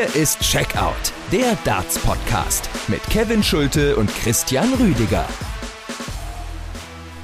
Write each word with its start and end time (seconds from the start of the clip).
Hier 0.00 0.22
ist 0.22 0.40
Checkout, 0.40 1.12
der 1.30 1.58
Darts-Podcast 1.62 2.70
mit 2.88 3.02
Kevin 3.10 3.42
Schulte 3.42 3.96
und 3.96 4.08
Christian 4.08 4.72
Rüdiger. 4.72 5.26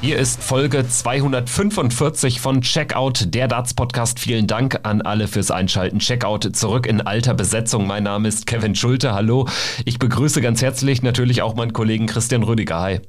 Hier 0.02 0.18
ist 0.18 0.43
Folge 0.43 0.86
245 0.86 2.39
von 2.39 2.61
Checkout, 2.61 3.34
der 3.34 3.48
Darts-Podcast. 3.48 4.18
Vielen 4.18 4.46
Dank 4.46 4.80
an 4.82 5.00
alle 5.00 5.26
fürs 5.26 5.50
Einschalten. 5.50 6.00
Checkout 6.00 6.54
zurück 6.54 6.86
in 6.86 7.00
alter 7.00 7.32
Besetzung. 7.32 7.86
Mein 7.86 8.02
Name 8.02 8.29
ist 8.29 8.46
Kevin 8.46 8.75
Schulte. 8.75 9.14
Hallo. 9.14 9.48
Ich 9.86 9.98
begrüße 9.98 10.43
ganz 10.43 10.61
herzlich 10.61 11.02
natürlich 11.02 11.40
auch 11.40 11.54
meinen 11.54 11.72
Kollegen 11.72 12.04
Christian 12.04 12.43
Rüdiger. 12.43 12.79
Hi. 12.80 13.00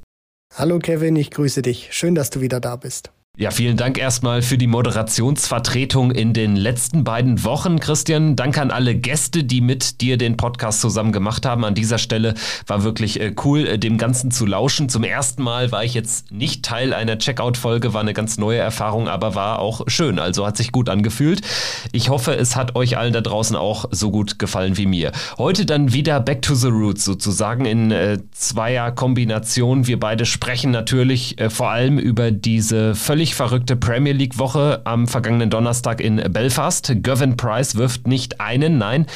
Hallo 0.56 0.78
Kevin, 0.78 1.14
ich 1.16 1.30
grüße 1.30 1.60
dich. 1.60 1.88
Schön, 1.90 2.14
dass 2.14 2.30
du 2.30 2.40
wieder 2.40 2.58
da 2.60 2.76
bist. 2.76 3.10
Ja, 3.40 3.52
vielen 3.52 3.76
Dank 3.76 3.98
erstmal 3.98 4.42
für 4.42 4.58
die 4.58 4.66
Moderationsvertretung 4.66 6.10
in 6.10 6.32
den 6.32 6.56
letzten 6.56 7.04
beiden 7.04 7.44
Wochen. 7.44 7.78
Christian, 7.78 8.34
danke 8.34 8.60
an 8.60 8.72
alle 8.72 8.96
Gäste, 8.96 9.44
die 9.44 9.60
mit 9.60 10.00
dir 10.00 10.18
den 10.18 10.36
Podcast 10.36 10.80
zusammen 10.80 11.12
gemacht 11.12 11.46
haben. 11.46 11.64
An 11.64 11.76
dieser 11.76 11.98
Stelle 11.98 12.34
war 12.66 12.82
wirklich 12.82 13.20
äh, 13.20 13.32
cool, 13.44 13.64
äh, 13.64 13.78
dem 13.78 13.96
Ganzen 13.96 14.32
zu 14.32 14.44
lauschen. 14.44 14.88
Zum 14.88 15.04
ersten 15.04 15.44
Mal 15.44 15.70
war 15.70 15.84
ich 15.84 15.94
jetzt 15.94 16.32
nicht 16.32 16.64
Teil 16.64 16.92
einer 16.92 17.16
Checkout-Folge, 17.16 17.94
war 17.94 18.00
eine 18.00 18.12
ganz 18.12 18.38
neue 18.38 18.58
Erfahrung, 18.58 19.06
aber 19.06 19.36
war 19.36 19.60
auch 19.60 19.82
schön. 19.86 20.18
Also 20.18 20.44
hat 20.44 20.56
sich 20.56 20.72
gut 20.72 20.88
angefühlt. 20.88 21.42
Ich 21.92 22.08
hoffe, 22.08 22.34
es 22.34 22.56
hat 22.56 22.74
euch 22.74 22.98
allen 22.98 23.12
da 23.12 23.20
draußen 23.20 23.54
auch 23.54 23.84
so 23.92 24.10
gut 24.10 24.40
gefallen 24.40 24.76
wie 24.76 24.86
mir. 24.86 25.12
Heute 25.38 25.64
dann 25.64 25.92
wieder 25.92 26.18
Back 26.18 26.42
to 26.42 26.56
the 26.56 26.66
Roots 26.66 27.04
sozusagen 27.04 27.66
in 27.66 27.92
äh, 27.92 28.18
zweier 28.32 28.90
Kombination. 28.90 29.86
Wir 29.86 30.00
beide 30.00 30.26
sprechen 30.26 30.72
natürlich 30.72 31.40
äh, 31.40 31.50
vor 31.50 31.70
allem 31.70 32.00
über 32.00 32.32
diese 32.32 32.96
völlig 32.96 33.27
völlig 33.28 33.34
verrückte 33.34 33.76
Premier 33.76 34.12
League 34.12 34.38
Woche 34.38 34.80
am 34.84 35.06
vergangenen 35.06 35.50
Donnerstag 35.50 36.00
in 36.00 36.16
Belfast. 36.32 36.92
Gavin 37.02 37.36
Price 37.36 37.74
wirft 37.76 38.06
nicht 38.06 38.40
einen, 38.40 38.78
nein, 38.78 39.06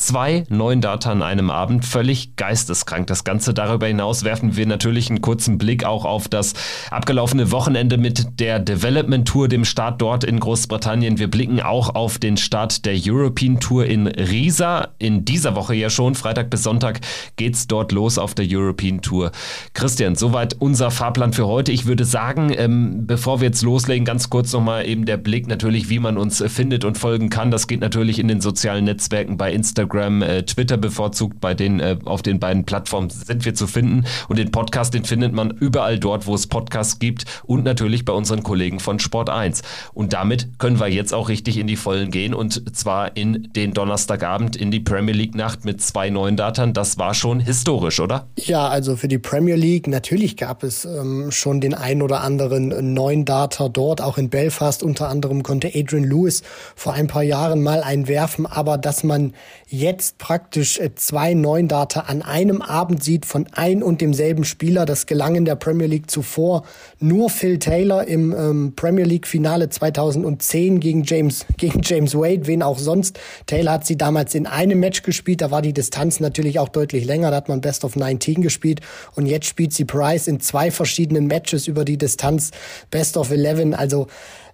Zwei 0.00 0.44
neuen 0.48 0.80
Data 0.80 1.12
an 1.12 1.22
einem 1.22 1.50
Abend, 1.50 1.84
völlig 1.84 2.34
geisteskrank. 2.36 3.06
Das 3.06 3.22
Ganze 3.22 3.52
darüber 3.52 3.86
hinaus 3.86 4.24
werfen 4.24 4.56
wir 4.56 4.64
natürlich 4.64 5.10
einen 5.10 5.20
kurzen 5.20 5.58
Blick 5.58 5.84
auch 5.84 6.06
auf 6.06 6.26
das 6.26 6.54
abgelaufene 6.90 7.52
Wochenende 7.52 7.98
mit 7.98 8.40
der 8.40 8.60
Development 8.60 9.28
Tour, 9.28 9.46
dem 9.46 9.66
Start 9.66 10.00
dort 10.00 10.24
in 10.24 10.40
Großbritannien. 10.40 11.18
Wir 11.18 11.30
blicken 11.30 11.60
auch 11.60 11.94
auf 11.94 12.18
den 12.18 12.38
Start 12.38 12.86
der 12.86 12.94
European 12.98 13.60
Tour 13.60 13.84
in 13.84 14.06
Riesa. 14.06 14.88
In 14.98 15.26
dieser 15.26 15.54
Woche 15.54 15.74
ja 15.74 15.90
schon, 15.90 16.14
Freitag 16.14 16.48
bis 16.48 16.62
Sonntag 16.62 17.00
geht's 17.36 17.66
dort 17.66 17.92
los 17.92 18.16
auf 18.16 18.34
der 18.34 18.46
European 18.48 19.02
Tour. 19.02 19.32
Christian, 19.74 20.14
soweit 20.14 20.56
unser 20.60 20.90
Fahrplan 20.90 21.34
für 21.34 21.46
heute. 21.46 21.72
Ich 21.72 21.84
würde 21.84 22.06
sagen, 22.06 22.54
ähm, 22.56 23.06
bevor 23.06 23.42
wir 23.42 23.48
jetzt 23.48 23.60
loslegen, 23.60 24.06
ganz 24.06 24.30
kurz 24.30 24.50
nochmal 24.54 24.88
eben 24.88 25.04
der 25.04 25.18
Blick 25.18 25.46
natürlich, 25.46 25.90
wie 25.90 25.98
man 25.98 26.16
uns 26.16 26.42
findet 26.46 26.86
und 26.86 26.96
folgen 26.96 27.28
kann. 27.28 27.50
Das 27.50 27.66
geht 27.66 27.80
natürlich 27.82 28.18
in 28.18 28.28
den 28.28 28.40
sozialen 28.40 28.86
Netzwerken 28.86 29.36
bei 29.36 29.52
Instagram 29.52 29.89
Instagram, 29.90 30.22
äh, 30.22 30.42
Twitter 30.44 30.76
bevorzugt. 30.76 31.40
Bei 31.40 31.54
den, 31.54 31.80
äh, 31.80 31.96
auf 32.04 32.22
den 32.22 32.38
beiden 32.38 32.64
Plattformen 32.64 33.10
sind 33.10 33.44
wir 33.44 33.54
zu 33.54 33.66
finden. 33.66 34.04
Und 34.28 34.38
den 34.38 34.50
Podcast, 34.50 34.94
den 34.94 35.04
findet 35.04 35.32
man 35.32 35.50
überall 35.50 35.98
dort, 35.98 36.26
wo 36.26 36.34
es 36.34 36.46
Podcasts 36.46 36.98
gibt 36.98 37.24
und 37.44 37.64
natürlich 37.64 38.04
bei 38.04 38.12
unseren 38.12 38.42
Kollegen 38.42 38.80
von 38.80 38.98
Sport 38.98 39.30
1. 39.30 39.62
Und 39.92 40.12
damit 40.12 40.58
können 40.58 40.78
wir 40.78 40.88
jetzt 40.88 41.12
auch 41.12 41.28
richtig 41.28 41.58
in 41.58 41.66
die 41.66 41.76
Vollen 41.76 42.10
gehen 42.10 42.34
und 42.34 42.76
zwar 42.76 43.16
in 43.16 43.48
den 43.54 43.72
Donnerstagabend 43.72 44.56
in 44.56 44.70
die 44.70 44.80
Premier 44.80 45.14
League 45.14 45.34
Nacht 45.34 45.64
mit 45.64 45.82
zwei 45.82 46.10
neuen 46.10 46.36
Datern. 46.36 46.72
Das 46.72 46.98
war 46.98 47.14
schon 47.14 47.40
historisch, 47.40 48.00
oder? 48.00 48.28
Ja, 48.36 48.68
also 48.68 48.96
für 48.96 49.08
die 49.08 49.18
Premier 49.18 49.56
League 49.56 49.86
natürlich 49.86 50.36
gab 50.36 50.62
es 50.62 50.84
ähm, 50.84 51.30
schon 51.30 51.60
den 51.60 51.74
ein 51.74 52.02
oder 52.02 52.22
anderen 52.22 52.94
neuen 52.94 53.24
Data 53.24 53.68
dort, 53.68 54.00
auch 54.00 54.18
in 54.18 54.30
Belfast. 54.30 54.82
Unter 54.82 55.08
anderem 55.08 55.42
konnte 55.42 55.70
Adrian 55.74 56.04
Lewis 56.04 56.42
vor 56.76 56.92
ein 56.92 57.06
paar 57.06 57.22
Jahren 57.22 57.62
mal 57.62 57.82
einwerfen, 57.82 58.46
aber 58.46 58.78
dass 58.78 59.02
man 59.02 59.32
jetzt 59.80 60.18
praktisch 60.18 60.78
äh, 60.78 60.94
zwei 60.94 61.34
neuen 61.34 61.66
Data 61.66 62.00
an 62.00 62.22
einem 62.22 62.62
Abend 62.62 63.02
sieht 63.02 63.24
von 63.24 63.46
ein 63.52 63.82
und 63.82 64.00
demselben 64.00 64.44
Spieler. 64.44 64.84
Das 64.86 65.06
gelang 65.06 65.34
in 65.34 65.44
der 65.44 65.56
Premier 65.56 65.86
League 65.86 66.10
zuvor 66.10 66.64
nur 66.98 67.30
Phil 67.30 67.58
Taylor 67.58 68.06
im 68.06 68.32
ähm, 68.32 68.72
Premier 68.76 69.04
League 69.04 69.26
Finale 69.26 69.68
2010 69.68 70.80
gegen 70.80 71.02
James, 71.04 71.46
gegen 71.56 71.80
James 71.82 72.14
Wade, 72.14 72.46
wen 72.46 72.62
auch 72.62 72.78
sonst. 72.78 73.18
Taylor 73.46 73.72
hat 73.72 73.86
sie 73.86 73.96
damals 73.96 74.34
in 74.34 74.46
einem 74.46 74.78
Match 74.78 75.02
gespielt. 75.02 75.40
Da 75.40 75.50
war 75.50 75.62
die 75.62 75.72
Distanz 75.72 76.20
natürlich 76.20 76.58
auch 76.58 76.68
deutlich 76.68 77.04
länger. 77.04 77.30
Da 77.30 77.38
hat 77.38 77.48
man 77.48 77.60
Best 77.60 77.84
of 77.84 77.96
19 77.96 78.42
gespielt. 78.42 78.80
Und 79.16 79.26
jetzt 79.26 79.46
spielt 79.46 79.72
sie 79.72 79.84
Price 79.84 80.28
in 80.28 80.40
zwei 80.40 80.70
verschiedenen 80.70 81.26
Matches 81.26 81.66
über 81.66 81.84
die 81.84 81.96
Distanz 81.96 82.50
Best 82.90 83.16
of 83.16 83.30
11. 83.30 83.78
Also, 83.78 84.06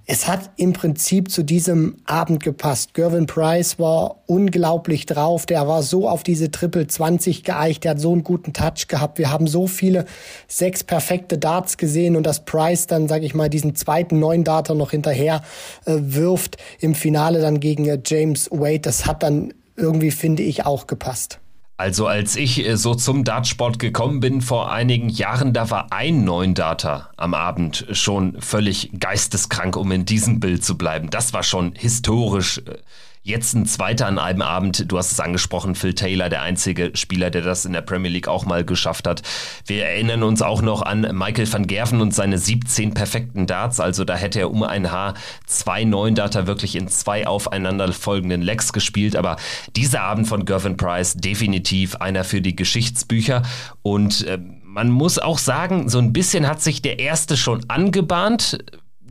es 0.09 0.29
hat 0.29 0.51
im 0.57 0.73
Prinzip 0.73 1.33
zu 1.33 1.43
diesem 1.43 1.97
Abend 2.05 2.43
gepasst. 2.43 2.95
Gervin 2.95 3.27
Price 3.27 3.81
war 3.81 4.23
unglaublich 4.27 5.05
drauf. 5.05 5.47
Der 5.47 5.67
war 5.67 5.83
so 5.83 6.09
auf 6.09 6.23
diese 6.23 6.53
Triple 6.53 6.87
20 6.87 7.43
geeicht. 7.43 7.83
Der 7.83 7.93
hat 7.93 8.01
so 8.01 8.13
einen 8.13 8.23
guten 8.23 8.53
Touch 8.53 8.87
gehabt. 8.87 9.19
Wir 9.19 9.33
haben 9.33 9.49
so 9.49 9.67
viele 9.67 10.05
sechs 10.47 10.85
perfekte 10.85 11.39
Darts 11.39 11.77
gesehen 11.77 12.15
und 12.15 12.25
dass 12.25 12.45
Price 12.45 12.87
dann, 12.87 13.09
sage 13.09 13.27
ich 13.27 13.35
mal, 13.35 13.51
diesen 13.51 13.75
zweiten 13.75 14.21
neuen 14.21 14.45
Darter 14.45 14.77
noch 14.77 14.93
hinterher 14.93 15.43
äh, 15.87 15.97
wirft 15.99 16.57
im 16.79 16.95
Finale 16.95 17.41
dann 17.41 17.59
gegen 17.59 17.87
äh, 17.87 17.99
James 18.05 18.49
Wade. 18.53 18.81
Das 18.81 19.07
hat 19.07 19.25
dann 19.25 19.55
irgendwie, 19.75 20.13
finde 20.13 20.45
ich, 20.45 20.65
auch 20.65 20.87
gepasst. 20.87 21.41
Also 21.79 22.07
als 22.07 22.37
ich 22.37 22.67
äh, 22.67 22.77
so 22.77 22.95
zum 22.95 23.25
Dartsport 23.25 23.79
gekommen 23.79 24.21
bin 24.21 24.41
vor 24.41 24.73
einigen 24.73 25.09
Jahren, 25.09 25.53
da 25.53 25.71
war 25.71 25.93
ein 25.93 26.25
neuen 26.25 26.55
Data 26.55 27.11
am 27.17 27.35
Abend 27.35 27.87
schon 27.93 28.41
völlig 28.41 28.91
geisteskrank, 28.99 29.77
um 29.77 29.93
in 29.93 30.07
diesem 30.07 30.41
Bild 30.41 30.65
zu 30.65 30.79
bleiben. 30.79 31.11
Das 31.11 31.33
war 31.35 31.43
schon 31.43 31.75
historisch 31.75 32.59
äh, 32.59 32.79
Jetzt 33.27 33.55
ein 33.55 33.67
zweiter 33.67 34.07
an 34.07 34.21
einem 34.21 34.41
Abend. 34.41 34.85
Du 34.93 34.99
hast 34.99 35.11
es 35.11 35.19
angesprochen, 35.19 35.75
Phil 35.75 35.95
Taylor, 35.95 36.29
der 36.29 36.43
einzige 36.43 36.93
Spieler, 36.95 37.29
der 37.29 37.43
das 37.43 37.65
in 37.65 37.73
der 37.73 37.81
Premier 37.81 38.09
League 38.09 38.29
auch 38.29 38.47
mal 38.47 38.65
geschafft 38.65 39.09
hat. 39.09 39.23
Wir 39.67 39.85
erinnern 39.85 40.23
uns 40.23 40.43
auch 40.43 40.63
noch 40.63 40.83
an 40.83 41.01
Michael 41.13 41.53
van 41.53 41.67
Gerven 41.67 42.01
und 42.01 42.15
seine 42.15 42.39
17 42.39 42.95
perfekten 42.95 43.49
Darts. 43.49 43.81
Also 43.81 44.05
da 44.05 44.15
hätte 44.15 44.39
er 44.39 44.51
um 44.53 44.63
ein 44.63 44.93
Haar 44.93 45.15
zwei 45.45 45.83
neuen 45.83 46.15
Data 46.15 46.47
wirklich 46.47 46.77
in 46.77 46.87
zwei 46.87 47.27
aufeinanderfolgenden 47.27 48.43
Legs 48.43 48.73
gespielt. 48.73 49.17
Aber 49.17 49.39
dieser 49.75 50.03
Abend 50.03 50.29
von 50.29 50.45
Gervin 50.45 50.77
Price 50.77 51.15
definitiv 51.15 51.97
einer 51.97 52.23
für 52.23 52.41
die 52.41 52.55
Geschichtsbücher. 52.55 53.43
Und 53.83 54.25
äh, 54.29 54.39
man 54.63 54.89
muss 54.89 55.19
auch 55.19 55.39
sagen, 55.39 55.89
so 55.89 55.99
ein 55.99 56.13
bisschen 56.13 56.47
hat 56.47 56.63
sich 56.63 56.81
der 56.81 57.01
erste 57.01 57.37
schon 57.37 57.69
angebahnt 57.69 58.59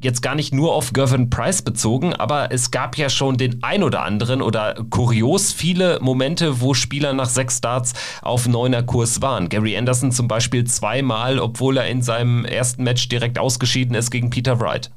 jetzt 0.01 0.21
gar 0.21 0.35
nicht 0.35 0.53
nur 0.53 0.73
auf 0.73 0.93
Gervin 0.93 1.29
Price 1.29 1.61
bezogen, 1.61 2.13
aber 2.13 2.51
es 2.51 2.71
gab 2.71 2.97
ja 2.97 3.09
schon 3.09 3.37
den 3.37 3.63
ein 3.63 3.83
oder 3.83 4.03
anderen 4.03 4.41
oder 4.41 4.75
kurios 4.89 5.53
viele 5.53 5.99
Momente, 6.01 6.61
wo 6.61 6.73
Spieler 6.73 7.13
nach 7.13 7.29
sechs 7.29 7.57
Starts 7.57 7.93
auf 8.21 8.47
neuner 8.47 8.83
Kurs 8.83 9.21
waren. 9.21 9.49
Gary 9.49 9.77
Anderson 9.77 10.11
zum 10.11 10.27
Beispiel 10.27 10.65
zweimal, 10.65 11.39
obwohl 11.39 11.77
er 11.77 11.87
in 11.87 12.01
seinem 12.01 12.45
ersten 12.45 12.83
Match 12.83 13.07
direkt 13.09 13.39
ausgeschieden 13.39 13.95
ist 13.95 14.11
gegen 14.11 14.29
Peter 14.29 14.59
Wright. 14.59 14.91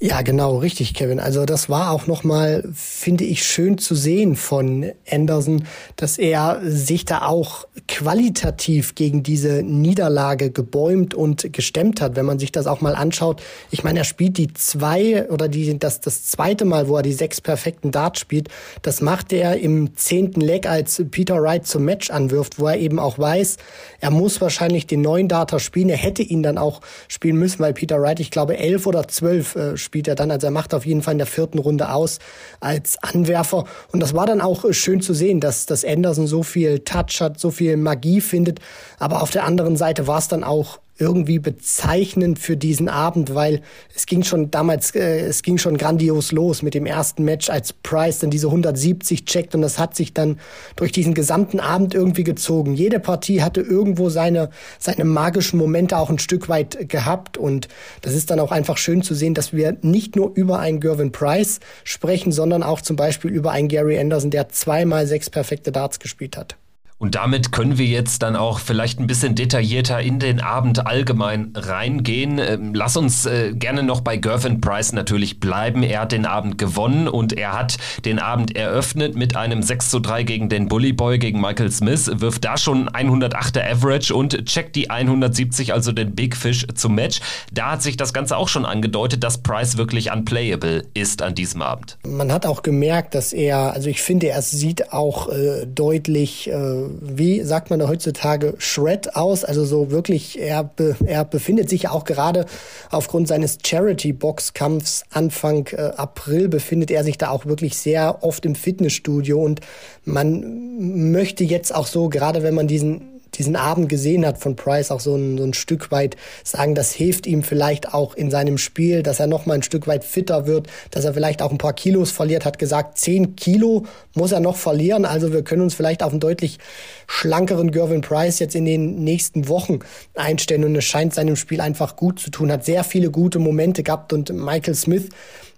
Ja, 0.00 0.22
genau, 0.22 0.58
richtig, 0.58 0.94
Kevin. 0.94 1.18
Also 1.18 1.44
das 1.44 1.68
war 1.68 1.90
auch 1.90 2.06
nochmal, 2.06 2.62
finde 2.72 3.24
ich, 3.24 3.42
schön 3.42 3.78
zu 3.78 3.96
sehen 3.96 4.36
von 4.36 4.92
Anderson, 5.10 5.64
dass 5.96 6.18
er 6.18 6.60
sich 6.62 7.04
da 7.04 7.22
auch 7.22 7.66
qualitativ 7.88 8.94
gegen 8.94 9.24
diese 9.24 9.64
Niederlage 9.64 10.52
gebäumt 10.52 11.14
und 11.14 11.52
gestemmt 11.52 12.00
hat. 12.00 12.14
Wenn 12.14 12.26
man 12.26 12.38
sich 12.38 12.52
das 12.52 12.68
auch 12.68 12.80
mal 12.80 12.94
anschaut, 12.94 13.42
ich 13.72 13.82
meine, 13.82 13.98
er 13.98 14.04
spielt 14.04 14.38
die 14.38 14.52
zwei 14.52 15.28
oder 15.30 15.48
die, 15.48 15.76
das, 15.80 16.00
das 16.00 16.26
zweite 16.26 16.64
Mal, 16.64 16.86
wo 16.86 16.96
er 16.96 17.02
die 17.02 17.12
sechs 17.12 17.40
perfekten 17.40 17.90
Darts 17.90 18.20
spielt, 18.20 18.50
das 18.82 19.00
macht 19.00 19.32
er 19.32 19.58
im 19.58 19.96
zehnten 19.96 20.40
Leg, 20.40 20.68
als 20.68 21.02
Peter 21.10 21.42
Wright 21.42 21.66
zum 21.66 21.84
Match 21.84 22.10
anwirft, 22.10 22.60
wo 22.60 22.68
er 22.68 22.78
eben 22.78 23.00
auch 23.00 23.18
weiß, 23.18 23.56
er 23.98 24.12
muss 24.12 24.40
wahrscheinlich 24.40 24.86
den 24.86 25.00
neuen 25.00 25.26
Data 25.26 25.58
spielen. 25.58 25.88
Er 25.88 25.96
hätte 25.96 26.22
ihn 26.22 26.44
dann 26.44 26.56
auch 26.56 26.82
spielen 27.08 27.36
müssen, 27.36 27.58
weil 27.58 27.72
Peter 27.72 28.00
Wright, 28.00 28.20
ich 28.20 28.30
glaube, 28.30 28.58
elf 28.58 28.86
oder 28.86 29.08
zwölf 29.08 29.56
äh, 29.56 29.76
spielt 29.88 30.06
er 30.06 30.14
dann. 30.14 30.30
Also 30.30 30.48
er 30.48 30.50
macht 30.50 30.74
auf 30.74 30.84
jeden 30.84 31.00
Fall 31.00 31.12
in 31.12 31.18
der 31.18 31.26
vierten 31.26 31.58
Runde 31.58 31.90
aus 31.90 32.18
als 32.60 33.02
Anwerfer. 33.02 33.64
Und 33.90 34.00
das 34.00 34.14
war 34.14 34.26
dann 34.26 34.42
auch 34.42 34.66
äh, 34.66 34.74
schön 34.74 35.00
zu 35.00 35.14
sehen, 35.14 35.40
dass, 35.40 35.64
dass 35.64 35.82
Anderson 35.82 36.26
so 36.26 36.42
viel 36.42 36.80
Touch 36.80 37.22
hat, 37.22 37.40
so 37.40 37.50
viel 37.50 37.78
Magie 37.78 38.20
findet. 38.20 38.60
Aber 38.98 39.22
auf 39.22 39.30
der 39.30 39.44
anderen 39.44 39.78
Seite 39.78 40.06
war 40.06 40.18
es 40.18 40.28
dann 40.28 40.44
auch 40.44 40.78
irgendwie 40.98 41.38
bezeichnend 41.38 42.38
für 42.38 42.56
diesen 42.56 42.88
Abend, 42.88 43.34
weil 43.34 43.62
es 43.94 44.06
ging 44.06 44.24
schon 44.24 44.50
damals, 44.50 44.94
äh, 44.94 45.20
es 45.20 45.42
ging 45.42 45.56
schon 45.56 45.76
grandios 45.76 46.32
los 46.32 46.62
mit 46.62 46.74
dem 46.74 46.86
ersten 46.86 47.24
Match, 47.24 47.48
als 47.50 47.72
Price 47.72 48.18
dann 48.18 48.30
diese 48.30 48.48
170 48.48 49.24
checkt 49.24 49.54
und 49.54 49.62
das 49.62 49.78
hat 49.78 49.94
sich 49.94 50.12
dann 50.12 50.38
durch 50.76 50.92
diesen 50.92 51.14
gesamten 51.14 51.60
Abend 51.60 51.94
irgendwie 51.94 52.24
gezogen. 52.24 52.74
Jede 52.74 53.00
Partie 53.00 53.42
hatte 53.42 53.60
irgendwo 53.60 54.10
seine, 54.10 54.50
seine 54.78 55.04
magischen 55.04 55.58
Momente 55.58 55.96
auch 55.96 56.10
ein 56.10 56.18
Stück 56.18 56.48
weit 56.48 56.88
gehabt 56.88 57.38
und 57.38 57.68
das 58.02 58.14
ist 58.14 58.30
dann 58.30 58.40
auch 58.40 58.50
einfach 58.50 58.76
schön 58.76 59.02
zu 59.02 59.14
sehen, 59.14 59.34
dass 59.34 59.52
wir 59.52 59.76
nicht 59.82 60.16
nur 60.16 60.32
über 60.34 60.58
einen 60.58 60.80
Gervin 60.80 61.12
Price 61.12 61.60
sprechen, 61.84 62.32
sondern 62.32 62.62
auch 62.62 62.80
zum 62.80 62.96
Beispiel 62.96 63.30
über 63.30 63.52
einen 63.52 63.68
Gary 63.68 63.98
Anderson, 63.98 64.30
der 64.30 64.48
zweimal 64.48 65.06
sechs 65.06 65.30
perfekte 65.30 65.72
Darts 65.72 66.00
gespielt 66.00 66.36
hat. 66.36 66.56
Und 66.98 67.14
damit 67.14 67.52
können 67.52 67.78
wir 67.78 67.86
jetzt 67.86 68.22
dann 68.22 68.34
auch 68.34 68.58
vielleicht 68.58 68.98
ein 68.98 69.06
bisschen 69.06 69.36
detaillierter 69.36 70.00
in 70.00 70.18
den 70.18 70.40
Abend 70.40 70.84
allgemein 70.84 71.52
reingehen. 71.54 72.40
Ähm, 72.40 72.74
lass 72.74 72.96
uns 72.96 73.24
äh, 73.24 73.52
gerne 73.54 73.84
noch 73.84 74.00
bei 74.00 74.16
Gervin 74.16 74.60
Price 74.60 74.92
natürlich 74.92 75.38
bleiben. 75.38 75.84
Er 75.84 76.00
hat 76.00 76.12
den 76.12 76.26
Abend 76.26 76.58
gewonnen 76.58 77.06
und 77.06 77.32
er 77.32 77.56
hat 77.56 77.76
den 78.04 78.18
Abend 78.18 78.56
eröffnet 78.56 79.14
mit 79.14 79.36
einem 79.36 79.62
6 79.62 79.90
zu 79.90 80.00
3 80.00 80.24
gegen 80.24 80.48
den 80.48 80.66
Bully 80.66 80.92
Boy, 80.92 81.20
gegen 81.20 81.40
Michael 81.40 81.70
Smith, 81.70 82.10
wirft 82.14 82.44
da 82.44 82.56
schon 82.56 82.88
108er 82.88 83.70
Average 83.70 84.12
und 84.12 84.44
checkt 84.46 84.74
die 84.74 84.90
170, 84.90 85.72
also 85.72 85.92
den 85.92 86.16
Big 86.16 86.36
Fish 86.36 86.66
zum 86.74 86.96
Match. 86.96 87.20
Da 87.52 87.72
hat 87.72 87.82
sich 87.82 87.96
das 87.96 88.12
Ganze 88.12 88.36
auch 88.36 88.48
schon 88.48 88.64
angedeutet, 88.64 89.22
dass 89.22 89.38
Price 89.38 89.76
wirklich 89.76 90.10
unplayable 90.10 90.84
ist 90.94 91.22
an 91.22 91.36
diesem 91.36 91.62
Abend. 91.62 91.96
Man 92.04 92.32
hat 92.32 92.44
auch 92.44 92.62
gemerkt, 92.62 93.14
dass 93.14 93.32
er, 93.32 93.72
also 93.72 93.88
ich 93.88 94.02
finde, 94.02 94.30
er 94.30 94.42
sieht 94.42 94.92
auch 94.92 95.28
äh, 95.28 95.64
deutlich 95.64 96.50
äh, 96.50 96.87
wie 97.00 97.42
sagt 97.42 97.70
man 97.70 97.78
da 97.78 97.88
heutzutage, 97.88 98.54
Shred 98.58 99.16
aus. 99.16 99.44
Also 99.44 99.64
so 99.64 99.90
wirklich, 99.90 100.38
er, 100.40 100.64
be, 100.64 100.96
er 101.04 101.24
befindet 101.24 101.68
sich 101.68 101.82
ja 101.84 101.90
auch 101.90 102.04
gerade 102.04 102.46
aufgrund 102.90 103.28
seines 103.28 103.58
Charity-Boxkampfs 103.64 105.04
Anfang 105.10 105.66
äh, 105.68 105.92
April, 105.96 106.48
befindet 106.48 106.90
er 106.90 107.04
sich 107.04 107.18
da 107.18 107.30
auch 107.30 107.46
wirklich 107.46 107.76
sehr 107.76 108.22
oft 108.22 108.44
im 108.46 108.54
Fitnessstudio. 108.54 109.42
Und 109.42 109.60
man 110.04 111.10
möchte 111.12 111.44
jetzt 111.44 111.74
auch 111.74 111.86
so, 111.86 112.08
gerade 112.08 112.42
wenn 112.42 112.54
man 112.54 112.68
diesen 112.68 113.17
diesen 113.38 113.56
Abend 113.56 113.88
gesehen 113.88 114.26
hat 114.26 114.38
von 114.38 114.56
Price, 114.56 114.90
auch 114.90 115.00
so 115.00 115.16
ein, 115.16 115.38
so 115.38 115.44
ein 115.44 115.54
Stück 115.54 115.90
weit 115.90 116.16
sagen, 116.44 116.74
das 116.74 116.92
hilft 116.92 117.26
ihm 117.26 117.42
vielleicht 117.42 117.94
auch 117.94 118.14
in 118.14 118.30
seinem 118.30 118.58
Spiel, 118.58 119.02
dass 119.02 119.20
er 119.20 119.26
noch 119.26 119.46
mal 119.46 119.54
ein 119.54 119.62
Stück 119.62 119.86
weit 119.86 120.04
fitter 120.04 120.46
wird, 120.46 120.66
dass 120.90 121.04
er 121.04 121.14
vielleicht 121.14 121.42
auch 121.42 121.50
ein 121.50 121.58
paar 121.58 121.72
Kilos 121.72 122.10
verliert, 122.10 122.44
hat 122.44 122.58
gesagt, 122.58 122.98
zehn 122.98 123.36
Kilo 123.36 123.84
muss 124.14 124.32
er 124.32 124.40
noch 124.40 124.56
verlieren. 124.56 125.04
Also 125.04 125.32
wir 125.32 125.42
können 125.42 125.62
uns 125.62 125.74
vielleicht 125.74 126.02
auf 126.02 126.10
einen 126.10 126.20
deutlich 126.20 126.58
schlankeren 127.06 127.70
Gervin 127.70 128.00
Price 128.00 128.38
jetzt 128.38 128.54
in 128.54 128.64
den 128.64 129.04
nächsten 129.04 129.48
Wochen 129.48 129.78
einstellen 130.14 130.64
und 130.64 130.76
es 130.76 130.84
scheint 130.84 131.14
seinem 131.14 131.36
Spiel 131.36 131.60
einfach 131.60 131.96
gut 131.96 132.18
zu 132.18 132.30
tun, 132.30 132.50
hat 132.50 132.64
sehr 132.64 132.84
viele 132.84 133.10
gute 133.10 133.38
Momente 133.38 133.82
gehabt 133.82 134.12
und 134.12 134.32
Michael 134.32 134.74
Smith, 134.74 135.08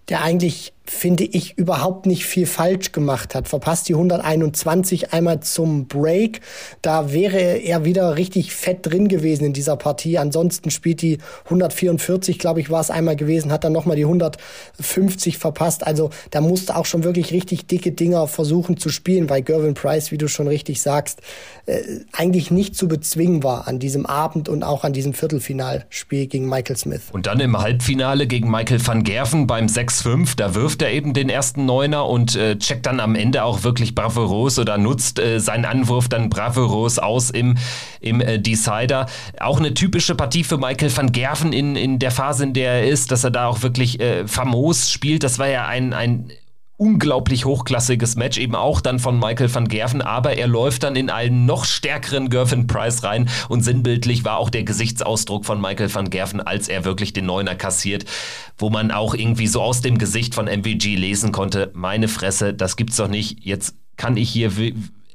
der 0.08 0.22
eigentlich 0.22 0.72
finde 0.90 1.22
ich, 1.22 1.56
überhaupt 1.56 2.06
nicht 2.06 2.26
viel 2.26 2.46
falsch 2.46 2.90
gemacht 2.90 3.36
hat. 3.36 3.46
Verpasst 3.46 3.88
die 3.88 3.94
121 3.94 5.12
einmal 5.12 5.38
zum 5.38 5.86
Break. 5.86 6.40
Da 6.82 7.12
wäre 7.12 7.38
er 7.38 7.84
wieder 7.84 8.16
richtig 8.16 8.52
fett 8.52 8.86
drin 8.86 9.06
gewesen 9.06 9.44
in 9.44 9.52
dieser 9.52 9.76
Partie. 9.76 10.18
Ansonsten 10.18 10.70
spielt 10.72 11.00
die 11.00 11.18
144, 11.44 12.40
glaube 12.40 12.60
ich, 12.60 12.70
war 12.70 12.80
es 12.80 12.90
einmal 12.90 13.14
gewesen, 13.14 13.52
hat 13.52 13.62
dann 13.62 13.72
nochmal 13.72 13.94
die 13.94 14.04
150 14.04 15.38
verpasst. 15.38 15.86
Also 15.86 16.10
da 16.32 16.40
musste 16.40 16.74
auch 16.74 16.86
schon 16.86 17.04
wirklich 17.04 17.30
richtig 17.32 17.68
dicke 17.68 17.92
Dinger 17.92 18.26
versuchen 18.26 18.76
zu 18.76 18.88
spielen, 18.88 19.30
weil 19.30 19.42
Gervin 19.42 19.74
Price, 19.74 20.10
wie 20.10 20.18
du 20.18 20.26
schon 20.26 20.48
richtig 20.48 20.82
sagst, 20.82 21.20
äh, 21.66 21.82
eigentlich 22.12 22.50
nicht 22.50 22.74
zu 22.74 22.88
bezwingen 22.88 23.44
war 23.44 23.68
an 23.68 23.78
diesem 23.78 24.06
Abend 24.06 24.48
und 24.48 24.64
auch 24.64 24.82
an 24.82 24.92
diesem 24.92 25.14
Viertelfinalspiel 25.14 26.26
gegen 26.26 26.48
Michael 26.48 26.76
Smith. 26.76 27.02
Und 27.12 27.28
dann 27.28 27.38
im 27.38 27.56
Halbfinale 27.56 28.26
gegen 28.26 28.50
Michael 28.50 28.84
van 28.84 29.04
Gerven 29.04 29.46
beim 29.46 29.66
6-5, 29.66 30.34
da 30.36 30.56
wirft 30.56 30.79
er 30.82 30.92
eben 30.92 31.14
den 31.14 31.28
ersten 31.28 31.66
Neuner 31.66 32.06
und 32.06 32.36
äh, 32.36 32.58
checkt 32.58 32.86
dann 32.86 33.00
am 33.00 33.14
Ende 33.14 33.44
auch 33.44 33.62
wirklich 33.62 33.94
bravourös 33.94 34.58
oder 34.58 34.78
nutzt 34.78 35.18
äh, 35.18 35.38
seinen 35.40 35.64
Anwurf 35.64 36.08
dann 36.08 36.30
bravourös 36.30 36.98
aus 36.98 37.30
im, 37.30 37.56
im 38.00 38.20
äh, 38.20 38.38
Decider. 38.38 39.06
Auch 39.38 39.58
eine 39.58 39.74
typische 39.74 40.14
Partie 40.14 40.44
für 40.44 40.58
Michael 40.58 40.96
van 40.96 41.12
Gerven 41.12 41.52
in, 41.52 41.76
in 41.76 41.98
der 41.98 42.10
Phase, 42.10 42.44
in 42.44 42.52
der 42.52 42.72
er 42.72 42.88
ist, 42.88 43.10
dass 43.10 43.24
er 43.24 43.30
da 43.30 43.46
auch 43.46 43.62
wirklich 43.62 44.00
äh, 44.00 44.26
famos 44.26 44.90
spielt. 44.90 45.22
Das 45.22 45.38
war 45.38 45.48
ja 45.48 45.66
ein, 45.66 45.92
ein 45.92 46.30
unglaublich 46.80 47.44
hochklassiges 47.44 48.16
Match, 48.16 48.38
eben 48.38 48.54
auch 48.54 48.80
dann 48.80 48.98
von 48.98 49.18
Michael 49.18 49.54
van 49.54 49.68
Gerven, 49.68 50.00
aber 50.00 50.38
er 50.38 50.46
läuft 50.46 50.82
dann 50.82 50.96
in 50.96 51.10
einen 51.10 51.44
noch 51.44 51.66
stärkeren 51.66 52.30
Gervin 52.30 52.66
Price 52.66 53.04
rein 53.04 53.28
und 53.50 53.62
sinnbildlich 53.62 54.24
war 54.24 54.38
auch 54.38 54.48
der 54.48 54.64
Gesichtsausdruck 54.64 55.44
von 55.44 55.60
Michael 55.60 55.94
van 55.94 56.08
Gerven, 56.08 56.40
als 56.40 56.68
er 56.68 56.86
wirklich 56.86 57.12
den 57.12 57.26
Neuner 57.26 57.54
kassiert, 57.54 58.06
wo 58.56 58.70
man 58.70 58.90
auch 58.92 59.14
irgendwie 59.14 59.46
so 59.46 59.60
aus 59.60 59.82
dem 59.82 59.98
Gesicht 59.98 60.34
von 60.34 60.46
MVG 60.46 60.96
lesen 60.96 61.32
konnte, 61.32 61.70
meine 61.74 62.08
Fresse, 62.08 62.54
das 62.54 62.76
gibt's 62.76 62.96
doch 62.96 63.08
nicht, 63.08 63.44
jetzt 63.44 63.74
kann 63.98 64.16
ich 64.16 64.30
hier, 64.30 64.50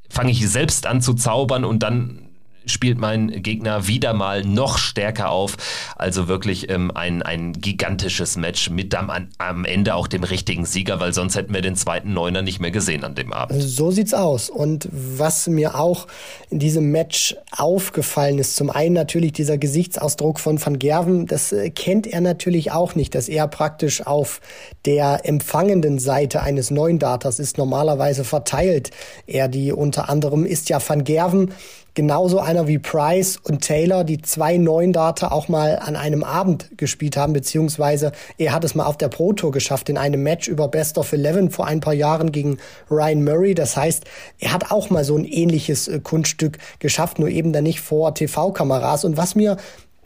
fange 0.08 0.32
ich 0.32 0.48
selbst 0.48 0.86
an 0.86 1.02
zu 1.02 1.16
zaubern 1.16 1.66
und 1.66 1.82
dann 1.82 2.25
spielt 2.68 2.98
mein 2.98 3.44
Gegner 3.44 3.88
wieder 3.88 4.14
mal 4.14 4.44
noch 4.44 4.78
stärker 4.78 5.30
auf. 5.30 5.58
Also 5.96 6.28
wirklich 6.28 6.70
ähm, 6.70 6.92
ein, 6.94 7.22
ein 7.22 7.54
gigantisches 7.54 8.38
Match 8.38 8.70
mit 8.70 8.96
am, 8.96 9.12
am 9.38 9.66
Ende 9.66 9.96
auch 9.96 10.08
dem 10.08 10.24
richtigen 10.24 10.66
Sieger, 10.66 11.00
weil 11.00 11.14
sonst 11.14 11.36
hätten 11.36 11.54
wir 11.54 11.62
den 11.62 11.76
zweiten 11.76 12.14
Neuner 12.14 12.42
nicht 12.42 12.60
mehr 12.60 12.72
gesehen 12.72 13.04
an 13.04 13.16
dem 13.16 13.34
Abend. 13.34 13.62
So 13.62 13.92
sieht's 13.92 14.14
aus. 14.14 14.50
Und 14.50 14.88
was 14.92 15.48
mir 15.48 15.76
auch 15.76 16.08
in 16.50 16.60
diesem 16.60 16.92
Match 16.92 17.36
aufgefallen 17.52 18.40
ist, 18.40 18.56
zum 18.56 18.70
einen 18.70 18.94
natürlich 18.94 19.34
dieser 19.34 19.58
Gesichtsausdruck 19.58 20.40
von 20.40 20.64
Van 20.64 20.80
Gerven, 20.80 21.28
das 21.28 21.52
äh, 21.52 21.70
kennt 21.70 22.08
er 22.08 22.22
natürlich 22.22 22.72
auch 22.72 22.96
nicht, 22.96 23.16
dass 23.16 23.30
er 23.30 23.48
praktisch 23.48 24.06
auf 24.06 24.42
der 24.86 25.22
empfangenden 25.24 26.00
Seite 26.00 26.42
eines 26.42 26.72
neuen 26.72 27.00
Datas 27.00 27.40
ist. 27.40 27.58
Normalerweise 27.58 28.24
verteilt 28.24 28.92
er 29.28 29.48
die 29.48 29.72
unter 29.72 30.10
anderem, 30.10 30.46
ist 30.46 30.70
ja 30.70 30.80
Van 30.86 31.04
Gerven 31.04 31.52
genauso 31.96 32.40
einer 32.40 32.68
wie 32.68 32.78
Price 32.78 33.38
und 33.38 33.62
Taylor, 33.62 34.04
die 34.04 34.22
zwei 34.22 34.58
neuen 34.58 34.94
Data 34.94 35.32
auch 35.32 35.48
mal 35.48 35.80
an 35.80 35.96
einem 35.96 36.24
Abend 36.24 36.70
gespielt 36.78 37.18
haben, 37.18 37.34
beziehungsweise 37.34 38.12
er 38.38 38.54
hat 38.54 38.64
es 38.64 38.76
mal 38.76 38.86
auf 38.86 38.98
der 38.98 39.08
Pro 39.08 39.34
Tour 39.34 39.52
geschafft 39.52 39.90
in 39.90 39.98
einem 39.98 40.22
Match 40.22 40.48
über 40.48 40.68
Best 40.68 40.98
of 40.98 41.12
Eleven 41.14 41.50
vor 41.50 41.66
ein 41.66 41.80
paar 41.80 41.94
Jahren 41.94 42.32
gegen 42.32 42.58
Ryan 42.92 43.24
Murray. 43.24 43.56
Das 43.56 43.76
heißt, 43.78 44.04
er 44.40 44.54
hat 44.54 44.72
auch 44.72 44.90
mal 44.90 45.04
so 45.04 45.18
ein 45.18 45.26
ähnliches 45.26 45.88
äh, 45.88 46.00
Kunststück 46.00 46.60
geschafft, 46.80 47.18
nur 47.18 47.30
eben 47.30 47.54
dann 47.54 47.64
nicht 47.64 47.80
vor 47.80 48.14
TV-Kameras. 48.14 49.06
Und 49.06 49.18
was 49.18 49.36
mir 49.36 49.58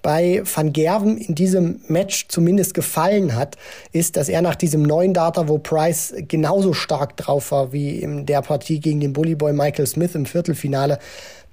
bei 0.02 0.42
Van 0.46 0.72
Gerven 0.72 1.18
in 1.18 1.36
diesem 1.36 1.82
Match 1.88 2.28
zumindest 2.30 2.74
gefallen 2.74 3.36
hat, 3.36 3.58
ist, 3.92 4.16
dass 4.16 4.30
er 4.30 4.42
nach 4.42 4.56
diesem 4.56 4.84
neuen 4.84 5.14
Data, 5.14 5.48
wo 5.48 5.58
Price 5.58 6.14
genauso 6.28 6.74
stark 6.74 7.18
drauf 7.18 7.52
war 7.52 7.74
wie 7.74 8.00
in 8.00 8.26
der 8.26 8.42
Partie 8.42 8.80
gegen 8.80 9.00
den 9.00 9.14
Bullyboy 9.14 9.54
Michael 9.54 9.88
Smith 9.88 10.16
im 10.16 10.26
Viertelfinale, 10.26 11.00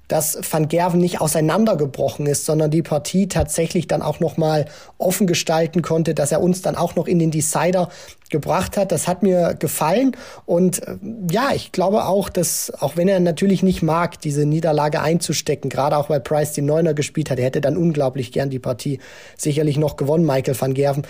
dass 0.07 0.39
Van 0.49 0.67
Gerven 0.67 0.99
nicht 0.99 1.21
auseinandergebrochen 1.21 2.25
ist, 2.25 2.45
sondern 2.45 2.71
die 2.71 2.81
Partie 2.81 3.27
tatsächlich 3.27 3.87
dann 3.87 4.01
auch 4.01 4.19
noch 4.19 4.37
mal 4.37 4.65
offen 4.97 5.27
gestalten 5.27 5.81
konnte, 5.81 6.13
dass 6.13 6.31
er 6.31 6.41
uns 6.41 6.61
dann 6.61 6.75
auch 6.75 6.95
noch 6.95 7.07
in 7.07 7.19
den 7.19 7.31
Decider 7.31 7.89
gebracht 8.29 8.77
hat. 8.77 8.91
Das 8.91 9.07
hat 9.07 9.23
mir 9.23 9.53
gefallen 9.53 10.15
und 10.45 10.85
äh, 10.85 10.97
ja, 11.31 11.51
ich 11.53 11.71
glaube 11.71 12.05
auch, 12.05 12.29
dass 12.29 12.71
auch 12.79 12.97
wenn 12.97 13.07
er 13.07 13.19
natürlich 13.19 13.63
nicht 13.63 13.81
mag, 13.81 14.19
diese 14.19 14.45
Niederlage 14.45 15.01
einzustecken, 15.01 15.69
gerade 15.69 15.97
auch 15.97 16.09
weil 16.09 16.19
Price 16.19 16.53
den 16.53 16.65
Neuner 16.65 16.93
gespielt 16.93 17.29
hat, 17.29 17.39
er 17.39 17.45
hätte 17.45 17.61
dann 17.61 17.77
unglaublich 17.77 18.31
gern 18.31 18.49
die 18.49 18.59
Partie 18.59 18.99
sicherlich 19.37 19.77
noch 19.77 19.95
gewonnen, 19.95 20.25
Michael 20.25 20.59
van 20.59 20.73
Gerven, 20.73 21.03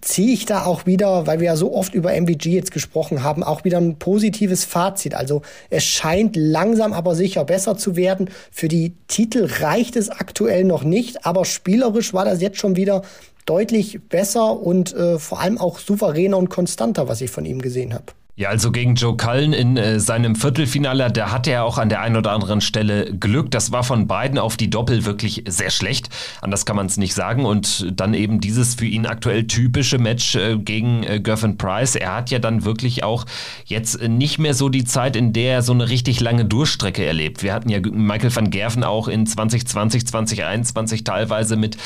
ziehe 0.00 0.32
ich 0.32 0.46
da 0.46 0.64
auch 0.64 0.86
wieder, 0.86 1.26
weil 1.26 1.40
wir 1.40 1.46
ja 1.46 1.56
so 1.56 1.74
oft 1.74 1.94
über 1.94 2.12
MVG 2.12 2.46
jetzt 2.46 2.72
gesprochen 2.72 3.22
haben, 3.22 3.42
auch 3.42 3.64
wieder 3.64 3.78
ein 3.78 3.98
positives 3.98 4.64
Fazit. 4.64 5.14
Also 5.14 5.42
es 5.70 5.84
scheint 5.84 6.34
langsam 6.34 6.92
aber 6.92 7.14
sicher 7.14 7.44
besser 7.44 7.76
zu 7.76 7.94
werden. 7.94 8.01
Für 8.50 8.68
die 8.68 8.94
Titel 9.08 9.48
reicht 9.60 9.96
es 9.96 10.10
aktuell 10.10 10.64
noch 10.64 10.84
nicht, 10.84 11.26
aber 11.26 11.44
spielerisch 11.44 12.12
war 12.12 12.24
das 12.24 12.40
jetzt 12.40 12.58
schon 12.58 12.76
wieder 12.76 13.02
deutlich 13.46 14.00
besser 14.08 14.60
und 14.60 14.94
äh, 14.94 15.18
vor 15.18 15.40
allem 15.40 15.58
auch 15.58 15.78
souveräner 15.78 16.38
und 16.38 16.48
konstanter, 16.48 17.08
was 17.08 17.20
ich 17.20 17.30
von 17.30 17.44
ihm 17.44 17.60
gesehen 17.60 17.94
habe. 17.94 18.06
Ja, 18.34 18.48
also 18.48 18.72
gegen 18.72 18.94
Joe 18.94 19.14
Cullen 19.14 19.52
in 19.52 19.76
äh, 19.76 20.00
seinem 20.00 20.36
Viertelfinale, 20.36 21.12
da 21.12 21.30
hatte 21.30 21.50
er 21.50 21.64
auch 21.64 21.76
an 21.76 21.90
der 21.90 22.00
einen 22.00 22.16
oder 22.16 22.32
anderen 22.32 22.62
Stelle 22.62 23.14
Glück. 23.14 23.50
Das 23.50 23.72
war 23.72 23.84
von 23.84 24.06
beiden 24.06 24.38
auf 24.38 24.56
die 24.56 24.70
Doppel 24.70 25.04
wirklich 25.04 25.44
sehr 25.46 25.68
schlecht. 25.68 26.08
Anders 26.40 26.64
kann 26.64 26.76
man 26.76 26.86
es 26.86 26.96
nicht 26.96 27.12
sagen. 27.12 27.44
Und 27.44 27.92
dann 27.94 28.14
eben 28.14 28.40
dieses 28.40 28.74
für 28.74 28.86
ihn 28.86 29.04
aktuell 29.04 29.46
typische 29.46 29.98
Match 29.98 30.34
äh, 30.34 30.56
gegen 30.56 31.02
äh, 31.02 31.20
Gervin 31.20 31.58
Price. 31.58 31.94
Er 31.94 32.16
hat 32.16 32.30
ja 32.30 32.38
dann 32.38 32.64
wirklich 32.64 33.04
auch 33.04 33.26
jetzt 33.66 34.00
nicht 34.00 34.38
mehr 34.38 34.54
so 34.54 34.70
die 34.70 34.84
Zeit, 34.84 35.14
in 35.14 35.34
der 35.34 35.56
er 35.56 35.62
so 35.62 35.74
eine 35.74 35.90
richtig 35.90 36.18
lange 36.20 36.46
Durchstrecke 36.46 37.04
erlebt. 37.04 37.42
Wir 37.42 37.52
hatten 37.52 37.68
ja 37.68 37.80
Michael 37.80 38.34
van 38.34 38.48
Gerven 38.48 38.82
auch 38.82 39.08
in 39.08 39.26
2020, 39.26 40.06
2021 40.06 41.04
teilweise 41.04 41.56
mit 41.56 41.76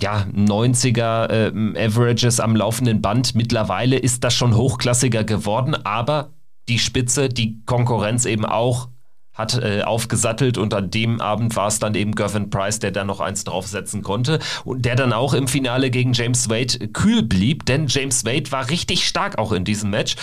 ja, 0.00 0.26
90er 0.34 1.28
äh, 1.28 1.86
Averages 1.86 2.40
am 2.40 2.54
laufenden 2.54 3.02
Band. 3.02 3.34
Mittlerweile 3.34 3.96
ist 3.96 4.24
das 4.24 4.34
schon 4.34 4.54
hochklassiger 4.54 5.24
geworden 5.24 5.74
aber 5.84 6.30
die 6.68 6.78
Spitze, 6.78 7.28
die 7.28 7.64
Konkurrenz 7.64 8.26
eben 8.26 8.44
auch 8.44 8.88
hat 9.32 9.54
äh, 9.62 9.82
aufgesattelt 9.82 10.58
und 10.58 10.74
an 10.74 10.90
dem 10.90 11.20
Abend 11.20 11.54
war 11.54 11.68
es 11.68 11.78
dann 11.78 11.94
eben 11.94 12.16
Gervin 12.16 12.50
Price, 12.50 12.80
der 12.80 12.90
da 12.90 13.04
noch 13.04 13.20
eins 13.20 13.44
draufsetzen 13.44 14.02
konnte 14.02 14.40
und 14.64 14.84
der 14.84 14.96
dann 14.96 15.12
auch 15.12 15.32
im 15.32 15.46
Finale 15.46 15.90
gegen 15.90 16.12
James 16.12 16.50
Wade 16.50 16.88
kühl 16.88 17.22
blieb, 17.22 17.64
denn 17.64 17.86
James 17.86 18.24
Wade 18.24 18.50
war 18.50 18.68
richtig 18.68 19.06
stark 19.06 19.38
auch 19.38 19.52
in 19.52 19.64
diesem 19.64 19.90
Match. 19.90 20.16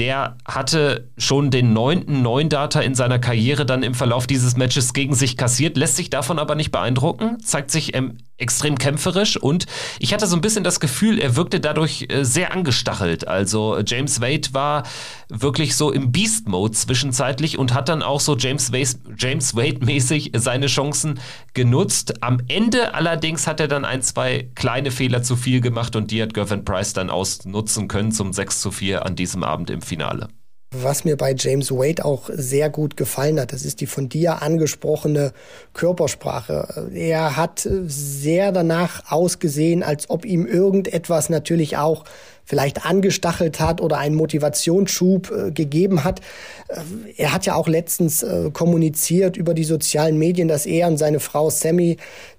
Der 0.00 0.36
hatte 0.44 1.08
schon 1.16 1.52
den 1.52 1.72
neunten 1.74 2.22
neuen 2.22 2.48
Data 2.48 2.80
in 2.80 2.96
seiner 2.96 3.20
Karriere 3.20 3.66
dann 3.66 3.84
im 3.84 3.94
Verlauf 3.94 4.26
dieses 4.26 4.56
Matches 4.56 4.92
gegen 4.92 5.14
sich 5.14 5.36
kassiert, 5.36 5.76
lässt 5.76 5.94
sich 5.94 6.10
davon 6.10 6.40
aber 6.40 6.56
nicht 6.56 6.72
beeindrucken, 6.72 7.38
zeigt 7.44 7.70
sich 7.70 7.94
ähm, 7.94 8.18
extrem 8.38 8.76
kämpferisch 8.76 9.36
und 9.36 9.66
ich 9.98 10.12
hatte 10.12 10.26
so 10.26 10.36
ein 10.36 10.40
bisschen 10.40 10.64
das 10.64 10.80
Gefühl, 10.80 11.18
er 11.18 11.36
wirkte 11.36 11.60
dadurch 11.60 12.06
äh, 12.08 12.24
sehr 12.24 12.52
angestachelt. 12.52 13.26
Also 13.26 13.78
James 13.84 14.20
Wade 14.20 14.48
war 14.52 14.82
wirklich 15.28 15.76
so 15.76 15.90
im 15.90 16.12
Beast-Mode 16.12 16.72
zwischenzeitlich 16.72 17.58
und 17.58 17.74
hat 17.74 17.88
dann 17.88 18.02
auch 18.02 18.20
so 18.20 18.36
James, 18.36 18.70
James 19.16 19.56
Wade-mäßig 19.56 20.32
seine 20.36 20.66
Chancen 20.66 21.20
genutzt. 21.54 22.22
Am 22.22 22.40
Ende 22.48 22.94
allerdings 22.94 23.46
hat 23.46 23.60
er 23.60 23.68
dann 23.68 23.84
ein, 23.84 24.02
zwei 24.02 24.50
kleine 24.54 24.90
Fehler 24.90 25.22
zu 25.22 25.36
viel 25.36 25.60
gemacht 25.60 25.96
und 25.96 26.10
die 26.10 26.22
hat 26.22 26.34
Gervin 26.34 26.64
Price 26.64 26.92
dann 26.92 27.10
ausnutzen 27.10 27.88
können 27.88 28.12
zum 28.12 28.32
6 28.32 28.60
zu 28.60 28.70
4 28.70 29.04
an 29.06 29.16
diesem 29.16 29.42
Abend 29.44 29.70
im 29.70 29.82
Finale. 29.82 30.28
Was 30.72 31.04
mir 31.04 31.16
bei 31.16 31.32
James 31.36 31.70
Wade 31.70 32.04
auch 32.04 32.28
sehr 32.32 32.70
gut 32.70 32.96
gefallen 32.96 33.38
hat, 33.38 33.52
das 33.52 33.64
ist 33.64 33.80
die 33.80 33.86
von 33.86 34.08
dir 34.08 34.42
angesprochene 34.42 35.32
Körpersprache. 35.74 36.90
Er 36.92 37.36
hat 37.36 37.68
sehr 37.86 38.50
danach 38.50 39.10
ausgesehen, 39.10 39.84
als 39.84 40.10
ob 40.10 40.24
ihm 40.24 40.44
irgendetwas 40.44 41.30
natürlich 41.30 41.76
auch 41.76 42.04
vielleicht 42.44 42.86
angestachelt 42.86 43.60
hat 43.60 43.80
oder 43.80 43.98
einen 43.98 44.14
Motivationsschub 44.14 45.30
äh, 45.30 45.50
gegeben 45.50 46.04
hat. 46.04 46.20
Äh, 46.68 46.80
er 47.16 47.32
hat 47.32 47.44
ja 47.44 47.54
auch 47.56 47.68
letztens 47.68 48.22
äh, 48.22 48.50
kommuniziert 48.52 49.36
über 49.36 49.52
die 49.52 49.64
sozialen 49.64 50.16
Medien, 50.16 50.46
dass 50.48 50.64
er 50.64 50.86
und 50.86 50.96
seine 50.96 51.20
Frau 51.20 51.50
Sammy 51.50 51.96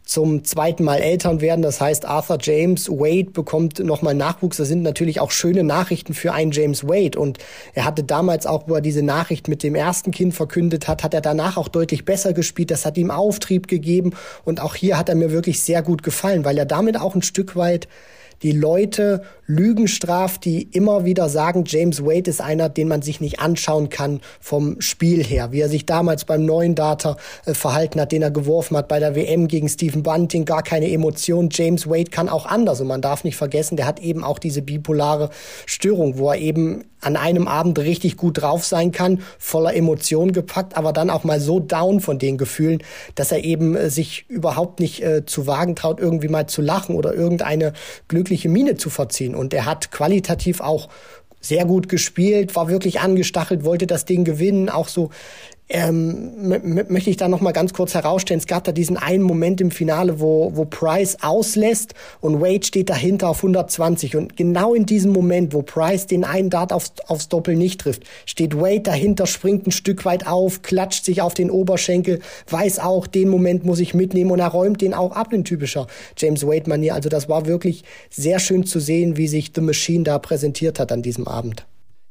zum 0.07 0.45
zweiten 0.45 0.85
Mal 0.85 1.01
Eltern 1.01 1.41
werden. 1.41 1.61
Das 1.61 1.81
heißt, 1.81 2.05
Arthur 2.05 2.37
James 2.41 2.89
Wade 2.89 3.31
bekommt 3.31 3.79
nochmal 3.79 4.15
Nachwuchs. 4.15 4.57
Das 4.57 4.69
sind 4.69 4.81
natürlich 4.81 5.19
auch 5.19 5.31
schöne 5.31 5.65
Nachrichten 5.65 6.13
für 6.13 6.33
einen 6.33 6.51
James 6.51 6.85
Wade. 6.85 7.19
Und 7.19 7.39
er 7.73 7.83
hatte 7.83 8.03
damals 8.03 8.45
auch, 8.45 8.67
wo 8.67 8.75
er 8.75 8.81
diese 8.81 9.03
Nachricht 9.03 9.49
mit 9.49 9.63
dem 9.63 9.75
ersten 9.75 10.11
Kind 10.11 10.33
verkündet 10.33 10.87
hat, 10.87 11.03
hat 11.03 11.13
er 11.13 11.21
danach 11.21 11.57
auch 11.57 11.67
deutlich 11.67 12.05
besser 12.05 12.31
gespielt. 12.31 12.71
Das 12.71 12.85
hat 12.85 12.97
ihm 12.97 13.11
Auftrieb 13.11 13.67
gegeben. 13.67 14.13
Und 14.45 14.61
auch 14.61 14.75
hier 14.75 14.97
hat 14.97 15.09
er 15.09 15.15
mir 15.15 15.31
wirklich 15.31 15.61
sehr 15.61 15.81
gut 15.81 16.03
gefallen, 16.03 16.45
weil 16.45 16.57
er 16.57 16.65
damit 16.65 16.97
auch 16.99 17.13
ein 17.13 17.21
Stück 17.21 17.57
weit 17.57 17.89
die 18.44 18.51
Leute 18.51 19.24
Lügen 19.48 19.88
straft, 19.88 20.44
die 20.44 20.63
immer 20.63 21.06
wieder 21.06 21.29
sagen, 21.29 21.63
James 21.65 22.03
Wade 22.03 22.29
ist 22.29 22.41
einer, 22.41 22.67
den 22.67 22.89
man 22.89 23.01
sich 23.01 23.22
nicht 23.22 23.39
anschauen 23.39 23.89
kann 23.89 24.20
vom 24.41 24.82
Spiel 24.82 25.24
her. 25.24 25.53
Wie 25.53 25.62
er 25.62 25.70
sich 25.70 25.86
damals 25.86 26.25
beim 26.25 26.46
neuen 26.46 26.75
Data 26.75 27.15
äh, 27.46 27.53
verhalten 27.53 28.01
hat, 28.01 28.12
den 28.12 28.22
er 28.22 28.32
geworfen 28.32 28.75
hat 28.75 28.89
bei 28.89 29.00
der 29.00 29.15
WM 29.15 29.48
gegen 29.48 29.70
Stephen 29.70 30.03
Bunting, 30.03 30.44
gar 30.44 30.63
keine 30.63 30.91
Emotion. 30.91 31.50
James 31.51 31.89
Wade 31.89 32.12
kann 32.12 32.27
auch 32.27 32.46
anders 32.46 32.82
und 32.82 32.88
man 32.88 33.01
darf 33.01 33.24
nicht 33.24 33.38
vergessen, 33.38 33.77
der 33.77 33.86
hat 33.86 34.00
eben 34.01 34.24
auch 34.24 34.38
diese 34.38 34.62
bipolare 34.62 35.29
Störung, 35.65 36.17
wo 36.17 36.29
er 36.29 36.39
eben 36.39 36.84
an 37.00 37.15
einem 37.15 37.48
Abend 37.48 37.77
richtig 37.79 38.17
gut 38.17 38.41
drauf 38.41 38.65
sein 38.65 38.91
kann, 38.91 39.22
voller 39.38 39.75
Emotionen 39.75 40.34
gepackt, 40.34 40.75
aber 40.75 40.94
dann 40.94 41.10
auch 41.10 41.24
mal 41.24 41.39
so 41.39 41.60
down 41.60 42.00
von 42.00 42.17
den 42.17 42.38
Gefühlen, 42.38 42.82
dass 43.15 43.32
er 43.32 43.44
eben 43.44 43.75
äh, 43.75 43.89
sich 43.89 44.25
überhaupt 44.29 44.79
nicht 44.79 45.03
äh, 45.03 45.25
zu 45.25 45.48
wagen 45.48 45.75
traut, 45.75 46.00
irgendwie 46.00 46.27
mal 46.27 46.48
zu 46.48 46.62
lachen 46.62 46.96
oder 46.96 47.13
irgendeine 47.13 47.74
glückliche 48.27 48.50
Miene 48.50 48.75
zu 48.75 48.89
verziehen. 48.89 49.36
Und 49.36 49.53
er 49.53 49.65
hat 49.65 49.91
qualitativ 49.91 50.60
auch 50.60 50.89
sehr 51.39 51.65
gut 51.65 51.88
gespielt, 51.88 52.55
war 52.55 52.67
wirklich 52.67 53.00
angestachelt, 53.00 53.63
wollte 53.63 53.88
das 53.88 54.03
Ding 54.03 54.25
gewinnen, 54.25 54.69
auch 54.69 54.89
so 54.89 55.12
ähm, 55.69 56.47
möchte 56.88 57.09
ich 57.09 57.17
da 57.17 57.27
noch 57.27 57.41
mal 57.41 57.51
ganz 57.51 57.74
kurz 57.74 57.93
herausstellen. 57.93 58.39
Es 58.39 58.47
gab 58.47 58.63
da 58.63 58.71
diesen 58.71 58.95
einen 58.95 59.24
Moment 59.24 59.59
im 59.59 59.71
Finale, 59.71 60.21
wo, 60.21 60.51
wo 60.55 60.63
Price 60.63 61.17
auslässt 61.21 61.93
und 62.21 62.39
Wade 62.41 62.65
steht 62.65 62.89
dahinter 62.89 63.29
auf 63.29 63.38
120. 63.38 64.15
Und 64.15 64.38
genau 64.38 64.74
in 64.74 64.86
diesem 64.86 65.12
Moment, 65.12 65.53
wo 65.53 65.62
Price 65.63 66.07
den 66.07 66.24
einen 66.24 66.50
Dart 66.50 66.71
aufs, 66.71 66.93
aufs 67.07 67.27
Doppel 67.27 67.55
nicht 67.55 67.81
trifft, 67.81 68.03
steht 68.25 68.55
Wade 68.55 68.81
dahinter, 68.81 69.27
springt 69.27 69.67
ein 69.67 69.71
Stück 69.71 70.05
weit 70.05 70.25
auf, 70.25 70.62
klatscht 70.62 71.03
sich 71.03 71.21
auf 71.21 71.33
den 71.33 71.51
Oberschenkel, 71.51 72.21
weiß 72.50 72.79
auch, 72.79 73.05
den 73.05 73.27
Moment 73.27 73.65
muss 73.65 73.79
ich 73.79 73.93
mitnehmen 73.93 74.31
und 74.31 74.39
er 74.39 74.47
räumt 74.47 74.81
den 74.81 74.93
auch 74.93 75.12
ab 75.12 75.33
in 75.33 75.43
typischer 75.43 75.88
James 76.17 76.47
Wade-Manier. 76.47 76.93
Also 76.93 77.09
das 77.09 77.27
war 77.27 77.45
wirklich 77.45 77.83
sehr 78.09 78.39
schön 78.39 78.65
zu 78.65 78.79
sehen, 78.79 79.17
wie 79.17 79.27
sich 79.27 79.51
The 79.53 79.62
Machine 79.62 80.05
da 80.05 80.17
präsentiert 80.17 80.79
hat 80.79 80.93
an 80.93 81.01
diesem 81.01 81.27
Abend. 81.27 81.65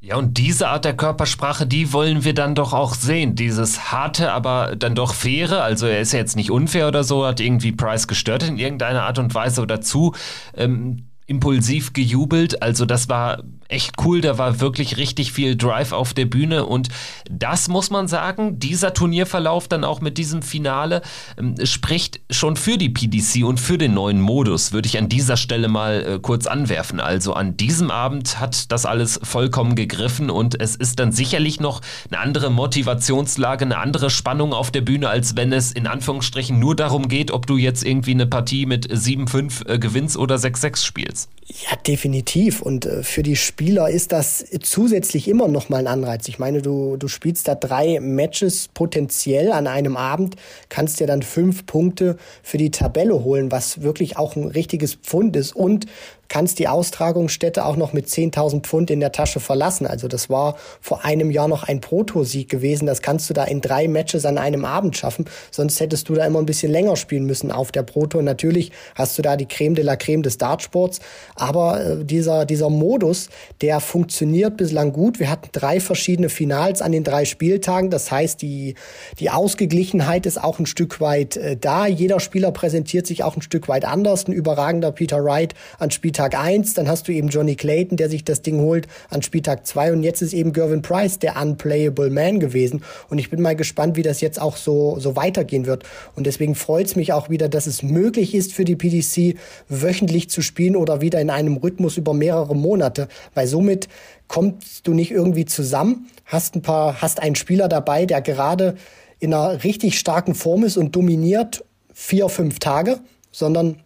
Ja, 0.07 0.15
und 0.15 0.37
diese 0.37 0.69
Art 0.69 0.85
der 0.85 0.95
Körpersprache, 0.95 1.67
die 1.67 1.91
wollen 1.91 2.23
wir 2.23 2.33
dann 2.33 2.55
doch 2.55 2.71
auch 2.71 2.95
sehen. 2.95 3.35
Dieses 3.35 3.91
harte, 3.91 4.31
aber 4.31 4.77
dann 4.77 4.95
doch 4.95 5.13
faire. 5.13 5.63
Also 5.63 5.85
er 5.85 5.99
ist 5.99 6.13
ja 6.13 6.19
jetzt 6.19 6.37
nicht 6.37 6.49
unfair 6.49 6.87
oder 6.87 7.03
so, 7.03 7.25
hat 7.25 7.41
irgendwie 7.41 7.73
Price 7.73 8.07
gestört 8.07 8.43
in 8.43 8.57
irgendeiner 8.57 9.03
Art 9.03 9.19
und 9.19 9.35
Weise 9.35 9.61
oder 9.61 9.81
zu 9.81 10.15
ähm, 10.55 11.07
impulsiv 11.25 11.91
gejubelt. 11.91 12.61
Also 12.61 12.85
das 12.85 13.09
war 13.09 13.43
echt 13.69 13.93
cool. 14.03 14.21
Da 14.21 14.37
war 14.37 14.59
wirklich 14.59 14.97
richtig 14.97 15.31
viel 15.31 15.55
Drive 15.55 15.91
auf 15.91 16.13
der 16.13 16.25
Bühne 16.25 16.65
und 16.65 16.89
das 17.29 17.67
muss 17.67 17.89
man 17.89 18.07
sagen, 18.07 18.59
dieser 18.59 18.93
Turnierverlauf 18.93 19.67
dann 19.67 19.83
auch 19.83 20.01
mit 20.01 20.17
diesem 20.17 20.41
Finale 20.41 21.01
ähm, 21.37 21.55
spricht 21.65 22.19
schon 22.29 22.55
für 22.55 22.77
die 22.77 22.89
PDC 22.89 23.43
und 23.43 23.59
für 23.59 23.77
den 23.77 23.93
neuen 23.93 24.21
Modus, 24.21 24.71
würde 24.71 24.87
ich 24.87 24.97
an 24.97 25.09
dieser 25.09 25.37
Stelle 25.37 25.67
mal 25.67 26.05
äh, 26.05 26.19
kurz 26.19 26.47
anwerfen. 26.47 26.99
Also 26.99 27.33
an 27.33 27.57
diesem 27.57 27.91
Abend 27.91 28.39
hat 28.39 28.71
das 28.71 28.85
alles 28.85 29.19
vollkommen 29.23 29.75
gegriffen 29.75 30.29
und 30.29 30.59
es 30.59 30.75
ist 30.75 30.99
dann 30.99 31.11
sicherlich 31.11 31.59
noch 31.59 31.81
eine 32.09 32.19
andere 32.19 32.49
Motivationslage, 32.49 33.65
eine 33.65 33.77
andere 33.77 34.09
Spannung 34.09 34.53
auf 34.53 34.71
der 34.71 34.81
Bühne, 34.81 35.09
als 35.09 35.35
wenn 35.35 35.51
es 35.51 35.71
in 35.71 35.87
Anführungsstrichen 35.87 36.59
nur 36.59 36.75
darum 36.75 37.07
geht, 37.07 37.31
ob 37.31 37.45
du 37.47 37.57
jetzt 37.57 37.83
irgendwie 37.85 38.11
eine 38.11 38.27
Partie 38.27 38.65
mit 38.65 38.91
7-5 38.91 39.67
äh, 39.67 39.79
gewinnst 39.79 40.17
oder 40.17 40.35
6-6 40.35 40.83
spielst. 40.83 41.29
Ja, 41.47 41.77
definitiv. 41.77 42.61
Und 42.61 42.85
äh, 42.85 43.03
für 43.03 43.23
die 43.23 43.35
Spieler 43.57 43.89
ist 43.89 44.11
das 44.11 44.45
zusätzlich 44.61 45.27
immer 45.27 45.47
noch 45.47 45.67
mal 45.67 45.79
ein 45.79 45.87
Anreiz. 45.87 46.27
Ich 46.27 46.37
meine, 46.37 46.61
du, 46.61 46.95
du 46.95 47.07
spielst 47.07 47.47
da 47.47 47.55
drei 47.55 47.99
Matches 47.99 48.67
potenziell 48.71 49.51
an 49.51 49.65
einem 49.65 49.97
Abend, 49.97 50.35
kannst 50.69 50.99
dir 50.99 51.07
dann 51.07 51.23
fünf 51.23 51.65
Punkte 51.65 52.17
für 52.43 52.59
die 52.59 52.69
Tabelle 52.69 53.23
holen, 53.23 53.51
was 53.51 53.81
wirklich 53.81 54.15
auch 54.15 54.35
ein 54.35 54.43
richtiges 54.43 54.93
Pfund 54.93 55.35
ist. 55.35 55.55
Und 55.55 55.87
kannst 56.29 56.59
die 56.59 56.67
Austragungsstätte 56.67 57.65
auch 57.65 57.75
noch 57.75 57.93
mit 57.93 58.07
10.000 58.07 58.61
Pfund 58.61 58.91
in 58.91 58.99
der 58.99 59.11
Tasche 59.11 59.39
verlassen. 59.39 59.87
Also 59.87 60.07
das 60.07 60.29
war 60.29 60.55
vor 60.81 61.05
einem 61.05 61.31
Jahr 61.31 61.47
noch 61.47 61.63
ein 61.63 61.81
Proto-Sieg 61.81 62.49
gewesen. 62.49 62.85
Das 62.85 63.01
kannst 63.01 63.29
du 63.29 63.33
da 63.33 63.43
in 63.43 63.61
drei 63.61 63.87
Matches 63.87 64.25
an 64.25 64.37
einem 64.37 64.65
Abend 64.65 64.97
schaffen. 64.97 65.25
Sonst 65.51 65.79
hättest 65.79 66.09
du 66.09 66.15
da 66.15 66.25
immer 66.25 66.39
ein 66.39 66.45
bisschen 66.45 66.71
länger 66.71 66.95
spielen 66.95 67.25
müssen 67.25 67.51
auf 67.51 67.71
der 67.71 67.83
Proto. 67.83 68.21
Natürlich 68.21 68.71
hast 68.95 69.17
du 69.17 69.21
da 69.21 69.35
die 69.35 69.45
Creme 69.45 69.75
de 69.75 69.83
la 69.83 69.95
Creme 69.95 70.23
des 70.23 70.37
Dartsports. 70.37 70.99
Aber 71.35 71.83
äh, 71.83 72.05
dieser, 72.05 72.45
dieser 72.45 72.69
Modus, 72.69 73.29
der 73.61 73.79
funktioniert 73.79 74.57
bislang 74.57 74.93
gut. 74.93 75.19
Wir 75.19 75.29
hatten 75.29 75.49
drei 75.51 75.79
verschiedene 75.79 76.29
Finals 76.29 76.81
an 76.81 76.91
den 76.91 77.03
drei 77.03 77.25
Spieltagen. 77.25 77.89
Das 77.89 78.11
heißt, 78.11 78.41
die, 78.41 78.75
die 79.19 79.29
Ausgeglichenheit 79.29 80.25
ist 80.25 80.43
auch 80.43 80.59
ein 80.59 80.65
Stück 80.65 80.99
weit 80.99 81.37
äh, 81.37 81.57
da. 81.57 81.87
Jeder 81.87 82.19
Spieler 82.19 82.51
präsentiert 82.51 83.07
sich 83.07 83.23
auch 83.23 83.35
ein 83.35 83.41
Stück 83.41 83.67
weit 83.67 83.85
anders. 83.85 84.27
Ein 84.27 84.33
überragender 84.33 84.91
Peter 84.91 85.23
Wright 85.23 85.53
an 85.79 85.91
Spieltag 85.91 86.16
Spieltag 86.17 86.43
1, 86.43 86.73
dann 86.73 86.87
hast 86.87 87.07
du 87.07 87.11
eben 87.11 87.27
Johnny 87.27 87.55
Clayton, 87.55 87.95
der 87.95 88.09
sich 88.09 88.25
das 88.25 88.41
Ding 88.41 88.59
holt 88.59 88.87
an 89.11 89.21
Spieltag 89.21 89.67
2 89.67 89.93
und 89.93 90.01
jetzt 90.01 90.23
ist 90.23 90.33
eben 90.33 90.51
Gervin 90.51 90.81
Price 90.81 91.19
der 91.19 91.39
unplayable 91.39 92.09
man 92.09 92.39
gewesen. 92.39 92.81
Und 93.07 93.19
ich 93.19 93.29
bin 93.29 93.39
mal 93.39 93.55
gespannt, 93.55 93.97
wie 93.97 94.01
das 94.01 94.19
jetzt 94.19 94.41
auch 94.41 94.57
so, 94.57 94.97
so 94.99 95.15
weitergehen 95.15 95.67
wird. 95.67 95.83
Und 96.15 96.25
deswegen 96.25 96.55
freut 96.55 96.87
es 96.87 96.95
mich 96.95 97.13
auch 97.13 97.29
wieder, 97.29 97.49
dass 97.49 97.67
es 97.67 97.83
möglich 97.83 98.33
ist 98.33 98.51
für 98.51 98.65
die 98.65 98.75
PDC 98.75 99.37
wöchentlich 99.69 100.31
zu 100.31 100.41
spielen 100.41 100.75
oder 100.75 101.01
wieder 101.01 101.21
in 101.21 101.29
einem 101.29 101.57
Rhythmus 101.57 101.97
über 101.97 102.15
mehrere 102.15 102.55
Monate, 102.55 103.09
weil 103.35 103.45
somit 103.45 103.87
kommst 104.27 104.87
du 104.87 104.95
nicht 104.95 105.11
irgendwie 105.11 105.45
zusammen, 105.45 106.07
hast 106.25 106.55
ein 106.55 106.63
paar, 106.63 106.99
hast 106.99 107.21
einen 107.21 107.35
Spieler 107.35 107.67
dabei, 107.67 108.07
der 108.07 108.23
gerade 108.23 108.73
in 109.19 109.35
einer 109.35 109.63
richtig 109.63 109.99
starken 109.99 110.33
Form 110.33 110.63
ist 110.63 110.77
und 110.77 110.95
dominiert 110.95 111.63
vier, 111.93 112.27
fünf 112.27 112.57
Tage, 112.57 113.01
sondern 113.31 113.83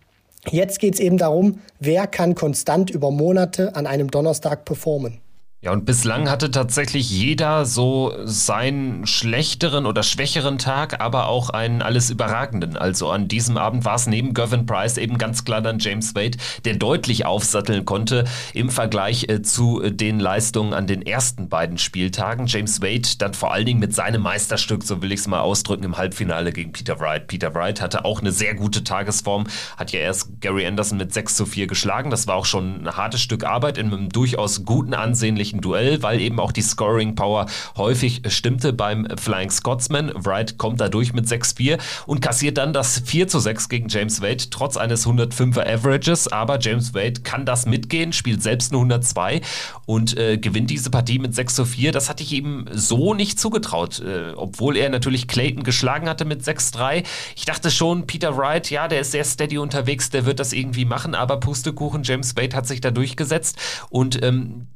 Jetzt 0.50 0.80
geht 0.80 0.96
es 0.96 1.00
eben 1.00 1.18
darum, 1.18 1.60
wer 1.80 2.08
kann 2.08 2.36
konstant 2.36 2.90
über 2.90 3.12
Monate 3.12 3.76
an 3.76 3.86
einem 3.86 4.10
Donnerstag 4.10 4.66
performen. 4.66 5.22
Ja, 5.64 5.72
und 5.74 5.86
bislang 5.86 6.28
hatte 6.28 6.50
tatsächlich 6.50 7.12
jeder 7.12 7.68
so 7.68 8.16
seinen 8.24 9.06
schlechteren 9.06 9.86
oder 9.86 10.02
schwächeren 10.02 10.58
Tag, 10.58 11.00
aber 11.02 11.28
auch 11.28 11.52
einen 11.52 11.84
alles 11.84 12.10
überragenden. 12.10 12.78
Also 12.78 13.12
an 13.12 13.28
diesem 13.28 13.58
Abend 13.58 13.86
war 13.86 13.94
es 13.94 14.08
neben 14.08 14.34
Gavin 14.34 14.66
Price 14.66 14.98
eben 14.98 15.20
ganz 15.20 15.46
klar 15.46 15.62
dann 15.62 15.78
James 15.78 16.16
Wade, 16.16 16.40
der 16.66 16.78
deutlich 16.78 17.28
aufsatteln 17.28 17.86
konnte 17.86 18.26
im 18.56 18.72
Vergleich 18.72 19.30
äh, 19.30 19.44
zu 19.44 19.82
den 19.88 20.20
Leistungen 20.20 20.74
an 20.74 20.88
den 20.88 21.04
ersten 21.04 21.48
beiden 21.48 21.78
Spieltagen. 21.78 22.48
James 22.48 22.82
Wade 22.82 23.08
dann 23.20 23.36
vor 23.36 23.54
allen 23.54 23.68
Dingen 23.68 23.80
mit 23.80 23.94
seinem 23.94 24.24
Meisterstück, 24.24 24.84
so 24.84 25.04
will 25.04 25.12
ich 25.12 25.20
es 25.20 25.28
mal 25.28 25.42
ausdrücken, 25.42 25.84
im 25.84 25.96
Halbfinale 25.96 26.54
gegen 26.54 26.72
Peter 26.72 27.00
Wright. 27.00 27.28
Peter 27.28 27.54
Wright 27.54 27.82
hatte 27.82 28.04
auch 28.04 28.22
eine 28.22 28.32
sehr 28.32 28.56
gute 28.56 28.84
Tagesform, 28.84 29.46
hat 29.78 29.92
ja 29.92 30.00
erst 30.00 30.42
Gary 30.42 30.66
Anderson 30.66 30.98
mit 30.98 31.14
6 31.14 31.36
zu 31.36 31.46
4 31.46 31.68
geschlagen. 31.68 32.10
Das 32.10 32.26
war 32.26 32.34
auch 32.34 32.46
schon 32.46 32.82
ein 32.82 32.98
hartes 32.98 33.22
Stück 33.22 33.44
Arbeit 33.44 33.78
in 33.78 33.94
einem 33.94 34.10
durchaus 34.10 34.66
guten, 34.66 34.96
ansehnlichen 34.96 35.51
gefährlichen 35.52 35.62
Duell, 35.62 36.02
weil 36.02 36.22
eben 36.22 36.40
auch 36.40 36.52
die 36.52 36.62
Scoring 36.62 37.16
Power 37.16 37.46
häufig 37.76 38.22
stimmte 38.28 38.74
beim 38.74 39.08
Flying 39.18 39.50
Scotsman. 39.50 40.12
Wright 40.16 40.58
kommt 40.58 40.80
dadurch 40.80 41.14
mit 41.14 41.26
6-4 41.26 41.78
und 42.06 42.22
kassiert 42.22 42.58
dann 42.58 42.74
das 42.74 43.02
4 43.06 43.28
zu 43.28 43.40
6 43.40 43.70
gegen 43.70 43.88
James 43.90 44.22
Wade, 44.22 44.50
trotz 44.50 44.78
eines 44.78 45.06
105er 45.06 45.62
Averages. 45.62 46.28
Aber 46.28 46.60
James 46.60 46.94
Wade 46.94 47.22
kann 47.22 47.46
das 47.46 47.66
mitgehen, 47.66 48.14
spielt 48.14 48.42
selbst 48.42 48.72
nur 48.72 48.82
102 48.82 49.42
und 49.86 50.18
äh, 50.18 50.38
gewinnt 50.38 50.70
diese 50.70 50.90
Partie 50.90 51.20
mit 51.20 51.36
6 51.36 51.56
zu 51.56 51.66
4. 51.66 51.92
Das 51.92 52.10
hatte 52.10 52.24
ich 52.24 52.32
ihm 52.32 52.66
so 52.72 53.14
nicht 53.14 53.40
zugetraut, 53.40 54.00
äh, 54.00 54.34
obwohl 54.36 54.78
er 54.78 54.90
natürlich 54.90 55.28
Clayton 55.28 55.64
geschlagen 55.64 56.08
hatte 56.08 56.26
mit 56.26 56.44
6-3. 56.44 57.04
Ich 57.36 57.46
dachte 57.46 57.72
schon, 57.72 58.08
Peter 58.08 58.38
Wright, 58.38 58.70
ja, 58.70 58.88
der 58.88 59.02
ist 59.02 59.12
sehr 59.12 59.26
steady 59.26 59.58
unterwegs, 59.58 60.10
der 60.10 60.26
wird 60.26 60.40
das 60.40 60.54
irgendwie 60.54 60.86
machen, 60.86 61.16
aber 61.16 61.40
Pustekuchen, 61.40 62.04
James 62.04 62.36
Wade 62.36 62.56
hat 62.56 62.68
sich 62.68 62.82
da 62.82 62.92
durchgesetzt 62.92 63.58
und 63.90 64.22
ähm, 64.24 64.68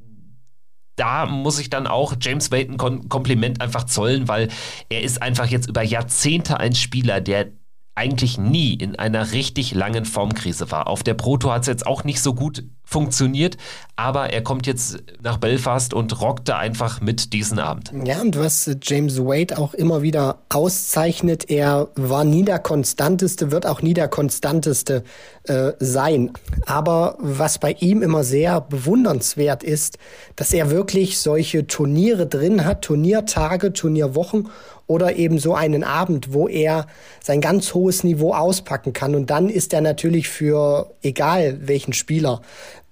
da 0.96 1.25
muss 1.25 1.60
ich 1.60 1.70
dann 1.70 1.88
auch 1.88 2.16
James 2.20 2.52
Wade 2.52 2.72
ein 2.72 3.10
Kompliment 3.10 3.62
einfach 3.62 3.86
zollen, 3.86 4.28
weil 4.28 4.50
er 4.90 5.02
ist 5.02 5.22
einfach 5.22 5.48
jetzt 5.48 5.68
über 5.68 5.82
Jahrzehnte 5.82 6.60
ein 6.60 6.75
Spieler, 6.75 7.22
der 7.22 7.52
eigentlich 7.96 8.38
nie 8.38 8.74
in 8.74 8.98
einer 8.98 9.32
richtig 9.32 9.74
langen 9.74 10.06
Formkrise 10.06 10.70
war. 10.70 10.88
Auf 10.88 11.02
der 11.02 11.14
Proto 11.14 11.52
hat 11.52 11.62
es 11.62 11.68
jetzt 11.68 11.88
auch 11.88 12.04
nicht 12.04 12.22
so 12.22 12.34
gut 12.34 12.64
funktioniert, 12.84 13.58
aber 13.96 14.32
er 14.32 14.44
kommt 14.44 14.68
jetzt 14.68 15.04
nach 15.22 15.38
Belfast 15.38 15.94
und 15.94 16.22
rockte 16.22 16.56
einfach 16.56 17.02
mit 17.02 17.34
diesen 17.34 17.58
Abend. 17.58 17.92
Ja, 18.06 18.22
und 18.22 18.38
was 18.38 18.70
James 18.84 19.18
Wade 19.20 19.58
auch 19.58 19.74
immer 19.74 20.02
wieder 20.02 20.40
auszeichnet, 20.50 21.50
er 21.50 21.88
war 21.96 22.24
nie 22.24 22.44
der 22.44 22.60
konstanteste, 22.60 23.52
wird 23.52 23.66
auch 23.66 23.82
nie 23.82 23.94
der 23.94 24.08
konstanteste 24.08 25.04
äh, 25.46 25.72
sein. 25.80 26.32
Aber 26.66 27.18
was 27.20 27.58
bei 27.58 27.72
ihm 27.80 28.04
immer 28.04 28.24
sehr 28.24 28.62
bewundernswert 28.62 29.64
ist, 29.64 29.98
dass 30.36 30.54
er 30.54 30.70
wirklich 30.70 31.18
solche 31.18 31.66
Turniere 31.66 32.28
drin 32.28 32.66
hat, 32.66 32.84
Turniertage, 32.84 33.74
Turnierwochen 33.74 34.50
oder 34.88 35.15
eben 35.15 35.39
so 35.39 35.56
einen 35.56 35.84
Abend, 35.84 36.34
wo 36.34 36.48
er 36.48 36.88
sein 37.22 37.42
ganz 37.42 37.74
hohes 37.74 38.04
Niveau 38.04 38.34
auspacken 38.34 38.94
kann. 38.94 39.15
Und 39.15 39.30
dann 39.30 39.50
ist 39.50 39.74
er 39.74 39.82
natürlich 39.82 40.30
für 40.30 40.92
egal 41.01 41.68
welchen 41.68 41.94
Spieler 41.94 42.42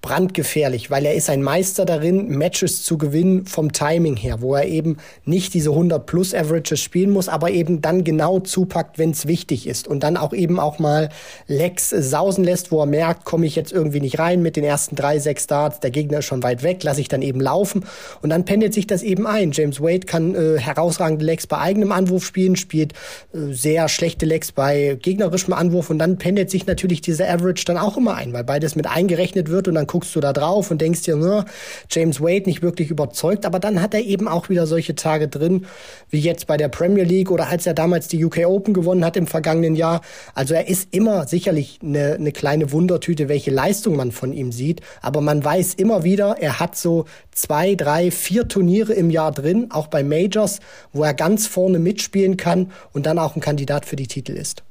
brandgefährlich, 0.03 0.91
weil 0.91 1.05
er 1.05 1.15
ist 1.15 1.29
ein 1.29 1.41
Meister 1.41 1.85
darin, 1.85 2.27
Matches 2.27 2.83
zu 2.83 2.97
gewinnen 2.97 3.45
vom 3.45 3.71
Timing 3.71 4.17
her, 4.17 4.41
wo 4.41 4.53
er 4.53 4.65
eben 4.65 4.97
nicht 5.23 5.53
diese 5.53 5.69
100 5.69 6.05
plus 6.05 6.35
Averages 6.35 6.81
spielen 6.81 7.09
muss, 7.09 7.29
aber 7.29 7.51
eben 7.51 7.81
dann 7.81 8.03
genau 8.03 8.41
zupackt, 8.41 8.99
wenn 8.99 9.11
es 9.11 9.27
wichtig 9.27 9.65
ist 9.65 9.87
und 9.87 10.03
dann 10.03 10.17
auch 10.17 10.33
eben 10.33 10.59
auch 10.59 10.77
mal 10.77 11.07
Lex 11.47 11.89
sausen 11.89 12.43
lässt, 12.43 12.69
wo 12.73 12.81
er 12.81 12.85
merkt, 12.85 13.23
komme 13.23 13.45
ich 13.45 13.55
jetzt 13.55 13.71
irgendwie 13.71 14.01
nicht 14.01 14.19
rein 14.19 14.41
mit 14.41 14.57
den 14.57 14.65
ersten 14.65 14.97
drei, 14.97 15.19
sechs 15.19 15.45
Starts, 15.45 15.79
der 15.79 15.91
Gegner 15.91 16.19
ist 16.19 16.25
schon 16.25 16.43
weit 16.43 16.63
weg, 16.63 16.83
lasse 16.83 16.99
ich 16.99 17.07
dann 17.07 17.21
eben 17.21 17.39
laufen 17.39 17.85
und 18.21 18.29
dann 18.29 18.43
pendelt 18.43 18.73
sich 18.73 18.85
das 18.85 19.03
eben 19.03 19.25
ein. 19.25 19.53
James 19.53 19.79
Wade 19.79 20.01
kann 20.01 20.35
äh, 20.35 20.59
herausragende 20.59 21.23
Legs 21.23 21.47
bei 21.47 21.59
eigenem 21.59 21.93
Anwurf 21.93 22.25
spielen, 22.25 22.57
spielt 22.57 22.91
äh, 23.33 23.53
sehr 23.53 23.87
schlechte 23.87 24.25
Legs 24.25 24.51
bei 24.51 24.97
gegnerischem 25.01 25.53
Anwurf 25.53 25.89
und 25.89 25.99
dann 25.99 26.17
pendelt 26.17 26.51
sich 26.51 26.67
natürlich 26.67 26.99
dieser 26.99 27.29
Average 27.29 27.63
dann 27.63 27.77
auch 27.77 27.95
immer 27.95 28.15
ein, 28.15 28.33
weil 28.33 28.43
beides 28.43 28.75
mit 28.75 28.85
eingerechnet 28.85 29.49
wird 29.49 29.69
und 29.69 29.75
dann 29.75 29.87
guckst 29.93 30.15
du 30.15 30.19
da 30.19 30.33
drauf 30.33 30.71
und 30.71 30.81
denkst 30.81 31.03
dir, 31.03 31.15
ne, 31.15 31.45
James 31.91 32.19
Wade 32.19 32.45
nicht 32.47 32.63
wirklich 32.63 32.89
überzeugt, 32.89 33.45
aber 33.45 33.59
dann 33.59 33.79
hat 33.79 33.93
er 33.93 34.01
eben 34.01 34.27
auch 34.27 34.49
wieder 34.49 34.65
solche 34.65 34.95
Tage 34.95 35.27
drin, 35.27 35.67
wie 36.09 36.19
jetzt 36.19 36.47
bei 36.47 36.57
der 36.57 36.67
Premier 36.67 37.03
League 37.03 37.29
oder 37.29 37.47
als 37.47 37.67
er 37.67 37.75
damals 37.75 38.07
die 38.07 38.25
UK 38.25 38.47
Open 38.47 38.73
gewonnen 38.73 39.05
hat 39.05 39.15
im 39.17 39.27
vergangenen 39.27 39.75
Jahr. 39.75 40.01
Also 40.33 40.55
er 40.55 40.67
ist 40.67 40.87
immer 40.95 41.27
sicherlich 41.27 41.77
eine, 41.83 42.15
eine 42.15 42.31
kleine 42.31 42.71
Wundertüte, 42.71 43.29
welche 43.29 43.51
Leistung 43.51 43.95
man 43.95 44.11
von 44.11 44.33
ihm 44.33 44.51
sieht, 44.51 44.81
aber 45.03 45.21
man 45.21 45.45
weiß 45.45 45.75
immer 45.75 46.03
wieder, 46.03 46.37
er 46.39 46.59
hat 46.59 46.75
so 46.75 47.05
zwei, 47.31 47.75
drei, 47.75 48.09
vier 48.09 48.47
Turniere 48.47 48.93
im 48.93 49.11
Jahr 49.11 49.31
drin, 49.31 49.67
auch 49.69 49.85
bei 49.85 50.03
Majors, 50.03 50.59
wo 50.91 51.03
er 51.03 51.13
ganz 51.13 51.45
vorne 51.45 51.77
mitspielen 51.77 52.35
kann 52.35 52.71
und 52.93 53.05
dann 53.05 53.19
auch 53.19 53.35
ein 53.35 53.41
Kandidat 53.41 53.85
für 53.85 53.95
die 53.95 54.07
Titel 54.07 54.31
ist. 54.31 54.63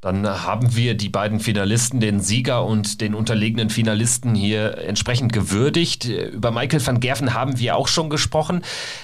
Dann 0.00 0.24
haben 0.28 0.76
wir 0.76 0.94
die 0.94 1.08
beiden 1.08 1.40
Finalisten, 1.40 1.98
den 1.98 2.20
Sieger 2.20 2.64
und 2.64 3.00
den 3.00 3.16
unterlegenen 3.16 3.68
Finalisten 3.68 4.36
hier 4.36 4.78
entsprechend 4.78 5.32
gewürdigt. 5.32 6.04
Über 6.04 6.52
Michael 6.52 6.86
van 6.86 7.00
Gerven 7.00 7.34
haben 7.34 7.58
wir 7.58 7.74
auch 7.74 7.88
schon 7.88 8.08
gesprochen. 8.08 8.62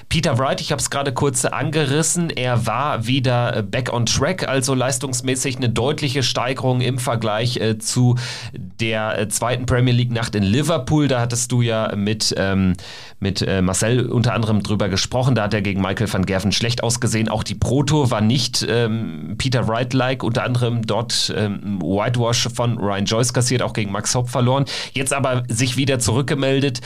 Peter 0.08 0.38
Wright, 0.38 0.60
ich 0.60 0.70
habe 0.70 0.80
es 0.80 0.90
gerade 0.90 1.12
kurz 1.12 1.44
angerissen, 1.44 2.30
er 2.30 2.66
war 2.66 3.08
wieder 3.08 3.64
back 3.64 3.92
on 3.92 4.06
track, 4.06 4.46
also 4.46 4.72
leistungsmäßig 4.74 5.56
eine 5.56 5.68
deutliche 5.68 6.22
Steigerung 6.22 6.80
im 6.80 6.98
Vergleich 6.98 7.56
äh, 7.56 7.76
zu 7.78 8.14
der 8.52 9.18
äh, 9.18 9.28
zweiten 9.28 9.66
Premier 9.66 9.94
League 9.94 10.12
Nacht 10.12 10.36
in 10.36 10.44
Liverpool. 10.44 11.08
Da 11.08 11.20
hattest 11.20 11.50
du 11.50 11.60
ja 11.60 11.96
mit, 11.96 12.32
ähm, 12.38 12.74
mit 13.18 13.42
äh, 13.42 13.62
Marcel 13.62 14.08
unter 14.08 14.32
anderem 14.32 14.62
drüber 14.62 14.88
gesprochen. 14.88 15.34
Da 15.34 15.42
hat 15.42 15.54
er 15.54 15.62
gegen 15.62 15.82
Michael 15.82 16.12
van 16.12 16.24
Gerven 16.24 16.52
schlecht 16.52 16.84
ausgesehen. 16.84 17.28
Auch 17.28 17.42
die 17.42 17.56
Proto 17.56 18.12
war 18.12 18.20
nicht 18.20 18.64
ähm, 18.68 19.34
Peter 19.38 19.66
Wright-like, 19.66 20.22
unter 20.22 20.44
anderem 20.44 20.83
dort 20.86 21.32
ähm, 21.36 21.80
Whitewash 21.80 22.48
von 22.54 22.78
Ryan 22.78 23.04
Joyce 23.04 23.32
kassiert, 23.32 23.62
auch 23.62 23.72
gegen 23.72 23.92
Max 23.92 24.14
Hopp 24.14 24.28
verloren. 24.28 24.64
Jetzt 24.92 25.12
aber 25.12 25.44
sich 25.48 25.76
wieder 25.76 25.98
zurückgemeldet. 25.98 26.80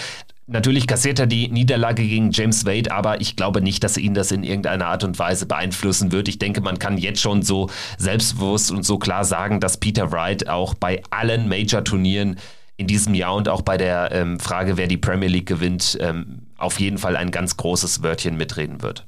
Natürlich 0.51 0.87
kassiert 0.87 1.19
er 1.19 1.27
die 1.27 1.49
Niederlage 1.49 2.03
gegen 2.03 2.31
James 2.31 2.65
Wade, 2.65 2.91
aber 2.91 3.21
ich 3.21 3.37
glaube 3.37 3.61
nicht, 3.61 3.85
dass 3.85 3.99
ihn 3.99 4.15
das 4.15 4.33
in 4.33 4.45
irgendeiner 4.45 4.87
Art 4.87 5.05
und 5.05 5.19
Weise 5.19 5.45
beeinflussen 5.45 6.11
wird. 6.11 6.27
Ich 6.27 6.39
denke, 6.39 6.63
man 6.63 6.79
kann 6.79 6.97
jetzt 6.97 7.21
schon 7.21 7.43
so 7.43 7.69
selbstbewusst 7.99 8.71
und 8.71 8.83
so 8.83 8.99
klar 8.99 9.25
sagen, 9.25 9.61
dass 9.61 9.77
Peter 9.77 10.11
Wright 10.11 10.49
auch 10.49 10.73
bei 10.73 11.03
allen 11.11 11.49
Major-Turnieren 11.49 12.37
in 12.79 12.87
diesem 12.87 13.13
Jahr 13.13 13.35
und 13.35 13.49
auch 13.51 13.61
bei 13.61 13.77
der 13.77 14.11
ähm, 14.13 14.41
Frage, 14.41 14.79
wer 14.79 14.87
die 14.87 14.97
Premier 14.97 15.29
League 15.29 15.49
gewinnt, 15.49 15.99
ähm, 16.01 16.47
auf 16.57 16.81
jeden 16.81 16.97
Fall 16.97 17.17
ein 17.17 17.31
ganz 17.31 17.59
großes 17.59 18.03
Wörtchen 18.03 18.39
mitreden 18.39 18.81
wird. 18.81 19.07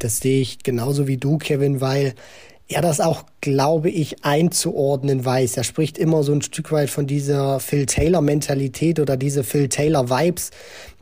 Das 0.00 0.18
sehe 0.18 0.40
ich 0.40 0.64
genauso 0.64 1.06
wie 1.06 1.18
du, 1.18 1.38
Kevin, 1.38 1.80
weil 1.80 2.14
er 2.72 2.82
das 2.82 3.00
auch, 3.00 3.24
glaube 3.40 3.90
ich, 3.90 4.24
einzuordnen 4.24 5.24
weiß. 5.24 5.56
Er 5.56 5.64
spricht 5.64 5.98
immer 5.98 6.22
so 6.22 6.32
ein 6.32 6.42
Stück 6.42 6.72
weit 6.72 6.90
von 6.90 7.06
dieser 7.06 7.60
Phil 7.60 7.86
Taylor-Mentalität 7.86 9.00
oder 9.00 9.16
diese 9.16 9.44
Phil 9.44 9.68
Taylor-Vibes, 9.68 10.50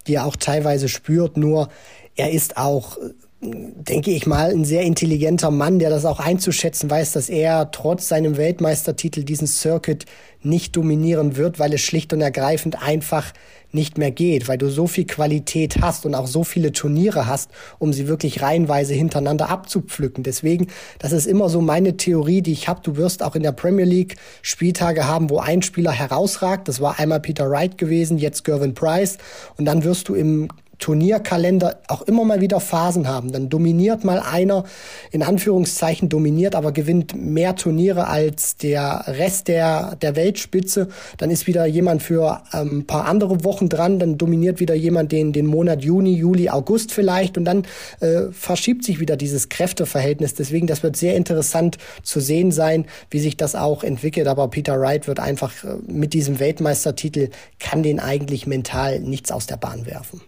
die 0.07 0.15
er 0.15 0.27
auch 0.27 0.37
teilweise 0.37 0.89
spürt. 0.89 1.37
Nur 1.37 1.69
er 2.17 2.31
ist 2.31 2.57
auch 2.57 2.99
denke 3.43 4.11
ich 4.11 4.27
mal, 4.27 4.51
ein 4.51 4.67
sehr 4.67 4.83
intelligenter 4.83 5.51
Mann, 5.51 5.79
der 5.79 5.89
das 5.89 6.05
auch 6.05 6.21
einzuschätzen 6.21 6.91
weiß, 6.91 7.13
dass 7.13 7.31
er 7.31 7.71
trotz 7.71 8.09
seinem 8.09 8.37
Weltmeistertitel 8.37 9.25
diesen 9.25 9.47
Circuit 9.47 10.05
nicht 10.43 10.77
dominieren 10.77 11.37
wird, 11.37 11.59
weil 11.59 11.73
es 11.73 11.81
schlicht 11.81 12.13
und 12.13 12.21
ergreifend 12.21 12.83
einfach 12.83 13.33
nicht 13.73 13.97
mehr 13.97 14.11
geht, 14.11 14.49
weil 14.49 14.59
du 14.59 14.69
so 14.69 14.87
viel 14.87 15.07
Qualität 15.07 15.81
hast 15.81 16.05
und 16.05 16.15
auch 16.15 16.27
so 16.27 16.45
viele 16.45 16.73
Turniere 16.73 17.27
hast, 17.27 17.51
um 17.79 17.93
sie 17.93 18.09
wirklich 18.09 18.43
reihenweise 18.43 18.93
hintereinander 18.93 19.49
abzupflücken. 19.49 20.23
Deswegen, 20.23 20.67
das 20.99 21.13
ist 21.13 21.27
immer 21.27 21.49
so 21.49 21.61
meine 21.61 21.97
Theorie, 21.97 22.43
die 22.43 22.53
ich 22.53 22.69
habe. 22.69 22.81
Du 22.83 22.97
wirst 22.97 23.23
auch 23.23 23.37
in 23.37 23.43
der 23.43 23.53
Premier 23.53 23.85
League 23.87 24.17
Spieltage 24.43 25.07
haben, 25.07 25.31
wo 25.31 25.39
ein 25.39 25.63
Spieler 25.63 25.93
herausragt. 25.93 26.69
Das 26.69 26.81
war 26.81 26.99
einmal 26.99 27.21
Peter 27.21 27.49
Wright 27.49 27.79
gewesen, 27.79 28.19
jetzt 28.19 28.45
Gervin 28.45 28.75
Price. 28.75 29.19
Und 29.57 29.65
dann 29.65 29.85
wirst 29.85 30.09
du 30.09 30.15
im 30.15 30.49
Turnierkalender 30.81 31.81
auch 31.87 32.03
immer 32.03 32.25
mal 32.25 32.41
wieder 32.41 32.59
Phasen 32.59 33.07
haben. 33.07 33.31
Dann 33.33 33.49
dominiert 33.49 34.03
mal 34.03 34.19
einer, 34.19 34.65
in 35.13 35.23
Anführungszeichen 35.23 36.09
dominiert, 36.09 36.55
aber 36.55 36.73
gewinnt 36.73 37.15
mehr 37.15 37.55
Turniere 37.55 38.09
als 38.09 38.57
der 38.57 39.05
Rest 39.07 39.49
der, 39.49 39.97
der 39.97 40.17
Weltspitze. 40.17 40.89
Dann 41.19 41.31
ist 41.31 41.47
wieder 41.47 41.67
jemand 41.67 42.03
für 42.03 42.43
ähm, 42.53 42.81
ein 42.81 42.87
paar 42.87 43.05
andere 43.05 43.45
Wochen 43.45 43.69
dran, 43.69 43.99
dann 43.99 44.19
dominiert 44.19 44.59
wieder 44.59 44.75
jemand 44.75 45.13
den, 45.13 45.33
den 45.33 45.47
Monat 45.47 45.85
Juni, 45.85 46.15
Juli, 46.15 46.49
August 46.49 46.93
vielleicht 46.93 47.37
und 47.37 47.45
dann 47.45 47.65
äh, 48.01 48.33
verschiebt 48.33 48.85
sich 48.85 49.01
wieder 49.01 49.17
dieses 49.17 49.51
Kräfteverhältnis. 49.51 50.35
Deswegen, 50.35 50.67
das 50.67 50.83
wird 50.83 50.97
sehr 50.97 51.15
interessant 51.17 51.77
zu 52.03 52.21
sehen 52.21 52.53
sein, 52.53 52.87
wie 53.11 53.21
sich 53.21 53.37
das 53.37 53.55
auch 53.55 53.85
entwickelt. 53.85 54.27
Aber 54.27 54.49
Peter 54.49 54.81
Wright 54.81 55.07
wird 55.07 55.21
einfach 55.21 55.53
äh, 55.63 55.77
mit 55.87 56.15
diesem 56.15 56.41
Weltmeistertitel, 56.41 57.29
kann 57.59 57.83
den 57.83 58.01
eigentlich 58.01 58.47
mental 58.47 59.01
nichts 59.01 59.31
aus 59.31 59.47
der 59.47 59.59
Bahn 59.59 59.85
werfen. 59.85 60.23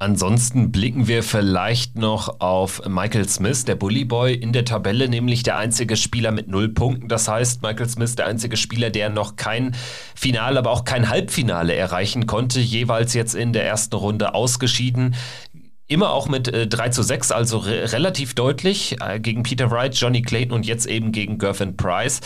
Ansonsten 0.00 0.70
blicken 0.70 1.08
wir 1.08 1.24
vielleicht 1.24 1.98
noch 1.98 2.40
auf 2.40 2.86
Michael 2.86 3.28
Smith, 3.28 3.64
der 3.64 3.74
Bully 3.74 4.04
Boy 4.04 4.32
in 4.32 4.52
der 4.52 4.64
Tabelle, 4.64 5.08
nämlich 5.08 5.42
der 5.42 5.56
einzige 5.56 5.96
Spieler 5.96 6.30
mit 6.30 6.46
null 6.46 6.68
Punkten. 6.68 7.08
Das 7.08 7.26
heißt, 7.26 7.62
Michael 7.62 7.88
Smith, 7.88 8.14
der 8.14 8.26
einzige 8.26 8.56
Spieler, 8.56 8.90
der 8.90 9.10
noch 9.10 9.34
kein 9.34 9.74
Finale, 10.14 10.60
aber 10.60 10.70
auch 10.70 10.84
kein 10.84 11.08
Halbfinale 11.08 11.74
erreichen 11.74 12.26
konnte, 12.26 12.60
jeweils 12.60 13.12
jetzt 13.14 13.34
in 13.34 13.52
der 13.52 13.66
ersten 13.66 13.96
Runde 13.96 14.34
ausgeschieden. 14.34 15.16
Immer 15.88 16.12
auch 16.12 16.28
mit 16.28 16.46
äh, 16.46 16.68
3 16.68 16.90
zu 16.90 17.02
6, 17.02 17.32
also 17.32 17.58
re 17.58 17.92
relativ 17.92 18.34
deutlich 18.34 19.00
äh, 19.00 19.18
gegen 19.18 19.42
Peter 19.42 19.72
Wright, 19.72 19.96
Johnny 19.96 20.22
Clayton 20.22 20.52
und 20.52 20.64
jetzt 20.64 20.86
eben 20.86 21.10
gegen 21.10 21.38
Gervin 21.38 21.76
Price 21.76 22.20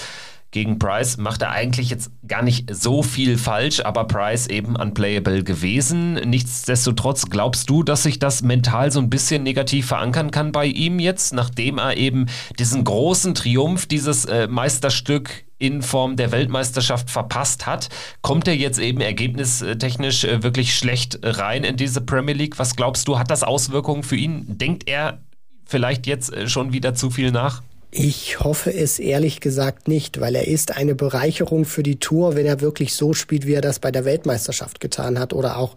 gegen 0.52 0.78
Price 0.78 1.16
macht 1.16 1.42
er 1.42 1.50
eigentlich 1.50 1.88
jetzt 1.88 2.10
gar 2.28 2.42
nicht 2.42 2.72
so 2.72 3.02
viel 3.02 3.38
falsch, 3.38 3.80
aber 3.80 4.04
Price 4.04 4.46
eben 4.46 4.76
unplayable 4.76 5.42
gewesen. 5.42 6.14
Nichtsdestotrotz 6.14 7.30
glaubst 7.30 7.70
du, 7.70 7.82
dass 7.82 8.02
sich 8.02 8.18
das 8.18 8.42
mental 8.42 8.92
so 8.92 9.00
ein 9.00 9.08
bisschen 9.08 9.42
negativ 9.42 9.86
verankern 9.86 10.30
kann 10.30 10.52
bei 10.52 10.66
ihm 10.66 10.98
jetzt, 10.98 11.32
nachdem 11.32 11.78
er 11.78 11.96
eben 11.96 12.26
diesen 12.58 12.84
großen 12.84 13.34
Triumph, 13.34 13.86
dieses 13.86 14.26
äh, 14.26 14.46
Meisterstück 14.46 15.44
in 15.58 15.80
Form 15.80 16.16
der 16.16 16.32
Weltmeisterschaft 16.32 17.08
verpasst 17.08 17.66
hat, 17.66 17.88
kommt 18.20 18.46
er 18.46 18.54
jetzt 18.54 18.78
eben 18.78 19.00
ergebnistechnisch 19.00 20.24
äh, 20.24 20.42
wirklich 20.42 20.76
schlecht 20.76 21.20
rein 21.22 21.64
in 21.64 21.76
diese 21.76 22.02
Premier 22.02 22.34
League. 22.34 22.58
Was 22.58 22.76
glaubst 22.76 23.08
du, 23.08 23.18
hat 23.18 23.30
das 23.30 23.42
Auswirkungen 23.42 24.02
für 24.02 24.16
ihn? 24.16 24.44
Denkt 24.58 24.86
er 24.86 25.20
vielleicht 25.64 26.06
jetzt 26.06 26.30
äh, 26.30 26.46
schon 26.46 26.74
wieder 26.74 26.94
zu 26.94 27.08
viel 27.08 27.30
nach? 27.30 27.62
Ich 27.94 28.40
hoffe 28.40 28.72
es 28.72 28.98
ehrlich 28.98 29.40
gesagt 29.40 29.86
nicht, 29.86 30.18
weil 30.18 30.34
er 30.34 30.48
ist 30.48 30.74
eine 30.74 30.94
Bereicherung 30.94 31.66
für 31.66 31.82
die 31.82 31.98
Tour, 31.98 32.34
wenn 32.34 32.46
er 32.46 32.62
wirklich 32.62 32.94
so 32.94 33.12
spielt, 33.12 33.46
wie 33.46 33.52
er 33.52 33.60
das 33.60 33.80
bei 33.80 33.90
der 33.90 34.06
Weltmeisterschaft 34.06 34.80
getan 34.80 35.18
hat. 35.18 35.34
Oder 35.34 35.58
auch 35.58 35.74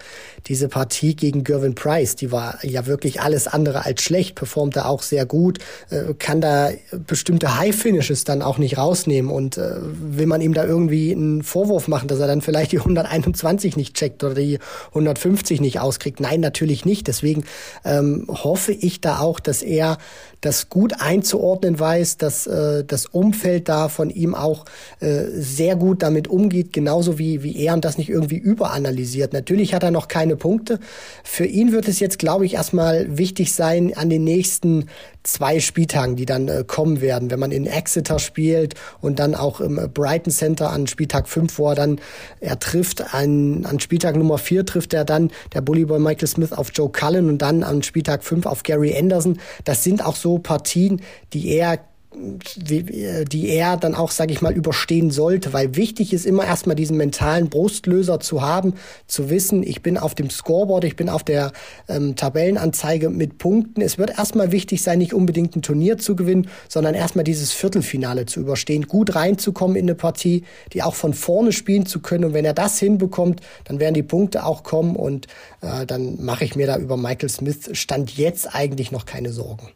diese 0.47 0.69
Partie 0.69 1.17
gegen 1.17 1.43
Gervin 1.43 1.75
Price, 1.75 2.15
die 2.15 2.31
war 2.31 2.57
ja 2.63 2.85
wirklich 2.85 3.19
alles 3.19 3.47
andere 3.47 3.83
als 3.83 4.01
schlecht, 4.01 4.35
performt 4.35 4.77
er 4.77 4.87
auch 4.87 5.01
sehr 5.01 5.25
gut, 5.25 5.59
äh, 5.89 6.13
kann 6.17 6.39
da 6.39 6.69
bestimmte 7.05 7.57
High-Finishes 7.57 8.23
dann 8.23 8.41
auch 8.41 8.59
nicht 8.59 8.77
rausnehmen. 8.77 9.29
Und 9.29 9.57
äh, 9.57 9.75
will 9.81 10.25
man 10.25 10.39
ihm 10.39 10.53
da 10.53 10.63
irgendwie 10.63 11.11
einen 11.11 11.43
Vorwurf 11.43 11.89
machen, 11.89 12.07
dass 12.07 12.19
er 12.19 12.27
dann 12.27 12.39
vielleicht 12.39 12.71
die 12.71 12.79
121 12.79 13.75
nicht 13.75 13.93
checkt 13.93 14.23
oder 14.23 14.35
die 14.35 14.59
150 14.91 15.59
nicht 15.59 15.81
auskriegt? 15.81 16.21
Nein, 16.21 16.39
natürlich 16.39 16.85
nicht. 16.85 17.07
Deswegen 17.07 17.43
ähm, 17.83 18.25
hoffe 18.29 18.71
ich 18.71 19.01
da 19.01 19.19
auch, 19.19 19.41
dass 19.41 19.61
er 19.61 19.97
das 20.41 20.69
gut 20.69 20.93
einzuordnen 20.99 21.79
weiß, 21.79 22.17
dass 22.17 22.47
äh, 22.47 22.83
das 22.83 23.05
Umfeld 23.05 23.69
da 23.69 23.89
von 23.89 24.09
ihm 24.09 24.35
auch 24.35 24.65
äh, 24.99 25.25
sehr 25.31 25.75
gut 25.75 26.03
damit 26.03 26.27
umgeht, 26.27 26.73
genauso 26.73 27.17
wie, 27.17 27.43
wie 27.43 27.57
er 27.57 27.73
und 27.73 27.85
das 27.85 27.97
nicht 27.97 28.09
irgendwie 28.09 28.37
überanalysiert. 28.37 29.33
Natürlich 29.33 29.73
hat 29.73 29.83
er 29.83 29.91
noch 29.91 30.07
keine 30.07 30.35
Punkte. 30.35 30.79
Für 31.23 31.45
ihn 31.45 31.71
wird 31.71 31.87
es 31.87 31.99
jetzt, 31.99 32.19
glaube 32.19 32.45
ich, 32.45 32.55
erstmal 32.55 33.17
wichtig 33.17 33.53
sein, 33.53 33.93
an 33.95 34.09
den 34.09 34.23
nächsten 34.23 34.85
zwei 35.27 35.59
Spieltagen, 35.59 36.15
die 36.15 36.25
dann 36.25 36.47
äh, 36.47 36.63
kommen 36.65 37.01
werden, 37.01 37.31
wenn 37.31 37.39
man 37.39 37.51
in 37.51 37.65
Exeter 37.65 38.19
spielt 38.19 38.75
und 39.01 39.19
dann 39.19 39.35
auch 39.35 39.59
im 39.59 39.79
Brighton 39.93 40.31
Center 40.31 40.69
an 40.71 40.87
Spieltag 40.87 41.27
5, 41.27 41.57
wo 41.57 41.69
er 41.69 41.75
dann, 41.75 41.99
er 42.39 42.59
trifft, 42.59 43.13
an, 43.13 43.65
an 43.65 43.79
Spieltag 43.79 44.15
Nummer 44.15 44.37
4 44.37 44.65
trifft 44.65 44.93
er 44.93 45.05
dann 45.05 45.31
der 45.53 45.61
Bullyboy 45.61 45.99
Michael 45.99 46.27
Smith 46.27 46.51
auf 46.53 46.71
Joe 46.73 46.89
Cullen 46.89 47.29
und 47.29 47.39
dann 47.39 47.63
an 47.63 47.83
Spieltag 47.83 48.23
5 48.23 48.45
auf 48.45 48.63
Gary 48.63 48.95
Anderson. 48.97 49.39
Das 49.63 49.83
sind 49.83 50.05
auch 50.05 50.15
so 50.15 50.37
Partien, 50.37 51.01
die 51.33 51.49
er 51.49 51.79
die 52.15 53.49
er 53.49 53.77
dann 53.77 53.95
auch, 53.95 54.11
sage 54.11 54.33
ich 54.33 54.41
mal, 54.41 54.53
überstehen 54.53 55.11
sollte. 55.11 55.53
Weil 55.53 55.75
wichtig 55.75 56.13
ist 56.13 56.25
immer 56.25 56.45
erstmal 56.45 56.75
diesen 56.75 56.97
mentalen 56.97 57.49
Brustlöser 57.49 58.19
zu 58.19 58.41
haben, 58.41 58.73
zu 59.07 59.29
wissen, 59.29 59.63
ich 59.63 59.81
bin 59.81 59.97
auf 59.97 60.15
dem 60.15 60.29
Scoreboard, 60.29 60.83
ich 60.83 60.95
bin 60.95 61.09
auf 61.09 61.23
der 61.23 61.51
ähm, 61.87 62.15
Tabellenanzeige 62.15 63.09
mit 63.09 63.37
Punkten. 63.37 63.81
Es 63.81 63.97
wird 63.97 64.17
erstmal 64.17 64.51
wichtig 64.51 64.81
sein, 64.81 64.99
nicht 64.99 65.13
unbedingt 65.13 65.55
ein 65.55 65.61
Turnier 65.61 65.97
zu 65.97 66.15
gewinnen, 66.15 66.49
sondern 66.69 66.95
erstmal 66.95 67.23
dieses 67.23 67.51
Viertelfinale 67.51 68.25
zu 68.25 68.39
überstehen, 68.39 68.87
gut 68.87 69.15
reinzukommen 69.15 69.75
in 69.75 69.85
eine 69.85 69.95
Partie, 69.95 70.43
die 70.73 70.83
auch 70.83 70.95
von 70.95 71.13
vorne 71.13 71.51
spielen 71.51 71.85
zu 71.85 71.99
können. 71.99 72.25
Und 72.25 72.33
wenn 72.33 72.45
er 72.45 72.53
das 72.53 72.79
hinbekommt, 72.79 73.41
dann 73.65 73.79
werden 73.79 73.93
die 73.93 74.03
Punkte 74.03 74.45
auch 74.45 74.63
kommen 74.63 74.95
und 74.95 75.27
äh, 75.61 75.85
dann 75.85 76.23
mache 76.23 76.45
ich 76.45 76.55
mir 76.55 76.67
da 76.67 76.77
über 76.77 76.97
Michael 76.97 77.29
Smith 77.29 77.69
Stand 77.73 78.17
jetzt 78.17 78.53
eigentlich 78.53 78.91
noch 78.91 79.05
keine 79.05 79.31
Sorgen. 79.31 79.69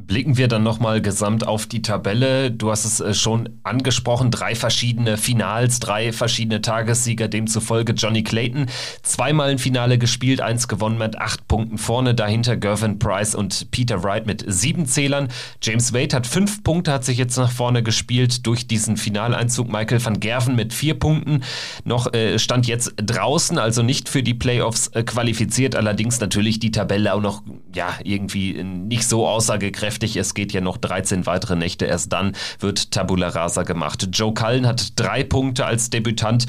Blicken 0.00 0.36
wir 0.36 0.46
dann 0.46 0.62
nochmal 0.62 1.02
gesamt 1.02 1.44
auf 1.44 1.66
die 1.66 1.82
Tabelle. 1.82 2.52
Du 2.52 2.70
hast 2.70 2.84
es 2.84 3.00
äh, 3.00 3.14
schon 3.14 3.48
angesprochen, 3.64 4.30
drei 4.30 4.54
verschiedene 4.54 5.16
Finals, 5.16 5.80
drei 5.80 6.12
verschiedene 6.12 6.62
Tagessieger, 6.62 7.26
demzufolge 7.26 7.94
Johnny 7.94 8.22
Clayton. 8.22 8.66
Zweimal 9.02 9.50
ein 9.50 9.58
Finale 9.58 9.98
gespielt, 9.98 10.40
eins 10.40 10.68
gewonnen 10.68 10.98
mit 10.98 11.18
acht 11.18 11.48
Punkten 11.48 11.78
vorne, 11.78 12.14
dahinter 12.14 12.56
Gervin 12.56 13.00
Price 13.00 13.34
und 13.34 13.72
Peter 13.72 14.04
Wright 14.04 14.24
mit 14.24 14.44
sieben 14.46 14.86
Zählern. 14.86 15.28
James 15.60 15.92
Wade 15.92 16.14
hat 16.14 16.28
fünf 16.28 16.62
Punkte, 16.62 16.92
hat 16.92 17.04
sich 17.04 17.18
jetzt 17.18 17.36
nach 17.36 17.50
vorne 17.50 17.82
gespielt 17.82 18.46
durch 18.46 18.68
diesen 18.68 18.96
Finaleinzug. 18.96 19.68
Michael 19.68 20.04
van 20.04 20.20
Gerven 20.20 20.54
mit 20.54 20.72
vier 20.72 20.96
Punkten, 20.96 21.42
noch 21.84 22.14
äh, 22.14 22.38
stand 22.38 22.68
jetzt 22.68 22.94
draußen, 22.96 23.58
also 23.58 23.82
nicht 23.82 24.08
für 24.08 24.22
die 24.22 24.34
Playoffs 24.34 24.86
äh, 24.94 25.02
qualifiziert, 25.02 25.74
allerdings 25.74 26.20
natürlich 26.20 26.60
die 26.60 26.70
Tabelle 26.70 27.14
auch 27.14 27.20
noch, 27.20 27.42
ja, 27.74 27.88
irgendwie 28.04 28.62
nicht 28.62 29.04
so 29.08 29.26
aussagekräftig 29.26 29.87
kräftig. 29.88 30.16
Es 30.16 30.34
geht 30.34 30.52
ja 30.52 30.60
noch 30.60 30.76
13 30.76 31.24
weitere 31.24 31.56
Nächte. 31.56 31.86
Erst 31.86 32.12
dann 32.12 32.36
wird 32.60 32.90
Tabula 32.90 33.28
Rasa 33.28 33.62
gemacht. 33.62 34.08
Joe 34.12 34.34
Cullen 34.34 34.66
hat 34.66 35.00
drei 35.00 35.24
Punkte 35.24 35.64
als 35.64 35.88
Debütant 35.88 36.44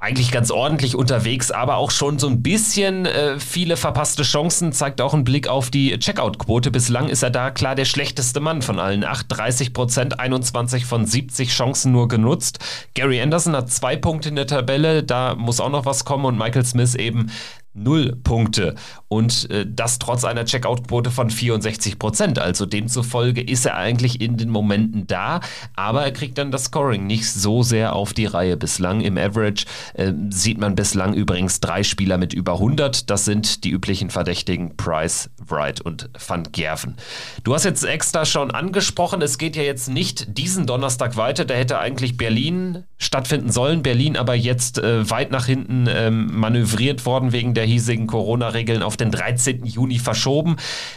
eigentlich 0.00 0.32
ganz 0.32 0.50
ordentlich 0.50 0.96
unterwegs, 0.96 1.50
aber 1.50 1.76
auch 1.76 1.90
schon 1.90 2.18
so 2.18 2.26
ein 2.26 2.42
bisschen 2.42 3.04
äh, 3.04 3.38
viele 3.38 3.76
verpasste 3.76 4.22
Chancen, 4.22 4.72
zeigt 4.72 5.00
auch 5.02 5.12
ein 5.12 5.24
Blick 5.24 5.46
auf 5.46 5.70
die 5.70 5.96
Checkout-Quote. 5.98 6.70
Bislang 6.70 7.08
ist 7.08 7.22
er 7.22 7.30
da 7.30 7.50
klar 7.50 7.74
der 7.74 7.84
schlechteste 7.84 8.40
Mann 8.40 8.62
von 8.62 8.80
allen. 8.80 9.04
8, 9.04 9.26
30 9.28 9.74
Prozent, 9.74 10.18
21 10.18 10.86
von 10.86 11.04
70 11.04 11.50
Chancen 11.50 11.92
nur 11.92 12.08
genutzt. 12.08 12.58
Gary 12.94 13.20
Anderson 13.20 13.54
hat 13.54 13.70
zwei 13.70 13.94
Punkte 13.94 14.30
in 14.30 14.36
der 14.36 14.46
Tabelle, 14.46 15.04
da 15.04 15.34
muss 15.36 15.60
auch 15.60 15.70
noch 15.70 15.84
was 15.84 16.06
kommen 16.06 16.24
und 16.24 16.38
Michael 16.38 16.64
Smith 16.64 16.94
eben 16.94 17.30
null 17.72 18.16
Punkte 18.24 18.74
und 19.08 19.48
äh, 19.50 19.66
das 19.68 19.98
trotz 19.98 20.24
einer 20.24 20.44
Checkout-Quote 20.44 21.10
von 21.10 21.30
64 21.30 21.98
Prozent. 21.98 22.38
Also 22.38 22.66
demzufolge 22.66 23.40
ist 23.40 23.66
er 23.66 23.76
eigentlich 23.76 24.20
in 24.20 24.36
den 24.36 24.50
Momenten 24.50 25.06
da, 25.06 25.40
aber 25.76 26.04
er 26.04 26.12
kriegt 26.12 26.38
dann 26.38 26.50
das 26.50 26.64
Scoring 26.64 27.06
nicht 27.06 27.30
so 27.30 27.62
sehr 27.62 27.94
auf 27.94 28.12
die 28.12 28.26
Reihe 28.26 28.56
bislang. 28.56 29.00
Im 29.00 29.16
Average 29.16 29.66
äh, 29.94 30.12
sieht 30.30 30.58
man 30.58 30.74
bislang 30.74 31.14
übrigens 31.14 31.60
drei 31.60 31.82
Spieler 31.82 32.18
mit 32.18 32.32
über 32.32 32.54
100. 32.54 33.08
Das 33.08 33.24
sind 33.24 33.64
die 33.64 33.70
üblichen 33.70 34.10
Verdächtigen 34.10 34.76
Price, 34.76 35.30
Wright 35.46 35.80
und 35.80 36.10
Van 36.26 36.44
Gerven. 36.52 36.96
Du 37.44 37.54
hast 37.54 37.64
jetzt 37.64 37.84
extra 37.84 38.24
schon 38.24 38.50
angesprochen, 38.50 39.22
es 39.22 39.38
geht 39.38 39.56
ja 39.56 39.62
jetzt 39.62 39.88
nicht 39.88 40.36
diesen 40.38 40.66
Donnerstag 40.66 41.16
weiter. 41.16 41.44
Da 41.44 41.54
hätte 41.54 41.78
eigentlich 41.78 42.16
Berlin 42.16 42.84
stattfinden 42.98 43.50
sollen. 43.50 43.82
Berlin 43.82 44.16
aber 44.16 44.34
jetzt 44.34 44.78
äh, 44.78 45.08
weit 45.08 45.30
nach 45.30 45.46
hinten 45.46 45.86
ähm, 45.88 46.38
manövriert 46.38 47.06
worden 47.06 47.32
wegen 47.32 47.54
der 47.54 47.59
hiesigen 47.64 48.06
Corona-Regeln 48.06 48.82
auf 48.82 48.96
den 48.96 49.10
13. 49.10 49.64
Juni 49.64 49.98
verschoben. 49.98 50.56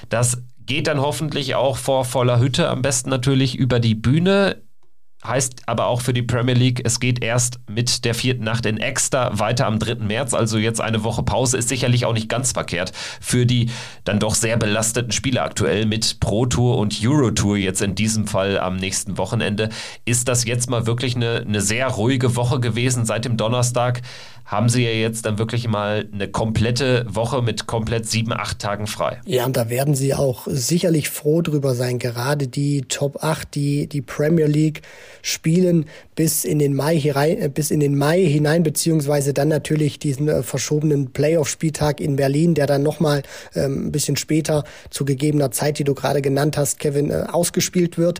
Das 0.10 0.44
geht 0.66 0.88
dann 0.88 1.02
hoffentlich 1.02 1.56
auch 1.56 1.78
vor 1.78 2.06
voller 2.06 2.40
Hütte, 2.40 2.70
am 2.70 2.82
besten 2.82 3.10
natürlich 3.10 3.56
über 3.56 3.80
die 3.80 3.96
Bühne. 3.96 4.62
Heißt 5.26 5.62
aber 5.68 5.88
auch 5.88 6.02
für 6.02 6.12
die 6.12 6.22
Premier 6.22 6.54
League, 6.54 6.82
es 6.84 7.00
geht 7.00 7.24
erst 7.24 7.62
mit 7.70 8.04
der 8.04 8.14
vierten 8.14 8.44
Nacht 8.44 8.66
in 8.66 8.76
Exeter 8.78 9.40
weiter 9.40 9.68
am 9.68 9.80
3. 9.80 9.96
März. 9.96 10.34
Also 10.34 10.58
jetzt 10.58 10.82
eine 10.82 11.06
Woche 11.06 11.24
Pause 11.24 11.58
ist 11.58 11.70
sicherlich 11.70 12.06
auch 12.06 12.12
nicht 12.12 12.28
ganz 12.28 12.52
verkehrt 12.52 12.92
für 13.22 13.46
die 13.46 13.70
dann 14.04 14.20
doch 14.20 14.36
sehr 14.36 14.58
belasteten 14.58 15.14
Spieler 15.14 15.44
aktuell 15.44 15.86
mit 15.86 16.20
Pro 16.20 16.46
Tour 16.46 16.78
und 16.78 17.00
Euro 17.06 17.32
Tour 17.32 17.56
jetzt 17.56 17.82
in 17.82 17.96
diesem 17.96 18.28
Fall 18.28 18.60
am 18.60 18.76
nächsten 18.76 19.18
Wochenende. 19.18 19.70
Ist 20.04 20.28
das 20.28 20.44
jetzt 20.44 20.70
mal 20.70 20.88
wirklich 20.88 21.16
eine, 21.16 21.46
eine 21.48 21.62
sehr 21.62 21.88
ruhige 21.88 22.36
Woche 22.36 22.60
gewesen 22.60 23.06
seit 23.06 23.24
dem 23.24 23.38
Donnerstag? 23.38 24.02
Haben 24.46 24.70
sie 24.70 24.84
ja 24.84 24.92
jetzt 24.92 25.26
dann 25.26 25.38
wirklich 25.38 25.68
mal 25.68 26.08
eine 26.14 26.28
komplette 26.28 27.06
Woche 27.10 27.42
mit 27.42 27.66
komplett 27.66 28.08
sieben, 28.08 28.34
acht 28.34 28.60
Tagen 28.60 28.88
frei. 28.88 29.20
Ja, 29.26 29.46
und 29.46 29.56
da 29.56 29.70
werden 29.70 29.96
sie 29.96 30.14
auch 30.14 30.48
sicherlich 30.48 31.10
froh 31.10 31.42
drüber 31.42 31.76
sein. 31.76 31.98
Gerade 32.00 32.48
die 32.48 32.82
Top 32.82 33.24
8, 33.24 33.56
die 33.56 33.88
die 33.88 34.02
Premier 34.02 34.48
League 34.48 34.82
spielen 35.22 35.86
bis 36.16 36.44
in 36.44 36.60
den 36.60 36.76
Mai 36.76 37.00
hinein, 37.00 37.42
äh, 37.42 37.50
bis 37.50 37.72
in 37.72 37.80
den 37.80 37.98
Mai 37.98 38.22
hinein, 38.26 38.64
beziehungsweise 38.64 39.34
dann 39.34 39.48
natürlich 39.48 40.00
diesen 40.00 40.28
äh, 40.28 40.44
verschobenen 40.44 41.12
Playoff-Spieltag 41.12 42.00
in 42.00 42.16
Berlin, 42.16 42.54
der 42.54 42.68
dann 42.68 42.84
nochmal 42.84 43.24
ähm, 43.56 43.88
ein 43.88 43.92
bisschen 43.92 44.18
später 44.18 44.64
zu 44.90 45.06
gegebener 45.06 45.52
Zeit, 45.52 45.80
die 45.80 45.84
du 45.84 45.94
gerade 45.94 46.22
genannt 46.22 46.58
hast, 46.58 46.80
Kevin, 46.80 47.10
äh, 47.10 47.26
ausgespielt 47.32 47.98
wird. 47.98 48.20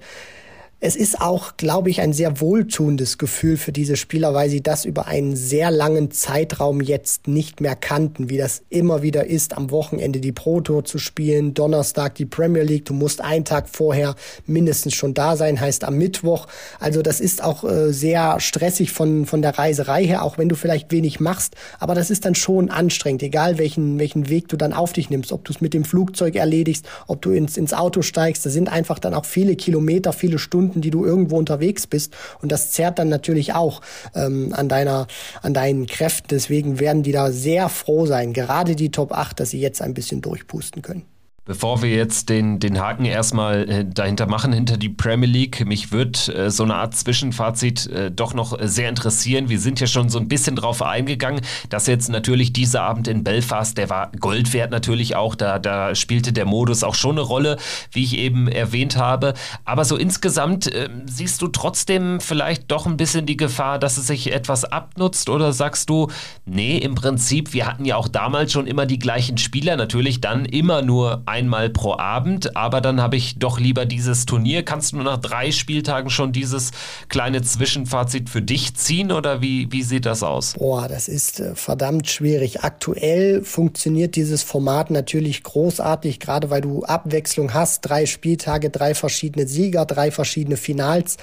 Es 0.86 0.98
ist 0.98 1.22
auch, 1.22 1.56
glaube 1.56 1.90
ich, 1.90 2.02
ein 2.02 2.12
sehr 2.12 2.42
wohltuendes 2.42 3.18
Gefühl 3.18 3.56
für 3.56 3.72
diese 3.72 3.96
Spieler, 3.96 4.34
weil 4.34 4.50
sie 4.50 4.60
das 4.60 4.84
über 4.84 5.08
einen 5.08 5.38
sehr 5.38 5.72
langen 5.72 6.12
Zeitraum 6.12 6.82
jetzt 6.82 7.26
nicht 7.26 7.62
mehr 7.62 7.78
kannten, 7.78 8.30
wie 8.30 8.36
das 8.36 8.64
immer 8.70 9.02
wieder 9.02 9.26
ist, 9.26 9.56
am 9.56 9.72
Wochenende 9.72 10.20
die 10.20 10.34
Pro 10.34 10.60
Tour 10.60 10.84
zu 10.84 10.98
spielen, 10.98 11.54
Donnerstag 11.54 12.16
die 12.16 12.26
Premier 12.26 12.64
League. 12.64 12.84
Du 12.84 12.94
musst 12.94 13.22
einen 13.22 13.46
Tag 13.46 13.70
vorher 13.70 14.16
mindestens 14.46 14.94
schon 14.94 15.14
da 15.14 15.38
sein, 15.38 15.62
heißt 15.62 15.86
am 15.86 15.98
Mittwoch. 15.98 16.48
Also 16.82 17.02
das 17.02 17.22
ist 17.22 17.42
auch 17.42 17.64
äh, 17.64 17.94
sehr 17.94 18.42
stressig 18.42 18.92
von, 18.92 19.26
von 19.26 19.42
der 19.42 19.58
Reiserei 19.58 20.06
her, 20.06 20.22
auch 20.22 20.38
wenn 20.38 20.50
du 20.50 20.58
vielleicht 20.58 20.92
wenig 20.92 21.22
machst. 21.22 21.56
Aber 21.80 21.96
das 21.96 22.10
ist 22.10 22.26
dann 22.26 22.36
schon 22.36 22.70
anstrengend, 22.70 23.24
egal 23.24 23.58
welchen, 23.58 24.00
welchen 24.00 24.28
Weg 24.28 24.50
du 24.50 24.58
dann 24.58 24.74
auf 24.74 24.92
dich 24.92 25.10
nimmst, 25.10 25.32
ob 25.32 25.46
du 25.46 25.54
es 25.54 25.62
mit 25.62 25.74
dem 25.74 25.86
Flugzeug 25.86 26.36
erledigst, 26.36 26.86
ob 27.08 27.22
du 27.22 27.32
ins, 27.32 27.56
ins 27.56 27.74
Auto 27.74 28.02
steigst. 28.02 28.46
Da 28.46 28.50
sind 28.50 28.68
einfach 28.68 29.00
dann 29.00 29.14
auch 29.14 29.24
viele 29.24 29.56
Kilometer, 29.56 30.12
viele 30.12 30.40
Stunden 30.40 30.73
Stunden, 30.74 30.82
die 30.82 30.90
du 30.90 31.06
irgendwo 31.06 31.38
unterwegs 31.38 31.86
bist. 31.86 32.16
Und 32.42 32.52
das 32.52 32.72
zerrt 32.72 32.98
dann 33.00 33.10
natürlich 33.10 33.54
auch 33.54 33.82
ähm, 34.16 34.54
an 34.54 34.70
deiner, 34.70 35.08
an 35.42 35.54
deinen 35.54 35.86
Kräften. 35.86 36.30
Deswegen 36.32 36.80
werden 36.80 37.04
die 37.04 37.12
da 37.12 37.32
sehr 37.32 37.70
froh 37.70 38.06
sein, 38.06 38.34
gerade 38.34 38.76
die 38.76 38.90
Top 38.90 39.12
8, 39.12 39.40
dass 39.40 39.52
sie 39.52 39.60
jetzt 39.60 39.82
ein 39.82 39.94
bisschen 39.94 40.22
durchpusten 40.22 40.82
können. 40.82 41.13
Bevor 41.46 41.82
wir 41.82 41.90
jetzt 41.90 42.30
den, 42.30 42.60
den 42.60 42.80
Haken 42.80 43.04
erstmal 43.04 43.70
äh, 43.70 43.86
dahinter 43.86 44.28
machen, 44.28 44.54
hinter 44.54 44.78
die 44.78 44.88
Premier 44.88 45.28
League, 45.28 45.66
mich 45.66 45.92
wird 45.92 46.30
äh, 46.30 46.50
so 46.50 46.64
eine 46.64 46.76
Art 46.76 46.96
Zwischenfazit 46.96 47.86
äh, 47.88 48.12
doch 48.12 48.34
noch 48.34 48.58
äh, 48.58 48.70
sehr 48.70 48.88
interessieren. 48.88 49.50
Wir 49.50 49.60
sind 49.60 49.82
ja 49.82 49.88
schon 49.88 50.08
so 50.08 50.20
ein 50.20 50.30
bisschen 50.30 50.56
drauf 50.56 50.82
eingegangen, 50.82 51.42
dass 51.68 51.88
jetzt 51.88 52.08
natürlich 52.08 52.54
dieser 52.54 52.84
Abend 52.84 53.10
in 53.10 53.26
Belfast, 53.26 53.78
der 53.78 53.90
war 53.90 54.14
Gold 54.22 54.54
wert 54.54 54.72
natürlich 54.72 55.18
auch, 55.18 55.36
da, 55.36 55.60
da 55.60 55.96
spielte 55.96 56.32
der 56.32 56.46
Modus 56.46 56.82
auch 56.82 56.96
schon 56.96 57.18
eine 57.18 57.28
Rolle, 57.28 57.58
wie 57.92 58.06
ich 58.06 58.18
eben 58.18 58.48
erwähnt 58.48 58.96
habe. 58.96 59.34
Aber 59.66 59.84
so 59.84 59.98
insgesamt 59.98 60.74
ähm, 60.74 61.02
siehst 61.08 61.42
du 61.42 61.50
trotzdem 61.50 62.22
vielleicht 62.22 62.72
doch 62.72 62.86
ein 62.86 62.96
bisschen 62.96 63.26
die 63.26 63.36
Gefahr, 63.36 63.80
dass 63.80 63.98
es 63.98 64.08
sich 64.08 64.32
etwas 64.32 64.64
abnutzt 64.64 65.28
oder 65.28 65.52
sagst 65.52 65.90
du, 65.90 66.08
nee, 66.46 66.78
im 66.78 66.96
Prinzip, 66.96 67.52
wir 67.52 67.68
hatten 67.68 67.84
ja 67.84 67.98
auch 67.98 68.08
damals 68.08 68.54
schon 68.54 68.66
immer 68.66 68.86
die 68.86 69.00
gleichen 69.00 69.38
Spieler, 69.38 69.76
natürlich 69.76 70.22
dann 70.22 70.46
immer 70.46 70.82
nur 70.82 71.22
einmal 71.34 71.72
pro 71.72 71.98
Abend, 71.98 72.56
aber 72.56 72.80
dann 72.80 73.02
habe 73.02 73.16
ich 73.16 73.40
doch 73.40 73.60
lieber 73.60 73.86
dieses 73.86 74.28
Turnier. 74.28 74.64
Kannst 74.64 74.94
du 74.94 74.98
nach 74.98 75.18
drei 75.18 75.52
Spieltagen 75.52 76.12
schon 76.12 76.32
dieses 76.32 76.70
kleine 77.10 77.42
Zwischenfazit 77.42 78.30
für 78.30 78.44
dich 78.44 78.76
ziehen 78.76 79.12
oder 79.12 79.42
wie, 79.42 79.72
wie 79.72 79.82
sieht 79.82 80.06
das 80.06 80.22
aus? 80.22 80.54
Boah, 80.54 80.88
das 80.88 81.08
ist 81.08 81.40
äh, 81.40 81.56
verdammt 81.56 82.08
schwierig. 82.08 82.62
Aktuell 82.62 83.44
funktioniert 83.44 84.16
dieses 84.16 84.44
Format 84.44 84.92
natürlich 84.92 85.42
großartig, 85.42 86.20
gerade 86.20 86.52
weil 86.52 86.62
du 86.62 86.84
Abwechslung 86.84 87.56
hast. 87.56 87.82
Drei 87.82 88.06
Spieltage, 88.06 88.70
drei 88.70 88.94
verschiedene 88.94 89.48
Sieger, 89.48 89.86
drei 89.86 90.12
verschiedene 90.12 90.56
Finals. 90.56 91.18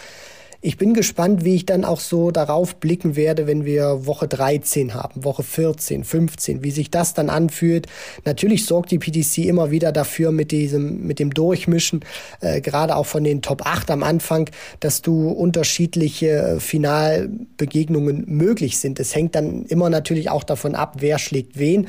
Ich 0.63 0.77
bin 0.77 0.93
gespannt, 0.93 1.43
wie 1.43 1.55
ich 1.55 1.65
dann 1.65 1.87
auch 1.87 2.01
so 2.01 2.31
darauf 2.31 2.77
blicken 2.77 3.17
werde, 3.17 3.47
wenn 3.47 3.65
wir 3.65 4.05
Woche 4.05 4.29
13 4.29 4.93
haben, 4.93 5.25
Woche 5.25 5.43
14, 5.43 6.05
15, 6.05 6.63
wie 6.63 6.71
sich 6.71 6.91
das 6.91 7.15
dann 7.15 7.31
anfühlt. 7.31 7.87
Natürlich 8.27 8.67
sorgt 8.67 8.91
die 8.91 8.99
PTC 8.99 9.47
immer 9.47 9.71
wieder 9.71 9.91
dafür 9.91 10.33
mit 10.33 10.51
diesem, 10.51 11.07
mit 11.07 11.19
dem 11.19 11.33
Durchmischen, 11.33 12.01
äh, 12.43 12.61
gerade 12.61 12.97
auch 12.97 13.07
von 13.07 13.25
den 13.25 13.41
Top 13.41 13.67
8 13.67 13.91
am 13.91 14.03
Anfang, 14.03 14.51
dass 14.81 15.01
du 15.01 15.31
unterschiedliche 15.31 16.59
Finalbegegnungen 16.61 18.25
möglich 18.27 18.77
sind. 18.77 19.01
Es 19.01 19.15
hängt 19.15 19.35
dann 19.35 19.65
immer 19.65 19.89
natürlich 19.89 20.29
auch 20.29 20.45
davon 20.45 20.75
ab, 20.75 20.97
wer 20.99 21.19
schlägt 21.19 21.59
wen. 21.59 21.89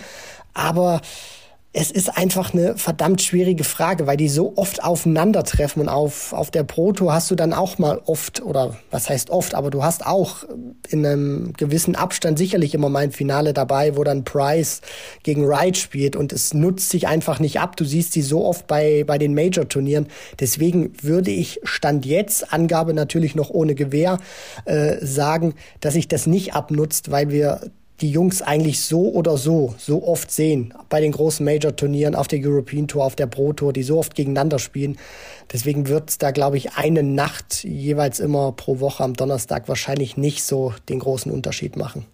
Aber 0.53 1.01
es 1.73 1.89
ist 1.89 2.17
einfach 2.17 2.53
eine 2.53 2.77
verdammt 2.77 3.21
schwierige 3.21 3.63
Frage, 3.63 4.05
weil 4.05 4.17
die 4.17 4.27
so 4.27 4.53
oft 4.57 4.84
aufeinandertreffen 4.84 5.81
und 5.81 5.88
auf, 5.88 6.34
auf 6.34 6.51
der 6.51 6.63
Proto 6.63 7.13
hast 7.13 7.31
du 7.31 7.36
dann 7.36 7.53
auch 7.53 7.77
mal 7.77 8.01
oft, 8.05 8.41
oder 8.41 8.77
was 8.89 9.10
heißt 9.10 9.29
oft, 9.29 9.55
aber 9.55 9.69
du 9.69 9.81
hast 9.81 10.05
auch 10.05 10.43
in 10.89 11.05
einem 11.05 11.53
gewissen 11.53 11.95
Abstand 11.95 12.38
sicherlich 12.38 12.73
immer 12.73 12.89
mal 12.89 13.03
ein 13.03 13.13
Finale 13.13 13.53
dabei, 13.53 13.95
wo 13.95 14.03
dann 14.03 14.25
Price 14.25 14.81
gegen 15.23 15.47
Wright 15.47 15.77
spielt 15.77 16.17
und 16.17 16.34
es 16.34 16.53
nutzt 16.53 16.89
sich 16.89 17.07
einfach 17.07 17.39
nicht 17.39 17.62
ab. 17.62 17.77
Du 17.77 17.86
siehst 17.86 18.12
sie 18.12 18.21
so 18.21 18.43
oft 18.43 18.67
bei, 18.67 19.05
bei 19.05 19.17
den 19.17 19.34
Major-Turnieren. 19.34 20.07
Deswegen 20.41 20.91
würde 21.01 21.31
ich 21.31 21.62
Stand 21.63 22.05
jetzt, 22.05 22.51
Angabe 22.51 22.93
natürlich 22.93 23.34
noch 23.34 23.49
ohne 23.49 23.75
Gewehr, 23.75 24.17
äh, 24.65 24.97
sagen, 25.05 25.53
dass 25.79 25.93
sich 25.93 26.10
das 26.10 26.27
nicht 26.27 26.53
abnutzt, 26.53 27.12
weil 27.12 27.29
wir 27.29 27.62
die 28.01 28.11
Jungs 28.11 28.41
eigentlich 28.41 28.81
so 28.81 29.09
oder 29.09 29.37
so, 29.37 29.75
so 29.77 30.07
oft 30.07 30.31
sehen. 30.31 30.73
Bei 30.89 30.99
den 30.99 31.11
großen 31.11 31.45
Major-Turnieren, 31.45 32.15
auf 32.15 32.27
der 32.27 32.39
European 32.39 32.87
Tour, 32.87 33.05
auf 33.05 33.15
der 33.15 33.27
Pro 33.27 33.53
Tour, 33.53 33.73
die 33.73 33.83
so 33.83 33.99
oft 33.99 34.15
gegeneinander 34.15 34.59
spielen. 34.59 34.97
Deswegen 35.51 35.87
wird 35.87 36.09
es 36.09 36.17
da, 36.17 36.31
glaube 36.31 36.57
ich, 36.57 36.73
eine 36.73 37.03
Nacht 37.03 37.63
jeweils 37.63 38.19
immer 38.19 38.51
pro 38.51 38.79
Woche 38.79 39.03
am 39.03 39.13
Donnerstag 39.13 39.67
wahrscheinlich 39.67 40.17
nicht 40.17 40.43
so 40.43 40.73
den 40.89 40.99
großen 40.99 41.31
Unterschied 41.31 41.75
machen. 41.75 42.05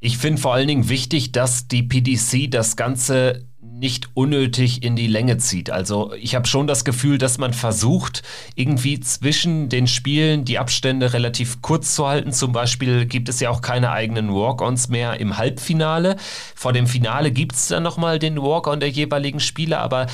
Ich 0.00 0.18
finde 0.18 0.40
vor 0.40 0.54
allen 0.54 0.68
Dingen 0.68 0.88
wichtig, 0.88 1.32
dass 1.32 1.66
die 1.66 1.82
PDC 1.82 2.50
das 2.50 2.76
Ganze 2.76 3.47
nicht 3.78 4.10
unnötig 4.14 4.82
in 4.82 4.96
die 4.96 5.06
Länge 5.06 5.38
zieht. 5.38 5.70
Also 5.70 6.12
ich 6.14 6.34
habe 6.34 6.46
schon 6.48 6.66
das 6.66 6.84
Gefühl, 6.84 7.18
dass 7.18 7.38
man 7.38 7.52
versucht, 7.52 8.22
irgendwie 8.54 8.98
zwischen 9.00 9.68
den 9.68 9.86
Spielen 9.86 10.44
die 10.44 10.58
Abstände 10.58 11.12
relativ 11.12 11.62
kurz 11.62 11.94
zu 11.94 12.06
halten. 12.06 12.32
Zum 12.32 12.52
Beispiel 12.52 13.06
gibt 13.06 13.28
es 13.28 13.40
ja 13.40 13.50
auch 13.50 13.60
keine 13.60 13.92
eigenen 13.92 14.34
Walk-ons 14.34 14.88
mehr 14.88 15.20
im 15.20 15.38
Halbfinale. 15.38 16.16
Vor 16.54 16.72
dem 16.72 16.86
Finale 16.86 17.30
gibt 17.30 17.54
es 17.54 17.68
dann 17.68 17.82
nochmal 17.82 18.18
den 18.18 18.42
Walk-on 18.42 18.80
der 18.80 18.90
jeweiligen 18.90 19.40
Spieler, 19.40 19.80
aber 19.80 20.06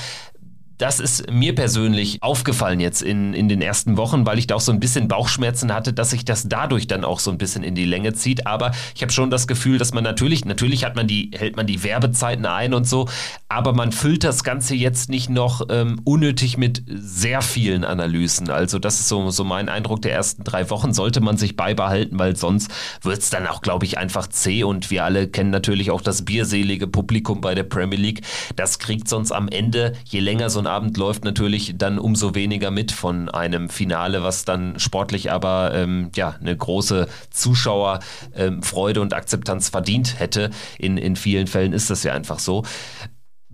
das 0.78 1.00
ist 1.00 1.30
mir 1.30 1.54
persönlich 1.54 2.22
aufgefallen 2.22 2.80
jetzt 2.80 3.02
in, 3.02 3.32
in 3.32 3.48
den 3.48 3.62
ersten 3.62 3.96
Wochen, 3.96 4.26
weil 4.26 4.38
ich 4.38 4.46
da 4.46 4.56
auch 4.56 4.60
so 4.60 4.72
ein 4.72 4.80
bisschen 4.80 5.08
Bauchschmerzen 5.08 5.72
hatte, 5.72 5.92
dass 5.92 6.10
sich 6.10 6.24
das 6.24 6.48
dadurch 6.48 6.86
dann 6.86 7.04
auch 7.04 7.20
so 7.20 7.30
ein 7.30 7.38
bisschen 7.38 7.62
in 7.62 7.74
die 7.74 7.84
Länge 7.84 8.12
zieht. 8.14 8.46
Aber 8.46 8.72
ich 8.94 9.02
habe 9.02 9.12
schon 9.12 9.30
das 9.30 9.46
Gefühl, 9.46 9.78
dass 9.78 9.94
man 9.94 10.02
natürlich, 10.02 10.44
natürlich 10.44 10.84
hat 10.84 10.96
man 10.96 11.06
die, 11.06 11.30
hält 11.34 11.56
man 11.56 11.66
die 11.66 11.84
Werbezeiten 11.84 12.46
ein 12.46 12.74
und 12.74 12.88
so, 12.88 13.08
aber 13.48 13.72
man 13.72 13.92
füllt 13.92 14.24
das 14.24 14.42
Ganze 14.42 14.74
jetzt 14.74 15.08
nicht 15.08 15.30
noch 15.30 15.62
ähm, 15.70 16.00
unnötig 16.04 16.58
mit 16.58 16.82
sehr 16.88 17.40
vielen 17.40 17.84
Analysen. 17.84 18.50
Also 18.50 18.78
das 18.78 19.00
ist 19.00 19.08
so, 19.08 19.30
so 19.30 19.44
mein 19.44 19.68
Eindruck 19.68 20.02
der 20.02 20.12
ersten 20.12 20.42
drei 20.42 20.70
Wochen, 20.70 20.92
sollte 20.92 21.20
man 21.20 21.36
sich 21.36 21.56
beibehalten, 21.56 22.18
weil 22.18 22.36
sonst 22.36 22.70
wird 23.02 23.18
es 23.18 23.30
dann 23.30 23.46
auch, 23.46 23.62
glaube 23.62 23.84
ich, 23.84 23.98
einfach 23.98 24.26
zäh 24.26 24.64
und 24.64 24.90
wir 24.90 25.04
alle 25.04 25.28
kennen 25.28 25.50
natürlich 25.50 25.90
auch 25.90 26.00
das 26.00 26.24
bierselige 26.24 26.88
Publikum 26.88 27.40
bei 27.40 27.54
der 27.54 27.62
Premier 27.62 27.98
League. 27.98 28.22
Das 28.56 28.78
kriegt 28.78 29.08
sonst 29.08 29.30
am 29.30 29.48
Ende, 29.48 29.92
je 30.04 30.20
länger 30.20 30.50
so 30.50 30.58
ein 30.58 30.63
Abend 30.66 30.96
läuft, 30.96 31.24
natürlich 31.24 31.74
dann 31.76 31.98
umso 31.98 32.34
weniger 32.34 32.70
mit 32.70 32.92
von 32.92 33.28
einem 33.28 33.68
Finale, 33.68 34.22
was 34.22 34.44
dann 34.44 34.78
sportlich 34.78 35.30
aber 35.30 35.72
ähm, 35.74 36.10
ja 36.14 36.36
eine 36.40 36.56
große 36.56 37.08
Zuschauerfreude 37.30 39.00
ähm, 39.00 39.02
und 39.02 39.14
Akzeptanz 39.14 39.68
verdient 39.68 40.18
hätte. 40.18 40.50
In, 40.78 40.96
in 40.96 41.16
vielen 41.16 41.46
Fällen 41.46 41.72
ist 41.72 41.90
das 41.90 42.02
ja 42.02 42.12
einfach 42.12 42.38
so. 42.38 42.64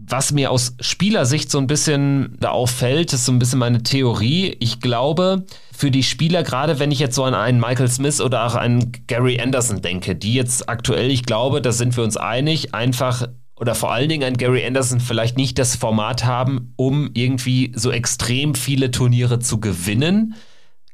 Was 0.02 0.32
mir 0.32 0.50
aus 0.50 0.74
Spielersicht 0.80 1.50
so 1.50 1.58
ein 1.58 1.66
bisschen 1.66 2.36
da 2.40 2.50
auffällt, 2.50 3.12
ist 3.12 3.26
so 3.26 3.32
ein 3.32 3.38
bisschen 3.38 3.58
meine 3.58 3.82
Theorie. 3.82 4.56
Ich 4.58 4.80
glaube, 4.80 5.44
für 5.76 5.90
die 5.90 6.02
Spieler, 6.02 6.42
gerade 6.42 6.78
wenn 6.78 6.90
ich 6.90 6.98
jetzt 6.98 7.14
so 7.14 7.24
an 7.24 7.34
einen 7.34 7.60
Michael 7.60 7.88
Smith 7.88 8.20
oder 8.20 8.46
auch 8.46 8.54
einen 8.54 8.92
Gary 9.06 9.38
Anderson 9.40 9.82
denke, 9.82 10.16
die 10.16 10.34
jetzt 10.34 10.70
aktuell, 10.70 11.10
ich 11.10 11.24
glaube, 11.24 11.60
da 11.60 11.72
sind 11.72 11.96
wir 11.96 12.04
uns 12.04 12.16
einig, 12.16 12.74
einfach 12.74 13.28
oder 13.60 13.74
vor 13.74 13.92
allen 13.92 14.08
Dingen 14.08 14.24
ein 14.24 14.38
Gary 14.38 14.64
Anderson 14.66 15.00
vielleicht 15.00 15.36
nicht 15.36 15.58
das 15.58 15.76
Format 15.76 16.24
haben, 16.24 16.72
um 16.76 17.10
irgendwie 17.12 17.72
so 17.76 17.90
extrem 17.90 18.54
viele 18.54 18.90
Turniere 18.90 19.38
zu 19.38 19.60
gewinnen, 19.60 20.34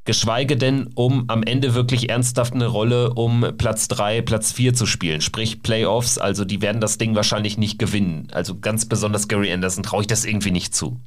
geschweige 0.05 0.57
denn, 0.57 0.91
um 0.97 1.25
am 1.29 1.45
Ende 1.45 1.75
wirklich 1.75 2.11
ernsthaft 2.11 2.55
eine 2.55 2.67
Rolle 2.67 3.15
um 3.15 3.47
Platz 3.57 3.87
3, 3.89 4.23
Platz 4.23 4.53
4 4.53 4.75
zu 4.75 4.85
spielen, 4.85 5.21
sprich 5.21 5.63
Playoffs, 5.63 6.19
also 6.19 6.45
die 6.45 6.61
werden 6.61 6.81
das 6.81 6.99
Ding 6.99 7.15
wahrscheinlich 7.15 7.57
nicht 7.57 7.79
gewinnen. 7.79 8.29
Also 8.33 8.59
ganz 8.59 8.87
besonders 8.87 9.29
Gary 9.29 9.53
Anderson 9.53 9.85
traue 9.85 10.01
ich 10.01 10.09
das 10.09 10.25
irgendwie 10.25 10.51
nicht 10.51 10.75
zu. 10.75 11.01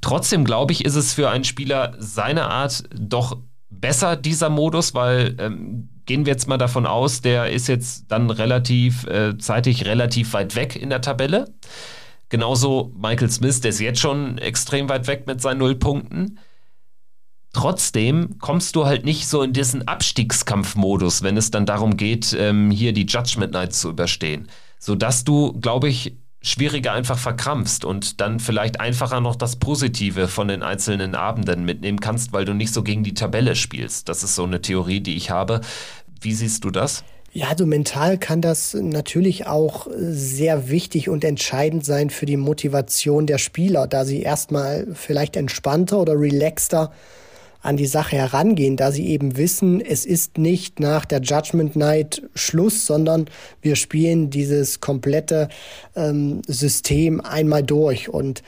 Trotzdem 0.00 0.44
glaube 0.44 0.72
ich, 0.72 0.84
ist 0.84 0.94
es 0.94 1.12
für 1.12 1.28
einen 1.28 1.44
Spieler 1.44 1.94
seiner 1.98 2.50
Art 2.50 2.84
doch 2.96 3.38
besser, 3.68 4.14
dieser 4.16 4.48
Modus, 4.48 4.94
weil 4.94 5.34
ähm, 5.38 5.88
gehen 6.06 6.26
wir 6.26 6.32
jetzt 6.32 6.48
mal 6.48 6.58
davon 6.58 6.86
aus, 6.86 7.20
der 7.20 7.50
ist 7.50 7.68
jetzt 7.68 8.06
dann 8.08 8.30
relativ 8.30 9.06
äh, 9.06 9.36
zeitig 9.38 9.84
relativ 9.86 10.32
weit 10.32 10.56
weg 10.56 10.76
in 10.76 10.90
der 10.90 11.00
Tabelle. 11.00 11.52
Genauso 12.28 12.92
Michael 12.96 13.30
Smith, 13.30 13.60
der 13.60 13.70
ist 13.70 13.80
jetzt 13.80 14.00
schon 14.00 14.38
extrem 14.38 14.88
weit 14.88 15.06
weg 15.06 15.26
mit 15.26 15.40
seinen 15.40 15.58
Nullpunkten. 15.58 16.38
Trotzdem 17.52 18.38
kommst 18.40 18.74
du 18.74 18.84
halt 18.84 19.04
nicht 19.04 19.28
so 19.28 19.42
in 19.42 19.52
diesen 19.52 19.86
Abstiegskampfmodus, 19.86 21.22
wenn 21.22 21.36
es 21.36 21.52
dann 21.52 21.66
darum 21.66 21.96
geht, 21.96 22.36
ähm, 22.38 22.70
hier 22.70 22.92
die 22.92 23.06
Judgment 23.06 23.52
Night 23.52 23.72
zu 23.72 23.90
überstehen. 23.90 24.48
Sodass 24.80 25.22
du, 25.22 25.52
glaube 25.60 25.88
ich, 25.88 26.16
schwieriger 26.44 26.92
einfach 26.92 27.18
verkrampfst 27.18 27.84
und 27.84 28.20
dann 28.20 28.38
vielleicht 28.38 28.78
einfacher 28.78 29.20
noch 29.20 29.34
das 29.34 29.56
Positive 29.56 30.28
von 30.28 30.46
den 30.46 30.62
einzelnen 30.62 31.14
Abenden 31.14 31.64
mitnehmen 31.64 32.00
kannst, 32.00 32.32
weil 32.32 32.44
du 32.44 32.52
nicht 32.52 32.72
so 32.72 32.82
gegen 32.82 33.02
die 33.02 33.14
Tabelle 33.14 33.56
spielst. 33.56 34.08
Das 34.08 34.22
ist 34.22 34.34
so 34.34 34.44
eine 34.44 34.60
Theorie, 34.60 35.00
die 35.00 35.16
ich 35.16 35.30
habe. 35.30 35.62
Wie 36.20 36.34
siehst 36.34 36.64
du 36.64 36.70
das? 36.70 37.02
Ja, 37.32 37.48
also 37.48 37.66
mental 37.66 38.18
kann 38.18 38.42
das 38.42 38.74
natürlich 38.74 39.46
auch 39.46 39.88
sehr 39.96 40.68
wichtig 40.68 41.08
und 41.08 41.24
entscheidend 41.24 41.84
sein 41.84 42.10
für 42.10 42.26
die 42.26 42.36
Motivation 42.36 43.26
der 43.26 43.38
Spieler, 43.38 43.88
da 43.88 44.04
sie 44.04 44.22
erstmal 44.22 44.86
vielleicht 44.94 45.36
entspannter 45.36 45.98
oder 45.98 46.12
relaxter 46.12 46.92
an 47.64 47.76
die 47.76 47.86
Sache 47.86 48.16
herangehen, 48.16 48.76
da 48.76 48.92
sie 48.92 49.08
eben 49.08 49.36
wissen, 49.36 49.80
es 49.80 50.04
ist 50.04 50.36
nicht 50.36 50.80
nach 50.80 51.04
der 51.06 51.20
Judgment 51.20 51.76
Night 51.76 52.22
Schluss, 52.34 52.86
sondern 52.86 53.26
wir 53.62 53.74
spielen 53.74 54.28
dieses 54.28 54.80
komplette 54.80 55.48
ähm, 55.96 56.42
System 56.46 57.22
einmal 57.22 57.62
durch. 57.62 58.10
Und 58.10 58.42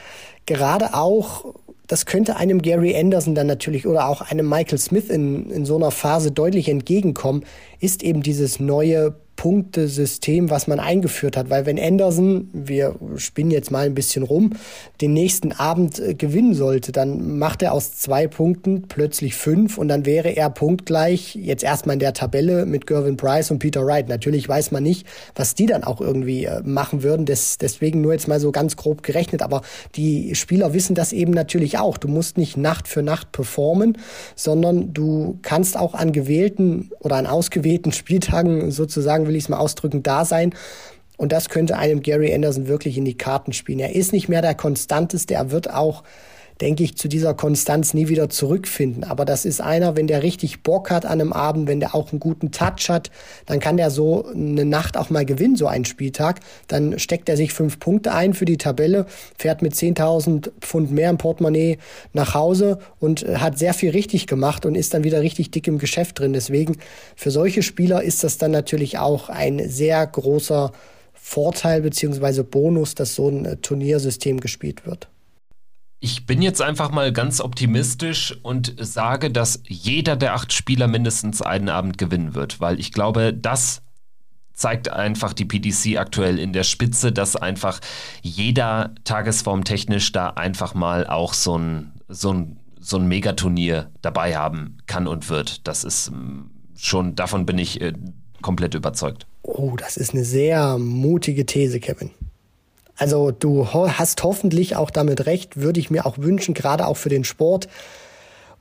gerade 0.44 0.92
auch, 0.92 1.54
das 1.86 2.04
könnte 2.04 2.36
einem 2.36 2.60
Gary 2.60 2.94
Anderson 2.94 3.34
dann 3.34 3.46
natürlich 3.46 3.86
oder 3.86 4.06
auch 4.06 4.20
einem 4.20 4.48
Michael 4.48 4.78
Smith 4.78 5.08
in, 5.08 5.50
in 5.50 5.64
so 5.64 5.76
einer 5.76 5.90
Phase 5.90 6.30
deutlich 6.30 6.68
entgegenkommen, 6.68 7.44
ist 7.80 8.02
eben 8.02 8.22
dieses 8.22 8.60
neue 8.60 9.14
Punktesystem, 9.36 10.50
was 10.50 10.66
man 10.66 10.80
eingeführt 10.80 11.36
hat. 11.36 11.50
Weil 11.50 11.66
wenn 11.66 11.78
Anderson, 11.78 12.48
wir 12.52 12.96
spinnen 13.16 13.50
jetzt 13.50 13.70
mal 13.70 13.86
ein 13.86 13.94
bisschen 13.94 14.22
rum, 14.22 14.54
den 15.00 15.12
nächsten 15.12 15.52
Abend 15.52 15.98
äh, 15.98 16.14
gewinnen 16.14 16.54
sollte, 16.54 16.92
dann 16.92 17.38
macht 17.38 17.62
er 17.62 17.72
aus 17.72 17.96
zwei 17.96 18.26
Punkten 18.26 18.84
plötzlich 18.88 19.34
fünf 19.34 19.78
und 19.78 19.88
dann 19.88 20.06
wäre 20.06 20.30
er 20.30 20.50
punktgleich 20.50 21.36
jetzt 21.36 21.62
erstmal 21.62 21.94
in 21.94 22.00
der 22.00 22.14
Tabelle 22.14 22.66
mit 22.66 22.86
Gervin 22.86 23.16
Price 23.16 23.50
und 23.50 23.58
Peter 23.58 23.86
Wright. 23.86 24.08
Natürlich 24.08 24.48
weiß 24.48 24.72
man 24.72 24.82
nicht, 24.82 25.06
was 25.34 25.54
die 25.54 25.66
dann 25.66 25.84
auch 25.84 26.00
irgendwie 26.00 26.46
äh, 26.46 26.62
machen 26.64 27.02
würden. 27.02 27.26
Des, 27.26 27.58
deswegen 27.58 28.00
nur 28.00 28.12
jetzt 28.12 28.28
mal 28.28 28.40
so 28.40 28.52
ganz 28.52 28.76
grob 28.76 29.02
gerechnet. 29.02 29.42
Aber 29.42 29.62
die 29.94 30.34
Spieler 30.34 30.72
wissen 30.72 30.94
das 30.94 31.12
eben 31.12 31.32
natürlich 31.32 31.78
auch. 31.78 31.98
Du 31.98 32.08
musst 32.08 32.38
nicht 32.38 32.56
Nacht 32.56 32.88
für 32.88 33.02
Nacht 33.02 33.32
performen, 33.32 33.98
sondern 34.34 34.92
du 34.92 35.38
kannst 35.42 35.76
auch 35.76 35.94
an 35.94 36.12
gewählten 36.12 36.90
oder 37.00 37.16
an 37.16 37.26
ausgewählten 37.26 37.92
Spieltagen 37.92 38.70
sozusagen, 38.70 39.25
will 39.28 39.36
ich 39.36 39.44
es 39.44 39.48
mal 39.48 39.58
ausdrücken, 39.58 40.02
da 40.02 40.24
sein. 40.24 40.54
Und 41.16 41.32
das 41.32 41.48
könnte 41.48 41.78
einem 41.78 42.02
Gary 42.02 42.34
Anderson 42.34 42.68
wirklich 42.68 42.98
in 42.98 43.04
die 43.04 43.16
Karten 43.16 43.52
spielen. 43.52 43.80
Er 43.80 43.94
ist 43.94 44.12
nicht 44.12 44.28
mehr 44.28 44.42
der 44.42 44.54
Konstanteste, 44.54 45.34
er 45.34 45.50
wird 45.50 45.70
auch 45.70 46.02
denke 46.60 46.84
ich, 46.84 46.96
zu 46.96 47.08
dieser 47.08 47.34
Konstanz 47.34 47.92
nie 47.92 48.08
wieder 48.08 48.28
zurückfinden. 48.28 49.04
Aber 49.04 49.24
das 49.24 49.44
ist 49.44 49.60
einer, 49.60 49.96
wenn 49.96 50.06
der 50.06 50.22
richtig 50.22 50.62
Bock 50.62 50.90
hat 50.90 51.04
an 51.04 51.20
einem 51.20 51.32
Abend, 51.32 51.68
wenn 51.68 51.80
der 51.80 51.94
auch 51.94 52.12
einen 52.12 52.20
guten 52.20 52.50
Touch 52.50 52.88
hat, 52.88 53.10
dann 53.44 53.60
kann 53.60 53.76
der 53.76 53.90
so 53.90 54.26
eine 54.26 54.64
Nacht 54.64 54.96
auch 54.96 55.10
mal 55.10 55.26
gewinnen, 55.26 55.56
so 55.56 55.66
einen 55.66 55.84
Spieltag. 55.84 56.40
Dann 56.68 56.98
steckt 56.98 57.28
er 57.28 57.36
sich 57.36 57.52
fünf 57.52 57.78
Punkte 57.78 58.12
ein 58.12 58.32
für 58.32 58.46
die 58.46 58.56
Tabelle, 58.56 59.06
fährt 59.36 59.62
mit 59.62 59.74
10.000 59.74 60.50
Pfund 60.60 60.90
mehr 60.92 61.10
im 61.10 61.18
Portemonnaie 61.18 61.78
nach 62.12 62.34
Hause 62.34 62.78
und 63.00 63.22
äh, 63.22 63.36
hat 63.36 63.58
sehr 63.58 63.74
viel 63.74 63.90
richtig 63.90 64.26
gemacht 64.26 64.64
und 64.64 64.74
ist 64.74 64.94
dann 64.94 65.04
wieder 65.04 65.20
richtig 65.20 65.50
dick 65.50 65.68
im 65.68 65.78
Geschäft 65.78 66.18
drin. 66.18 66.32
Deswegen, 66.32 66.78
für 67.16 67.30
solche 67.30 67.62
Spieler 67.62 68.02
ist 68.02 68.24
das 68.24 68.38
dann 68.38 68.50
natürlich 68.50 68.98
auch 68.98 69.28
ein 69.28 69.68
sehr 69.68 70.06
großer 70.06 70.72
Vorteil 71.12 71.82
beziehungsweise 71.82 72.44
Bonus, 72.44 72.94
dass 72.94 73.14
so 73.14 73.28
ein 73.28 73.44
äh, 73.44 73.56
Turniersystem 73.56 74.40
gespielt 74.40 74.86
wird. 74.86 75.08
Ich 75.98 76.26
bin 76.26 76.42
jetzt 76.42 76.60
einfach 76.60 76.90
mal 76.90 77.12
ganz 77.12 77.40
optimistisch 77.40 78.36
und 78.42 78.74
sage, 78.78 79.30
dass 79.30 79.62
jeder 79.66 80.16
der 80.16 80.34
acht 80.34 80.52
Spieler 80.52 80.88
mindestens 80.88 81.40
einen 81.40 81.68
Abend 81.68 81.96
gewinnen 81.96 82.34
wird, 82.34 82.60
weil 82.60 82.78
ich 82.78 82.92
glaube, 82.92 83.32
das 83.32 83.82
zeigt 84.56 84.90
einfach 84.90 85.32
die 85.32 85.44
PDC 85.44 85.98
aktuell 85.98 86.38
in 86.38 86.52
der 86.52 86.64
Spitze, 86.64 87.12
dass 87.12 87.36
einfach 87.36 87.80
jeder 88.22 88.94
tagesformtechnisch 89.04 90.12
da 90.12 90.30
einfach 90.30 90.74
mal 90.74 91.06
auch 91.06 91.34
so 91.34 91.58
ein, 91.58 91.92
so 92.08 92.32
ein, 92.32 92.58
so 92.80 92.96
ein 92.96 93.06
Megaturnier 93.06 93.90
dabei 94.00 94.36
haben 94.36 94.78
kann 94.86 95.06
und 95.06 95.28
wird. 95.28 95.66
Das 95.68 95.84
ist 95.84 96.10
mm, 96.10 96.50
schon, 96.74 97.14
davon 97.14 97.46
bin 97.46 97.58
ich 97.58 97.80
äh, 97.80 97.92
komplett 98.40 98.74
überzeugt. 98.74 99.26
Oh, 99.42 99.76
das 99.76 99.96
ist 99.96 100.14
eine 100.14 100.24
sehr 100.24 100.78
mutige 100.78 101.44
These, 101.46 101.78
Kevin. 101.78 102.10
Also 102.96 103.30
du 103.30 103.66
hast 103.72 104.22
hoffentlich 104.22 104.76
auch 104.76 104.90
damit 104.90 105.26
recht, 105.26 105.58
würde 105.58 105.80
ich 105.80 105.90
mir 105.90 106.06
auch 106.06 106.18
wünschen, 106.18 106.54
gerade 106.54 106.86
auch 106.86 106.96
für 106.96 107.10
den 107.10 107.24
Sport. 107.24 107.68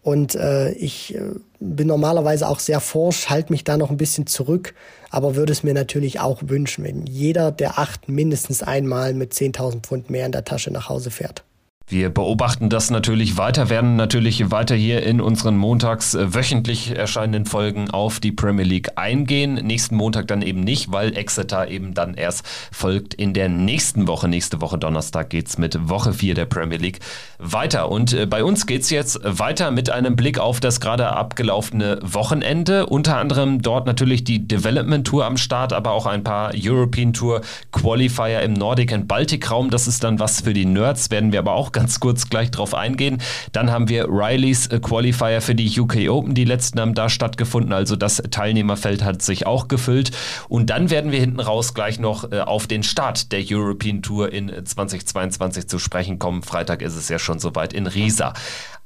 Und 0.01 0.35
äh, 0.35 0.71
ich 0.73 1.15
äh, 1.15 1.31
bin 1.59 1.87
normalerweise 1.87 2.47
auch 2.47 2.59
sehr 2.59 2.79
forsch, 2.79 3.27
halte 3.29 3.51
mich 3.51 3.63
da 3.63 3.75
noch 3.75 3.89
ein 3.89 3.97
bisschen 3.97 4.27
zurück, 4.27 4.75
aber 5.09 5.35
würde 5.35 5.51
es 5.51 5.63
mir 5.63 5.73
natürlich 5.73 6.19
auch 6.19 6.43
wünschen, 6.45 6.83
wenn 6.83 7.07
jeder 7.07 7.51
der 7.51 7.79
acht 7.79 8.07
mindestens 8.07 8.61
einmal 8.61 9.15
mit 9.15 9.33
10.000 9.33 9.81
Pfund 9.81 10.09
mehr 10.11 10.27
in 10.27 10.31
der 10.31 10.45
Tasche 10.45 10.69
nach 10.69 10.89
Hause 10.89 11.09
fährt. 11.09 11.43
Wir 11.87 12.09
beobachten 12.09 12.69
das 12.69 12.89
natürlich 12.89 13.37
weiter, 13.37 13.69
werden 13.69 13.95
natürlich 13.95 14.49
weiter 14.49 14.73
hier 14.73 15.03
in 15.03 15.21
unseren 15.21 15.55
montags 15.55 16.15
äh, 16.15 16.33
wöchentlich 16.33 16.97
erscheinenden 16.97 17.45
Folgen 17.45 17.91
auf 17.91 18.19
die 18.19 18.31
Premier 18.31 18.65
League 18.65 18.93
eingehen. 18.95 19.53
Nächsten 19.53 19.95
Montag 19.95 20.27
dann 20.27 20.41
eben 20.41 20.61
nicht, 20.61 20.91
weil 20.91 21.15
Exeter 21.15 21.67
eben 21.67 21.93
dann 21.93 22.15
erst 22.15 22.43
folgt 22.71 23.13
in 23.13 23.35
der 23.35 23.49
nächsten 23.49 24.07
Woche. 24.07 24.27
Nächste 24.27 24.61
Woche 24.61 24.79
Donnerstag 24.79 25.29
geht's 25.29 25.59
mit 25.59 25.87
Woche 25.87 26.11
4 26.11 26.33
der 26.33 26.45
Premier 26.45 26.79
League 26.79 27.01
weiter. 27.37 27.91
Und 27.91 28.13
äh, 28.13 28.25
bei 28.25 28.43
uns 28.43 28.65
geht's 28.65 28.89
jetzt 28.89 29.19
weiter 29.23 29.69
mit 29.69 29.91
einem 29.91 30.15
Blick 30.15 30.39
auf 30.39 30.59
das 30.59 30.79
gerade 30.79 31.09
abgelaufene 31.09 31.99
Wochenende. 32.01 32.87
Unter 32.87 33.17
anderem 33.17 33.61
dort 33.61 33.85
natürlich 33.85 34.23
die 34.23 34.47
Development 34.47 35.05
Tour 35.05 35.25
am 35.25 35.37
Start, 35.37 35.71
aber 35.71 35.91
auch 35.91 36.07
ein 36.07 36.23
paar 36.23 36.51
European 36.55 37.13
Tour 37.13 37.41
Qualifier 37.71 38.41
im 38.41 38.53
Nordic 38.53 38.91
and 38.91 39.07
Baltic 39.07 39.51
Raum. 39.51 39.69
Das 39.69 39.85
ist 39.85 40.03
dann 40.03 40.17
was 40.17 40.41
für 40.41 40.55
die 40.55 40.65
Nerds, 40.65 41.11
werden 41.11 41.31
wir 41.31 41.37
aber 41.37 41.53
auch 41.53 41.74
ganz 41.75 41.99
kurz 41.99 42.29
gleich 42.29 42.49
drauf 42.49 42.73
eingehen. 42.73 43.21
Dann 43.51 43.69
haben 43.69 43.89
wir 43.89 44.07
Rileys 44.09 44.67
äh, 44.67 44.79
Qualifier 44.79 45.41
für 45.41 45.53
die 45.53 45.79
UK 45.79 46.09
Open. 46.09 46.33
Die 46.33 46.45
letzten 46.45 46.79
haben 46.79 46.95
da 46.95 47.09
stattgefunden, 47.09 47.73
also 47.73 47.95
das 47.95 48.23
Teilnehmerfeld 48.31 49.03
hat 49.03 49.21
sich 49.21 49.45
auch 49.45 49.67
gefüllt. 49.67 50.11
Und 50.47 50.69
dann 50.71 50.89
werden 50.89 51.11
wir 51.11 51.19
hinten 51.19 51.41
raus 51.41 51.73
gleich 51.73 51.99
noch 51.99 52.31
äh, 52.31 52.39
auf 52.39 52.65
den 52.65 52.81
Start 52.81 53.31
der 53.31 53.43
European 53.47 54.01
Tour 54.01 54.31
in 54.31 54.49
2022 54.49 55.63
äh, 55.63 55.67
zu 55.67 55.77
sprechen 55.77 56.17
kommen. 56.17 56.41
Freitag 56.41 56.81
ist 56.81 56.95
es 56.95 57.09
ja 57.09 57.19
schon 57.19 57.39
soweit 57.39 57.73
in 57.73 57.87
Riesa. 57.87 58.33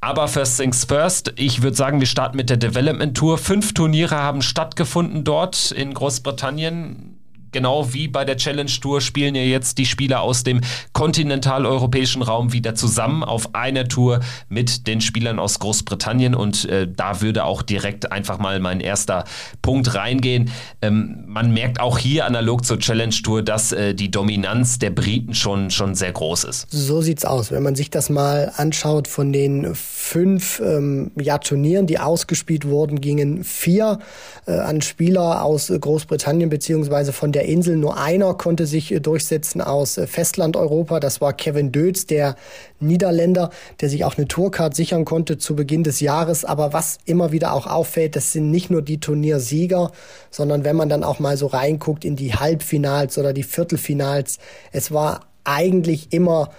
Aber 0.02 0.28
first 0.28 0.58
things 0.58 0.86
first, 0.86 1.34
ich 1.36 1.62
würde 1.62 1.76
sagen, 1.76 2.00
wir 2.00 2.08
starten 2.08 2.38
mit 2.38 2.50
der 2.50 2.58
Development 2.58 3.16
Tour. 3.16 3.38
Fünf 3.38 3.74
Turniere 3.74 4.16
haben 4.16 4.42
stattgefunden 4.42 5.24
dort 5.24 5.72
in 5.72 5.94
Großbritannien 5.94 7.19
genau 7.52 7.94
wie 7.94 8.08
bei 8.08 8.26
der 8.26 8.38
Challenge 8.38 8.72
Tour 8.82 9.02
spielen 9.02 9.36
ja 9.36 9.42
jetzt 9.42 9.78
die 9.78 9.86
Spieler 9.86 10.22
aus 10.22 10.44
dem 10.44 10.62
kontinentaleuropäischen 10.94 12.22
Raum 12.22 12.54
wieder 12.54 12.76
zusammen 12.76 13.24
auf 13.24 13.56
einer 13.56 13.88
Tour 13.88 14.20
mit 14.50 14.88
den 14.88 15.02
Spielern 15.02 15.40
aus 15.40 15.60
Großbritannien 15.60 16.36
und 16.36 16.66
äh, 16.66 16.88
da 16.88 17.22
würde 17.22 17.46
auch 17.46 17.62
direkt 17.62 18.12
einfach 18.12 18.40
mal 18.40 18.60
mein 18.60 18.80
erster 18.80 19.24
Punkt 19.62 19.96
reingehen. 19.96 20.52
Ähm, 20.82 21.24
man 21.28 21.52
merkt 21.52 21.80
auch 21.80 21.98
hier 21.98 22.26
analog 22.26 22.66
zur 22.66 22.80
Challenge 22.80 23.16
Tour, 23.24 23.42
dass 23.44 23.72
äh, 23.72 23.94
die 23.94 24.12
Dominanz 24.12 24.80
der 24.80 24.90
Briten 24.90 25.34
schon, 25.34 25.72
schon 25.72 25.96
sehr 25.96 26.12
groß 26.12 26.44
ist. 26.46 26.68
So 26.70 27.02
sieht's 27.02 27.26
aus. 27.26 27.52
Wenn 27.52 27.64
man 27.64 27.76
sich 27.76 27.90
das 27.90 28.10
mal 28.10 28.52
anschaut, 28.58 29.08
von 29.08 29.34
den 29.34 29.74
fünf 29.76 30.60
ähm, 30.60 31.12
ja, 31.20 31.38
Turnieren, 31.38 31.88
die 31.88 32.00
ausgespielt 32.00 32.66
wurden, 32.66 33.02
gingen 33.02 33.44
vier 33.44 34.00
äh, 34.46 34.52
an 34.52 34.82
Spieler 34.82 35.44
aus 35.44 35.72
Großbritannien 35.80 36.50
beziehungsweise 36.50 37.14
von 37.14 37.32
der 37.32 37.39
der 37.40 37.48
Insel. 37.48 37.78
Nur 37.78 37.98
einer 37.98 38.34
konnte 38.34 38.66
sich 38.66 38.92
äh, 38.92 39.00
durchsetzen 39.00 39.62
aus 39.62 39.98
äh, 39.98 40.08
Festlandeuropa. 40.08 41.00
Das 41.00 41.22
war 41.22 41.32
Kevin 41.32 41.72
Dötz, 41.72 42.06
der 42.06 42.36
Niederländer, 42.82 43.50
der 43.80 43.90
sich 43.90 44.04
auch 44.04 44.18
eine 44.18 44.28
Tourcard 44.28 44.76
sichern 44.76 45.06
konnte 45.06 45.38
zu 45.38 45.56
Beginn 45.56 45.86
des 45.86 46.02
Jahres. 46.02 46.44
Aber 46.44 46.74
was 46.74 46.98
immer 47.06 47.32
wieder 47.32 47.54
auch 47.54 47.66
auffällt, 47.66 48.18
das 48.18 48.34
sind 48.34 48.52
nicht 48.52 48.70
nur 48.70 48.82
die 48.82 49.00
Turniersieger, 49.00 49.92
sondern 50.30 50.66
wenn 50.66 50.76
man 50.76 50.90
dann 50.90 51.06
auch 51.06 51.20
mal 51.20 51.38
so 51.38 51.48
reinguckt 51.48 52.04
in 52.04 52.18
die 52.18 52.34
Halbfinals 52.34 53.18
oder 53.18 53.32
die 53.32 53.44
Viertelfinals, 53.44 54.40
es 54.74 54.92
war 54.92 55.22
eigentlich 55.46 56.12
immer 56.12 56.50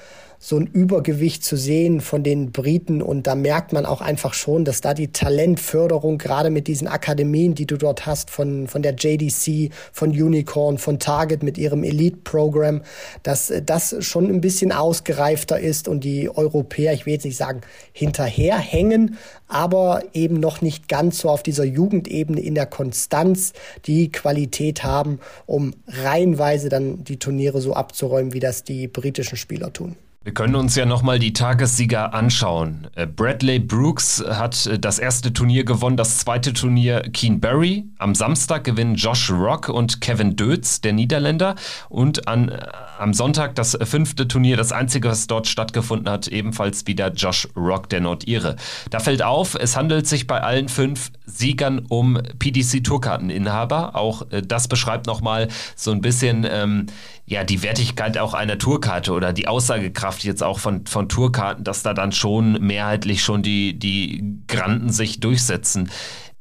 so 0.42 0.56
ein 0.56 0.66
Übergewicht 0.66 1.44
zu 1.44 1.54
sehen 1.54 2.00
von 2.00 2.22
den 2.22 2.50
Briten. 2.50 3.02
Und 3.02 3.26
da 3.26 3.34
merkt 3.34 3.74
man 3.74 3.84
auch 3.84 4.00
einfach 4.00 4.32
schon, 4.32 4.64
dass 4.64 4.80
da 4.80 4.94
die 4.94 5.12
Talentförderung, 5.12 6.16
gerade 6.16 6.48
mit 6.48 6.66
diesen 6.66 6.88
Akademien, 6.88 7.54
die 7.54 7.66
du 7.66 7.76
dort 7.76 8.06
hast, 8.06 8.30
von, 8.30 8.66
von 8.66 8.80
der 8.80 8.94
JDC, 8.94 9.70
von 9.92 10.10
Unicorn, 10.10 10.78
von 10.78 10.98
Target 10.98 11.42
mit 11.42 11.58
ihrem 11.58 11.84
Elite-Programm, 11.84 12.80
dass 13.22 13.52
das 13.66 13.94
schon 14.00 14.30
ein 14.30 14.40
bisschen 14.40 14.72
ausgereifter 14.72 15.60
ist 15.60 15.88
und 15.88 16.04
die 16.04 16.34
Europäer, 16.34 16.94
ich 16.94 17.04
will 17.04 17.12
jetzt 17.12 17.26
nicht 17.26 17.36
sagen, 17.36 17.60
hinterherhängen, 17.92 19.18
aber 19.46 20.04
eben 20.14 20.40
noch 20.40 20.62
nicht 20.62 20.88
ganz 20.88 21.18
so 21.18 21.28
auf 21.28 21.42
dieser 21.42 21.64
Jugendebene 21.64 22.40
in 22.40 22.54
der 22.54 22.66
Konstanz 22.66 23.52
die 23.84 24.10
Qualität 24.10 24.84
haben, 24.84 25.20
um 25.44 25.74
reihenweise 25.86 26.70
dann 26.70 27.04
die 27.04 27.18
Turniere 27.18 27.60
so 27.60 27.74
abzuräumen, 27.74 28.32
wie 28.32 28.40
das 28.40 28.64
die 28.64 28.88
britischen 28.88 29.36
Spieler 29.36 29.70
tun. 29.70 29.96
Wir 30.22 30.34
können 30.34 30.54
uns 30.54 30.76
ja 30.76 30.84
nochmal 30.84 31.18
die 31.18 31.32
Tagessieger 31.32 32.12
anschauen. 32.12 32.88
Äh, 32.94 33.06
Bradley 33.06 33.58
Brooks 33.58 34.22
hat 34.28 34.66
äh, 34.66 34.78
das 34.78 34.98
erste 34.98 35.32
Turnier 35.32 35.64
gewonnen, 35.64 35.96
das 35.96 36.18
zweite 36.18 36.52
Turnier 36.52 37.00
Keen 37.00 37.40
Berry. 37.40 37.86
Am 37.96 38.14
Samstag 38.14 38.64
gewinnen 38.64 38.96
Josh 38.96 39.30
Rock 39.30 39.70
und 39.70 40.02
Kevin 40.02 40.36
Dötz, 40.36 40.82
der 40.82 40.92
Niederländer. 40.92 41.54
Und 41.88 42.28
an, 42.28 42.50
äh, 42.50 42.66
am 42.98 43.14
Sonntag 43.14 43.54
das 43.54 43.78
fünfte 43.82 44.28
Turnier, 44.28 44.58
das 44.58 44.72
einzige, 44.72 45.08
was 45.08 45.26
dort 45.26 45.46
stattgefunden 45.46 46.10
hat, 46.10 46.28
ebenfalls 46.28 46.86
wieder 46.86 47.10
Josh 47.14 47.48
Rock, 47.56 47.88
der 47.88 48.02
Nordire. 48.02 48.56
Da 48.90 48.98
fällt 48.98 49.22
auf, 49.22 49.54
es 49.54 49.74
handelt 49.74 50.06
sich 50.06 50.26
bei 50.26 50.42
allen 50.42 50.68
fünf 50.68 51.12
Siegern 51.24 51.86
um 51.88 52.18
PDC-Tourkarteninhaber. 52.38 53.96
Auch 53.96 54.26
das 54.46 54.68
beschreibt 54.68 55.06
nochmal 55.06 55.48
so 55.76 55.92
ein 55.92 56.02
bisschen 56.02 56.46
ähm, 56.46 56.88
ja, 57.30 57.44
die 57.44 57.62
Wertigkeit 57.62 58.18
auch 58.18 58.34
einer 58.34 58.58
Tourkarte 58.58 59.12
oder 59.12 59.32
die 59.32 59.46
Aussagekraft 59.46 60.24
jetzt 60.24 60.42
auch 60.42 60.58
von, 60.58 60.84
von 60.86 61.08
Tourkarten, 61.08 61.62
dass 61.62 61.84
da 61.84 61.94
dann 61.94 62.10
schon 62.10 62.54
mehrheitlich 62.60 63.22
schon 63.22 63.44
die, 63.44 63.78
die 63.78 64.40
Granden 64.48 64.90
sich 64.90 65.20
durchsetzen 65.20 65.90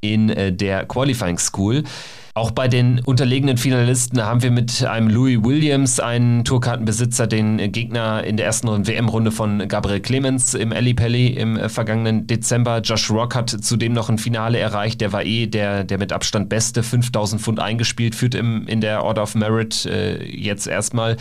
in 0.01 0.29
äh, 0.29 0.51
der 0.51 0.87
Qualifying 0.87 1.37
School. 1.37 1.83
Auch 2.39 2.51
bei 2.51 2.69
den 2.69 3.01
unterlegenen 3.01 3.57
Finalisten 3.57 4.23
haben 4.23 4.41
wir 4.41 4.49
mit 4.49 4.85
einem 4.85 5.09
Louis 5.09 5.43
Williams 5.43 5.99
einen 5.99 6.45
Tourkartenbesitzer 6.45 7.27
den 7.27 7.57
Gegner 7.73 8.23
in 8.23 8.37
der 8.37 8.45
ersten 8.45 8.87
WM-Runde 8.87 9.31
von 9.31 9.67
Gabriel 9.67 9.99
Clemens 9.99 10.53
im 10.53 10.71
Ali 10.71 10.93
Pelli 10.93 11.27
im 11.27 11.69
vergangenen 11.69 12.27
Dezember. 12.27 12.79
Josh 12.79 13.11
Rock 13.11 13.35
hat 13.35 13.49
zudem 13.49 13.91
noch 13.91 14.07
ein 14.07 14.17
Finale 14.17 14.57
erreicht. 14.57 15.01
Der 15.01 15.11
war 15.11 15.25
eh 15.25 15.47
der, 15.47 15.83
der 15.83 15.97
mit 15.97 16.13
Abstand 16.13 16.47
beste. 16.47 16.81
5000 16.81 17.41
Pfund 17.41 17.59
eingespielt, 17.59 18.15
führt 18.15 18.35
im, 18.35 18.65
in 18.67 18.79
der 18.79 19.03
Order 19.03 19.23
of 19.23 19.35
Merit 19.35 19.85
äh, 19.85 20.23
jetzt 20.23 20.65
erstmal. 20.65 21.17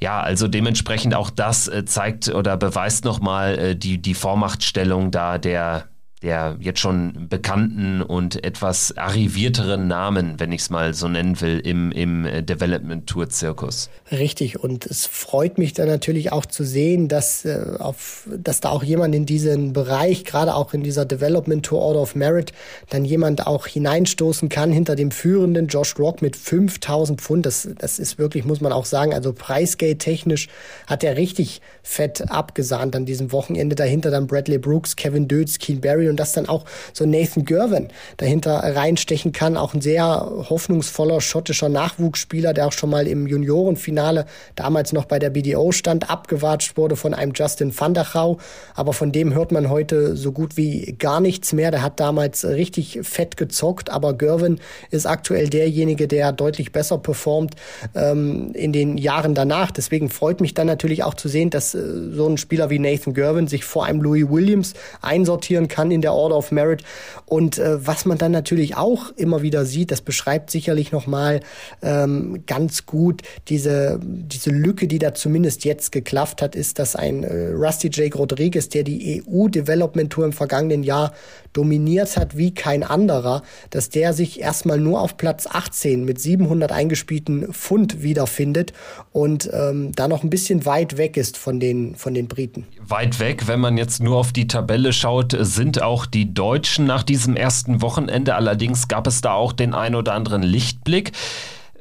Ja, 0.00 0.20
also 0.20 0.48
dementsprechend 0.48 1.14
auch 1.14 1.30
das 1.30 1.68
äh, 1.68 1.84
zeigt 1.84 2.28
oder 2.28 2.56
beweist 2.56 3.04
nochmal 3.04 3.56
äh, 3.56 3.76
die, 3.76 3.98
die 3.98 4.14
Vormachtstellung 4.14 5.12
da 5.12 5.38
der, 5.38 5.84
der 6.22 6.56
jetzt 6.60 6.80
schon 6.80 7.28
bekannten 7.30 8.02
und 8.02 8.44
etwas 8.44 8.96
arrivierteren 8.98 9.88
Namen, 9.88 10.34
wenn 10.38 10.52
ich 10.52 10.60
es 10.60 10.70
mal 10.70 10.92
so 10.92 11.08
nennen 11.08 11.40
will, 11.40 11.58
im, 11.60 11.90
im 11.92 12.26
äh, 12.26 12.42
Development 12.42 13.06
Tour 13.06 13.30
Zirkus. 13.30 13.88
Richtig, 14.12 14.62
und 14.62 14.84
es 14.84 15.06
freut 15.06 15.56
mich 15.56 15.72
dann 15.72 15.88
natürlich 15.88 16.30
auch 16.30 16.44
zu 16.44 16.62
sehen, 16.62 17.08
dass, 17.08 17.46
äh, 17.46 17.76
auf, 17.78 18.28
dass 18.36 18.60
da 18.60 18.68
auch 18.68 18.84
jemand 18.84 19.14
in 19.14 19.24
diesen 19.24 19.72
Bereich, 19.72 20.24
gerade 20.24 20.54
auch 20.54 20.74
in 20.74 20.82
dieser 20.82 21.06
Development 21.06 21.64
Tour 21.64 21.80
Order 21.80 22.00
of 22.00 22.14
Merit, 22.14 22.52
dann 22.90 23.06
jemand 23.06 23.46
auch 23.46 23.66
hineinstoßen 23.66 24.50
kann 24.50 24.72
hinter 24.72 24.96
dem 24.96 25.12
führenden 25.12 25.68
Josh 25.68 25.98
Rock 25.98 26.20
mit 26.20 26.36
5000 26.36 27.18
Pfund. 27.18 27.46
Das, 27.46 27.66
das 27.78 27.98
ist 27.98 28.18
wirklich, 28.18 28.44
muss 28.44 28.60
man 28.60 28.72
auch 28.72 28.84
sagen, 28.84 29.14
also 29.14 29.32
Preisgeld 29.32 30.00
technisch 30.00 30.48
hat 30.86 31.02
er 31.02 31.16
richtig 31.16 31.62
fett 31.82 32.30
abgesahnt 32.30 32.94
an 32.94 33.06
diesem 33.06 33.32
Wochenende. 33.32 33.74
Dahinter 33.74 34.10
dann 34.10 34.26
Bradley 34.26 34.58
Brooks, 34.58 34.96
Kevin 34.96 35.26
Dötz, 35.26 35.58
Keen 35.58 35.80
Barry 35.80 36.09
und 36.10 36.18
dass 36.18 36.32
dann 36.32 36.48
auch 36.48 36.64
so 36.92 37.06
Nathan 37.06 37.44
Gervin 37.44 37.88
dahinter 38.16 38.56
reinstechen 38.56 39.32
kann. 39.32 39.56
Auch 39.56 39.74
ein 39.74 39.80
sehr 39.80 40.30
hoffnungsvoller 40.50 41.20
schottischer 41.20 41.68
Nachwuchsspieler, 41.68 42.52
der 42.52 42.66
auch 42.66 42.72
schon 42.72 42.90
mal 42.90 43.06
im 43.06 43.26
Juniorenfinale 43.26 44.26
damals 44.56 44.92
noch 44.92 45.06
bei 45.06 45.18
der 45.18 45.30
BDO 45.30 45.72
stand, 45.72 46.10
abgewatscht 46.10 46.76
wurde 46.76 46.96
von 46.96 47.14
einem 47.14 47.32
Justin 47.34 47.78
van 47.78 47.94
der 47.94 48.06
Gau. 48.12 48.38
Aber 48.74 48.92
von 48.92 49.12
dem 49.12 49.34
hört 49.34 49.52
man 49.52 49.70
heute 49.70 50.16
so 50.16 50.32
gut 50.32 50.56
wie 50.56 50.96
gar 50.98 51.20
nichts 51.20 51.52
mehr. 51.52 51.70
Der 51.70 51.82
hat 51.82 52.00
damals 52.00 52.44
richtig 52.44 53.00
fett 53.02 53.36
gezockt, 53.36 53.90
aber 53.90 54.14
Gervin 54.14 54.60
ist 54.90 55.06
aktuell 55.06 55.48
derjenige, 55.48 56.08
der 56.08 56.32
deutlich 56.32 56.72
besser 56.72 56.98
performt 56.98 57.54
ähm, 57.94 58.52
in 58.54 58.72
den 58.72 58.98
Jahren 58.98 59.34
danach. 59.34 59.70
Deswegen 59.70 60.08
freut 60.10 60.40
mich 60.40 60.54
dann 60.54 60.66
natürlich 60.66 61.04
auch 61.04 61.14
zu 61.14 61.28
sehen, 61.28 61.50
dass 61.50 61.74
äh, 61.74 61.80
so 62.12 62.26
ein 62.26 62.36
Spieler 62.36 62.70
wie 62.70 62.78
Nathan 62.78 63.14
Gervin 63.14 63.46
sich 63.46 63.64
vor 63.64 63.84
einem 63.84 64.02
Louis 64.02 64.28
Williams 64.28 64.74
einsortieren 65.02 65.68
kann 65.68 65.90
in 66.00 66.02
der 66.02 66.14
Order 66.14 66.38
of 66.38 66.50
Merit. 66.50 66.82
Und 67.26 67.58
äh, 67.58 67.86
was 67.86 68.06
man 68.06 68.16
dann 68.16 68.32
natürlich 68.32 68.76
auch 68.76 69.10
immer 69.16 69.42
wieder 69.42 69.66
sieht, 69.66 69.90
das 69.90 70.00
beschreibt 70.00 70.50
sicherlich 70.50 70.92
nochmal 70.92 71.40
ähm, 71.82 72.44
ganz 72.46 72.86
gut 72.86 73.20
diese, 73.48 74.00
diese 74.02 74.50
Lücke, 74.50 74.88
die 74.88 74.98
da 74.98 75.12
zumindest 75.12 75.66
jetzt 75.66 75.92
geklafft 75.92 76.40
hat, 76.40 76.54
ist, 76.54 76.78
dass 76.78 76.96
ein 76.96 77.22
äh, 77.22 77.48
Rusty 77.48 77.90
Jake 77.92 78.16
Rodriguez, 78.16 78.70
der 78.70 78.82
die 78.82 79.22
EU-Development 79.22 80.10
Tour 80.10 80.24
im 80.24 80.32
vergangenen 80.32 80.82
Jahr 80.82 81.12
dominiert 81.52 82.16
hat 82.16 82.36
wie 82.36 82.54
kein 82.54 82.82
anderer, 82.82 83.42
dass 83.70 83.88
der 83.88 84.12
sich 84.12 84.40
erstmal 84.40 84.78
nur 84.78 85.00
auf 85.00 85.16
Platz 85.16 85.46
18 85.46 86.04
mit 86.04 86.20
700 86.20 86.72
eingespielten 86.72 87.52
Pfund 87.52 88.02
wiederfindet 88.02 88.72
und 89.12 89.50
ähm, 89.52 89.92
da 89.94 90.08
noch 90.08 90.22
ein 90.22 90.30
bisschen 90.30 90.64
weit 90.66 90.96
weg 90.96 91.16
ist 91.16 91.36
von 91.36 91.60
den, 91.60 91.94
von 91.94 92.14
den 92.14 92.28
Briten. 92.28 92.66
Weit 92.80 93.18
weg, 93.20 93.48
wenn 93.48 93.60
man 93.60 93.78
jetzt 93.78 94.02
nur 94.02 94.16
auf 94.16 94.32
die 94.32 94.46
Tabelle 94.46 94.92
schaut, 94.92 95.36
sind 95.38 95.82
auch 95.82 96.06
die 96.06 96.32
Deutschen 96.32 96.86
nach 96.86 97.02
diesem 97.02 97.36
ersten 97.36 97.82
Wochenende. 97.82 98.34
Allerdings 98.34 98.88
gab 98.88 99.06
es 99.06 99.20
da 99.20 99.32
auch 99.32 99.52
den 99.52 99.74
ein 99.74 99.94
oder 99.94 100.14
anderen 100.14 100.42
Lichtblick. 100.42 101.12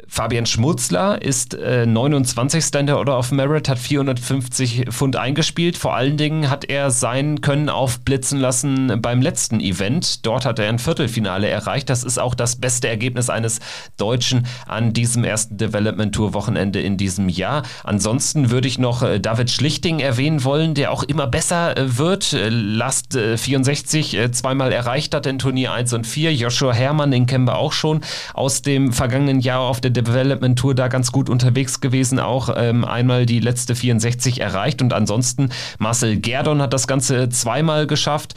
Fabian 0.10 0.47
Schmutzler 0.47 1.22
ist 1.22 1.53
äh, 1.53 1.86
29. 1.86 2.74
in 2.76 2.88
der 2.88 2.97
Order 2.97 3.18
of 3.18 3.32
Merit, 3.32 3.70
hat 3.70 3.78
450 3.78 4.88
Pfund 4.89 5.16
eingespielt. 5.16 5.78
Vor 5.78 5.95
allen 5.95 6.18
Dingen 6.18 6.49
hat 6.49 6.66
er 6.66 6.89
sein 6.89 7.41
Können 7.41 7.70
aufblitzen 7.70 8.39
lassen 8.39 8.99
beim 9.01 9.22
letzten 9.22 9.60
Event. 9.60 10.26
Dort 10.26 10.45
hat 10.45 10.57
er 10.57 10.68
ein 10.68 10.80
Viertelfinale 10.80 11.47
erreicht. 11.47 11.91
Das 11.91 12.03
ist 12.03 12.18
auch 12.18 12.34
das 12.34 12.55
beste 12.55 12.89
Ergebnis 12.89 13.30
eines 13.30 13.60
Deutschen 13.97 14.47
an 14.66 14.93
diesem 14.93 15.24
ersten 15.24 15.57
Development 15.57 16.14
Tour 16.14 16.34
Wochenende 16.34 16.82
in 16.82 16.97
diesem 16.97 17.30
Jahr. 17.30 17.62
Ansonsten 17.84 18.49
würde 18.49 18.68
ich 18.68 18.80
noch 18.80 19.03
äh, 19.03 19.20
David 19.20 19.51
Schlichting 19.51 19.99
erwähnen 19.99 20.43
wollen, 20.43 20.74
der 20.74 20.91
auch 20.91 21.03
immer 21.03 21.28
besser 21.28 21.78
äh, 21.78 21.97
wird. 21.97 22.34
Äh, 22.34 22.49
Last 22.49 23.14
64 23.14 24.18
äh, 24.18 24.32
zweimal 24.32 24.72
erreicht 24.72 25.14
hat 25.14 25.28
in 25.28 25.38
Turnier 25.38 25.72
1 25.72 25.93
und 25.93 26.07
4. 26.07 26.34
Joshua 26.34 26.74
Herrmann, 26.74 27.12
den 27.12 27.28
kennen 27.28 27.45
wir 27.45 27.57
auch 27.57 27.74
schon 27.74 28.01
aus 28.34 28.64
dem 28.64 28.91
vergangenen 28.91 29.39
Jahr 29.39 29.60
auf 29.62 29.80
der 29.82 29.91
Development 30.02 30.58
Tour 30.58 30.76
da 30.76 30.88
ganz 30.88 31.12
gut 31.12 31.30
unterwegs 31.30 31.82
gewesen, 31.82 32.20
auch 32.20 32.50
ähm, 32.56 32.86
einmal 32.86 33.26
die 33.26 33.39
letzte 33.39 33.76
64 33.76 34.41
erreicht 34.41 34.82
und 34.82 34.93
ansonsten 34.93 35.50
Marcel 35.78 36.18
Gerdon 36.18 36.62
hat 36.62 36.74
das 36.74 36.88
Ganze 36.88 37.30
zweimal 37.30 37.88
geschafft. 37.88 38.36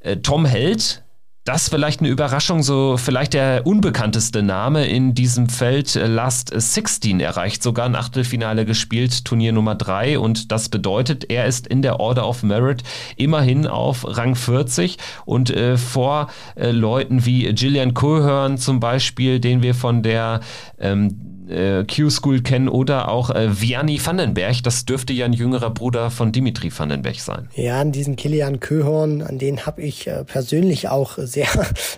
Äh, 0.00 0.18
Tom 0.18 0.44
Held, 0.44 1.01
das 1.44 1.68
vielleicht 1.68 2.00
eine 2.00 2.08
Überraschung, 2.08 2.62
so 2.62 2.96
vielleicht 2.96 3.34
der 3.34 3.66
unbekannteste 3.66 4.42
Name 4.42 4.86
in 4.86 5.14
diesem 5.14 5.48
Feld. 5.48 5.96
Äh, 5.96 6.06
Last 6.06 6.52
16 6.54 7.18
erreicht 7.18 7.62
sogar 7.62 7.86
ein 7.86 7.96
Achtelfinale 7.96 8.64
gespielt, 8.64 9.24
Turnier 9.24 9.52
Nummer 9.52 9.74
3 9.74 10.18
und 10.18 10.52
das 10.52 10.68
bedeutet, 10.68 11.30
er 11.30 11.46
ist 11.46 11.66
in 11.66 11.82
der 11.82 11.98
Order 11.98 12.28
of 12.28 12.44
Merit 12.44 12.84
immerhin 13.16 13.66
auf 13.66 14.06
Rang 14.06 14.36
40 14.36 14.98
und 15.24 15.50
äh, 15.50 15.76
vor 15.76 16.28
äh, 16.54 16.70
Leuten 16.70 17.26
wie 17.26 17.52
Gillian 17.52 17.92
Cohern 17.92 18.56
zum 18.56 18.78
Beispiel, 18.78 19.40
den 19.40 19.62
wir 19.62 19.74
von 19.74 20.02
der 20.02 20.40
ähm, 20.78 21.32
äh, 21.52 21.84
Q-School 21.84 22.42
kennen 22.42 22.68
oder 22.68 23.08
auch 23.08 23.30
äh, 23.30 23.60
Vianney 23.60 24.04
Vandenberg. 24.04 24.62
Das 24.62 24.84
dürfte 24.84 25.12
ja 25.12 25.26
ein 25.26 25.32
jüngerer 25.32 25.70
Bruder 25.70 26.10
von 26.10 26.32
Dimitri 26.32 26.70
Vandenberg 26.76 27.16
sein. 27.16 27.48
Ja, 27.54 27.80
an 27.80 27.92
diesen 27.92 28.16
Kilian 28.16 28.60
Köhorn, 28.60 29.22
an 29.22 29.38
den 29.38 29.66
habe 29.66 29.82
ich 29.82 30.06
äh, 30.06 30.24
persönlich 30.24 30.88
auch 30.88 31.12
sehr 31.18 31.48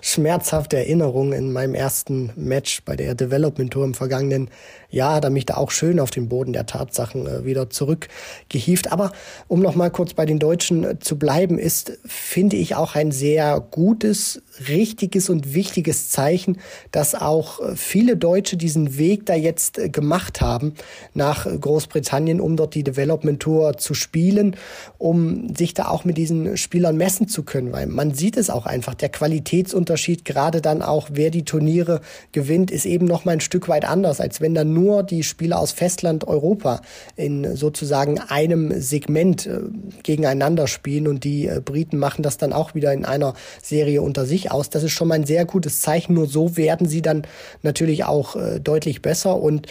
schmerzhafte 0.03 0.77
Erinnerungen 0.77 1.33
in 1.33 1.53
meinem 1.53 1.75
ersten 1.75 2.31
Match 2.37 2.83
bei 2.85 2.97
der 2.97 3.15
Development 3.15 3.73
Tour 3.73 3.85
im 3.85 3.95
vergangenen 3.95 4.51
Jahr. 4.95 5.17
Hat 5.17 5.25
er 5.25 5.31
mich 5.31 5.47
da 5.47 5.57
auch 5.57 5.71
schön 5.71 6.01
auf 6.01 6.11
den 6.11 6.29
Boden 6.29 6.53
der 6.53 6.67
Tatsachen 6.67 7.27
äh, 7.27 7.45
wieder 7.45 7.71
zurückgehieft. 7.71 8.93
Aber 8.93 9.13
um 9.49 9.61
noch 9.61 9.75
mal 9.75 9.91
kurz 9.91 10.15
bei 10.15 10.27
den 10.27 10.39
Deutschen 10.39 10.85
äh, 10.85 10.99
zu 10.99 11.19
bleiben, 11.19 11.59
ist, 11.59 11.99
finde 12.05 12.57
ich, 12.57 12.75
auch 12.75 12.95
ein 12.95 13.13
sehr 13.13 13.61
gutes, 13.61 14.43
richtiges 14.69 15.29
und 15.29 15.55
wichtiges 15.55 16.11
Zeichen, 16.11 16.59
dass 16.91 17.15
auch 17.15 17.61
äh, 17.61 17.77
viele 17.77 18.17
Deutsche 18.17 18.57
diesen 18.57 18.97
Weg 18.97 19.27
da 19.27 19.35
jetzt 19.35 19.93
gemacht 19.93 20.41
haben 20.41 20.75
nach 21.13 21.47
Großbritannien, 21.47 22.41
um 22.41 22.57
dort 22.57 22.75
die 22.75 22.85
Development 22.85 23.41
Tour 23.41 23.77
zu 23.77 23.95
spielen, 23.95 24.57
um 24.99 25.55
sich 25.55 25.75
da 25.75 25.89
auch 25.89 26.05
mit 26.05 26.17
diesen 26.17 26.57
Spielern 26.57 26.97
messen 26.97 27.29
zu 27.29 27.43
können, 27.43 27.73
weil 27.73 27.87
man 27.87 28.15
sieht 28.15 28.37
es 28.37 28.51
auch 28.51 28.67
einfach, 28.67 28.95
der 28.95 29.09
Qualitätsunterschied, 29.09 30.25
gerade 30.25 30.61
dann 30.61 30.83
auch, 30.83 31.09
wer 31.13 31.31
die 31.31 31.45
Turniere 31.45 32.01
gewinnt, 32.33 32.71
ist 32.71 32.87
eben 32.87 33.07
noch 33.07 33.25
mal 33.25 33.33
ein 33.33 33.41
Stück 33.41 33.69
weit 33.69 33.85
anders, 33.85 34.21
als 34.21 34.41
wenn 34.41 34.55
dann 34.55 34.73
nur 34.73 34.84
die 35.03 35.23
Spieler 35.23 35.59
aus 35.59 35.73
Festland 35.73 36.27
Europa 36.27 36.81
in 37.17 37.57
sozusagen 37.57 38.21
einem 38.21 38.81
Segment 38.81 39.47
äh, 39.47 39.61
gegeneinander 40.03 40.67
spielen 40.67 41.09
und 41.09 41.25
die 41.25 41.47
äh, 41.47 41.61
Briten 41.65 41.99
machen 41.99 42.23
das 42.23 42.37
dann 42.37 42.53
auch 42.53 42.75
wieder 42.75 42.93
in 42.93 43.05
einer 43.05 43.35
Serie 43.63 44.03
unter 44.03 44.27
sich 44.27 44.51
aus. 44.51 44.71
Das 44.71 44.83
ist 44.83 44.93
schon 44.93 45.09
mal 45.09 45.15
ein 45.15 45.27
sehr 45.27 45.45
gutes 45.45 45.81
Zeichen. 45.81 46.15
Nur 46.15 46.27
so 46.27 46.57
werden 46.57 46.89
sie 46.89 47.03
dann 47.03 47.23
natürlich 47.63 48.05
auch 48.05 48.37
äh, 48.37 48.61
deutlich 48.61 49.03
besser 49.03 49.37
und 49.37 49.67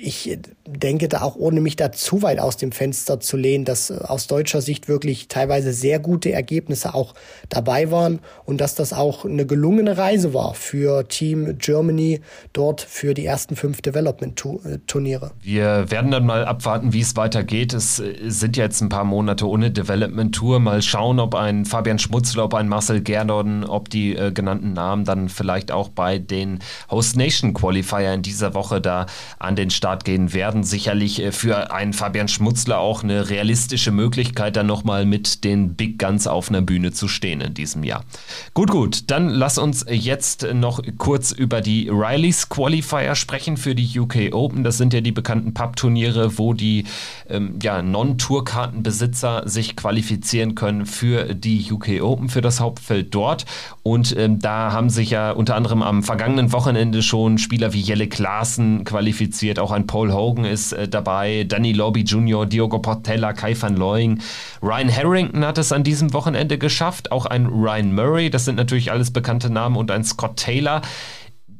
ich 0.00 0.38
denke 0.66 1.08
da 1.08 1.22
auch, 1.22 1.36
ohne 1.36 1.60
mich 1.60 1.76
da 1.76 1.92
zu 1.92 2.22
weit 2.22 2.38
aus 2.38 2.56
dem 2.56 2.72
Fenster 2.72 3.20
zu 3.20 3.36
lehnen, 3.36 3.64
dass 3.64 3.90
äh, 3.90 3.94
aus 3.94 4.26
deutscher 4.26 4.60
Sicht 4.60 4.88
wirklich 4.88 5.28
teilweise 5.28 5.72
sehr 5.72 5.98
gute 5.98 6.32
Ergebnisse 6.32 6.94
auch 6.94 7.14
dabei 7.48 7.90
waren 7.90 8.20
und 8.44 8.60
dass 8.60 8.74
das 8.74 8.92
auch 8.92 9.24
eine 9.24 9.46
gelungene 9.46 9.96
Reise 9.96 10.34
war 10.34 10.54
für 10.54 11.08
Team 11.08 11.58
Germany 11.58 12.20
dort 12.52 12.80
für 12.80 13.14
die 13.14 13.24
ersten 13.24 13.56
fünf 13.56 13.80
Development-Turniere. 13.82 15.32
Wir 15.40 15.90
werden 15.90 16.10
dann 16.10 16.26
mal 16.26 16.44
abwarten, 16.44 16.92
wie 16.92 17.00
es 17.00 17.16
weitergeht. 17.16 17.72
Es 17.72 17.98
äh, 17.98 18.14
sind 18.28 18.56
jetzt 18.56 18.80
ein 18.80 18.88
paar 18.88 19.04
Monate 19.04 19.48
ohne 19.48 19.70
Development-Tour. 19.70 20.60
Mal 20.60 20.82
schauen, 20.82 21.18
ob 21.18 21.34
ein 21.34 21.64
Fabian 21.64 21.98
Schmutzler, 21.98 22.44
ob 22.44 22.54
ein 22.54 22.68
Marcel 22.68 23.00
Gerdon, 23.00 23.64
ob 23.64 23.90
die 23.90 24.16
äh, 24.16 24.32
genannten 24.32 24.72
Namen 24.72 25.04
dann 25.04 25.28
vielleicht 25.28 25.72
auch 25.72 25.88
bei 25.88 26.18
den 26.18 26.60
Host 26.90 27.16
Nation 27.16 27.54
Qualifier 27.54 28.12
in 28.12 28.22
dieser 28.22 28.54
Woche 28.54 28.80
da 28.80 29.06
an 29.38 29.56
den 29.56 29.70
Start 29.70 29.87
Start 29.88 30.04
gehen 30.04 30.34
werden. 30.34 30.64
Sicherlich 30.64 31.22
äh, 31.22 31.32
für 31.32 31.72
einen 31.72 31.94
Fabian 31.94 32.28
Schmutzler 32.28 32.78
auch 32.78 33.02
eine 33.02 33.30
realistische 33.30 33.90
Möglichkeit, 33.90 34.56
dann 34.56 34.66
nochmal 34.66 35.06
mit 35.06 35.44
den 35.44 35.76
Big 35.76 35.98
Guns 35.98 36.26
auf 36.26 36.50
einer 36.50 36.60
Bühne 36.60 36.92
zu 36.92 37.08
stehen 37.08 37.40
in 37.40 37.54
diesem 37.54 37.84
Jahr. 37.84 38.04
Gut, 38.52 38.70
gut, 38.70 39.10
dann 39.10 39.30
lass 39.30 39.56
uns 39.56 39.86
jetzt 39.88 40.46
noch 40.52 40.82
kurz 40.98 41.32
über 41.32 41.62
die 41.62 41.88
Rileys 41.88 42.50
Qualifier 42.50 43.14
sprechen 43.14 43.56
für 43.56 43.74
die 43.74 43.98
UK 43.98 44.34
Open. 44.34 44.62
Das 44.62 44.76
sind 44.76 44.92
ja 44.92 45.00
die 45.00 45.12
bekannten 45.12 45.54
Pub-Turniere, 45.54 46.36
wo 46.36 46.52
die 46.52 46.84
ähm, 47.30 47.58
ja, 47.62 47.80
Non-Tourkartenbesitzer 47.80 49.48
sich 49.48 49.74
qualifizieren 49.74 50.54
können 50.54 50.84
für 50.84 51.34
die 51.34 51.72
UK 51.72 52.02
Open, 52.02 52.28
für 52.28 52.42
das 52.42 52.60
Hauptfeld 52.60 53.14
dort. 53.14 53.46
Und 53.82 54.14
ähm, 54.18 54.38
da 54.38 54.70
haben 54.72 54.90
sich 54.90 55.08
ja 55.08 55.30
unter 55.30 55.54
anderem 55.54 55.82
am 55.82 56.02
vergangenen 56.02 56.52
Wochenende 56.52 57.00
schon 57.00 57.38
Spieler 57.38 57.72
wie 57.72 57.80
Jelle 57.80 58.06
Klaassen 58.06 58.84
qualifiziert. 58.84 59.58
Auch 59.58 59.77
ein 59.78 59.86
Paul 59.86 60.12
Hogan 60.12 60.44
ist 60.44 60.72
äh, 60.72 60.88
dabei, 60.88 61.44
Danny 61.44 61.72
Lobby 61.72 62.00
Jr., 62.00 62.46
Diogo 62.46 62.78
Portella, 62.78 63.32
Kai 63.32 63.54
van 63.58 63.76
Looying. 63.76 64.20
Ryan 64.62 64.94
Harrington 64.94 65.44
hat 65.44 65.58
es 65.58 65.72
an 65.72 65.84
diesem 65.84 66.12
Wochenende 66.12 66.58
geschafft. 66.58 67.12
Auch 67.12 67.26
ein 67.26 67.46
Ryan 67.46 67.94
Murray, 67.94 68.30
das 68.30 68.44
sind 68.44 68.56
natürlich 68.56 68.90
alles 68.90 69.12
bekannte 69.12 69.50
Namen, 69.50 69.76
und 69.76 69.90
ein 69.90 70.04
Scott 70.04 70.36
Taylor 70.36 70.82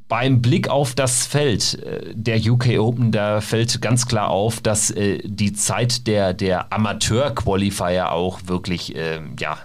beim 0.09 0.41
Blick 0.41 0.69
auf 0.69 0.95
das 0.95 1.27
Feld 1.27 1.75
äh, 1.83 2.13
der 2.15 2.39
UK 2.39 2.79
Open, 2.79 3.13
da 3.13 3.41
fällt 3.41 3.81
ganz 3.83 4.07
klar 4.07 4.31
auf, 4.31 4.61
dass 4.61 4.91
äh, 4.91 5.21
die 5.23 5.53
Zeit 5.53 6.07
der, 6.07 6.33
der 6.33 6.73
Amateur-Qualifier 6.73 8.11
auch 8.13 8.41
wirklich 8.47 8.97
äh, 8.97 9.21
ja, 9.39 9.59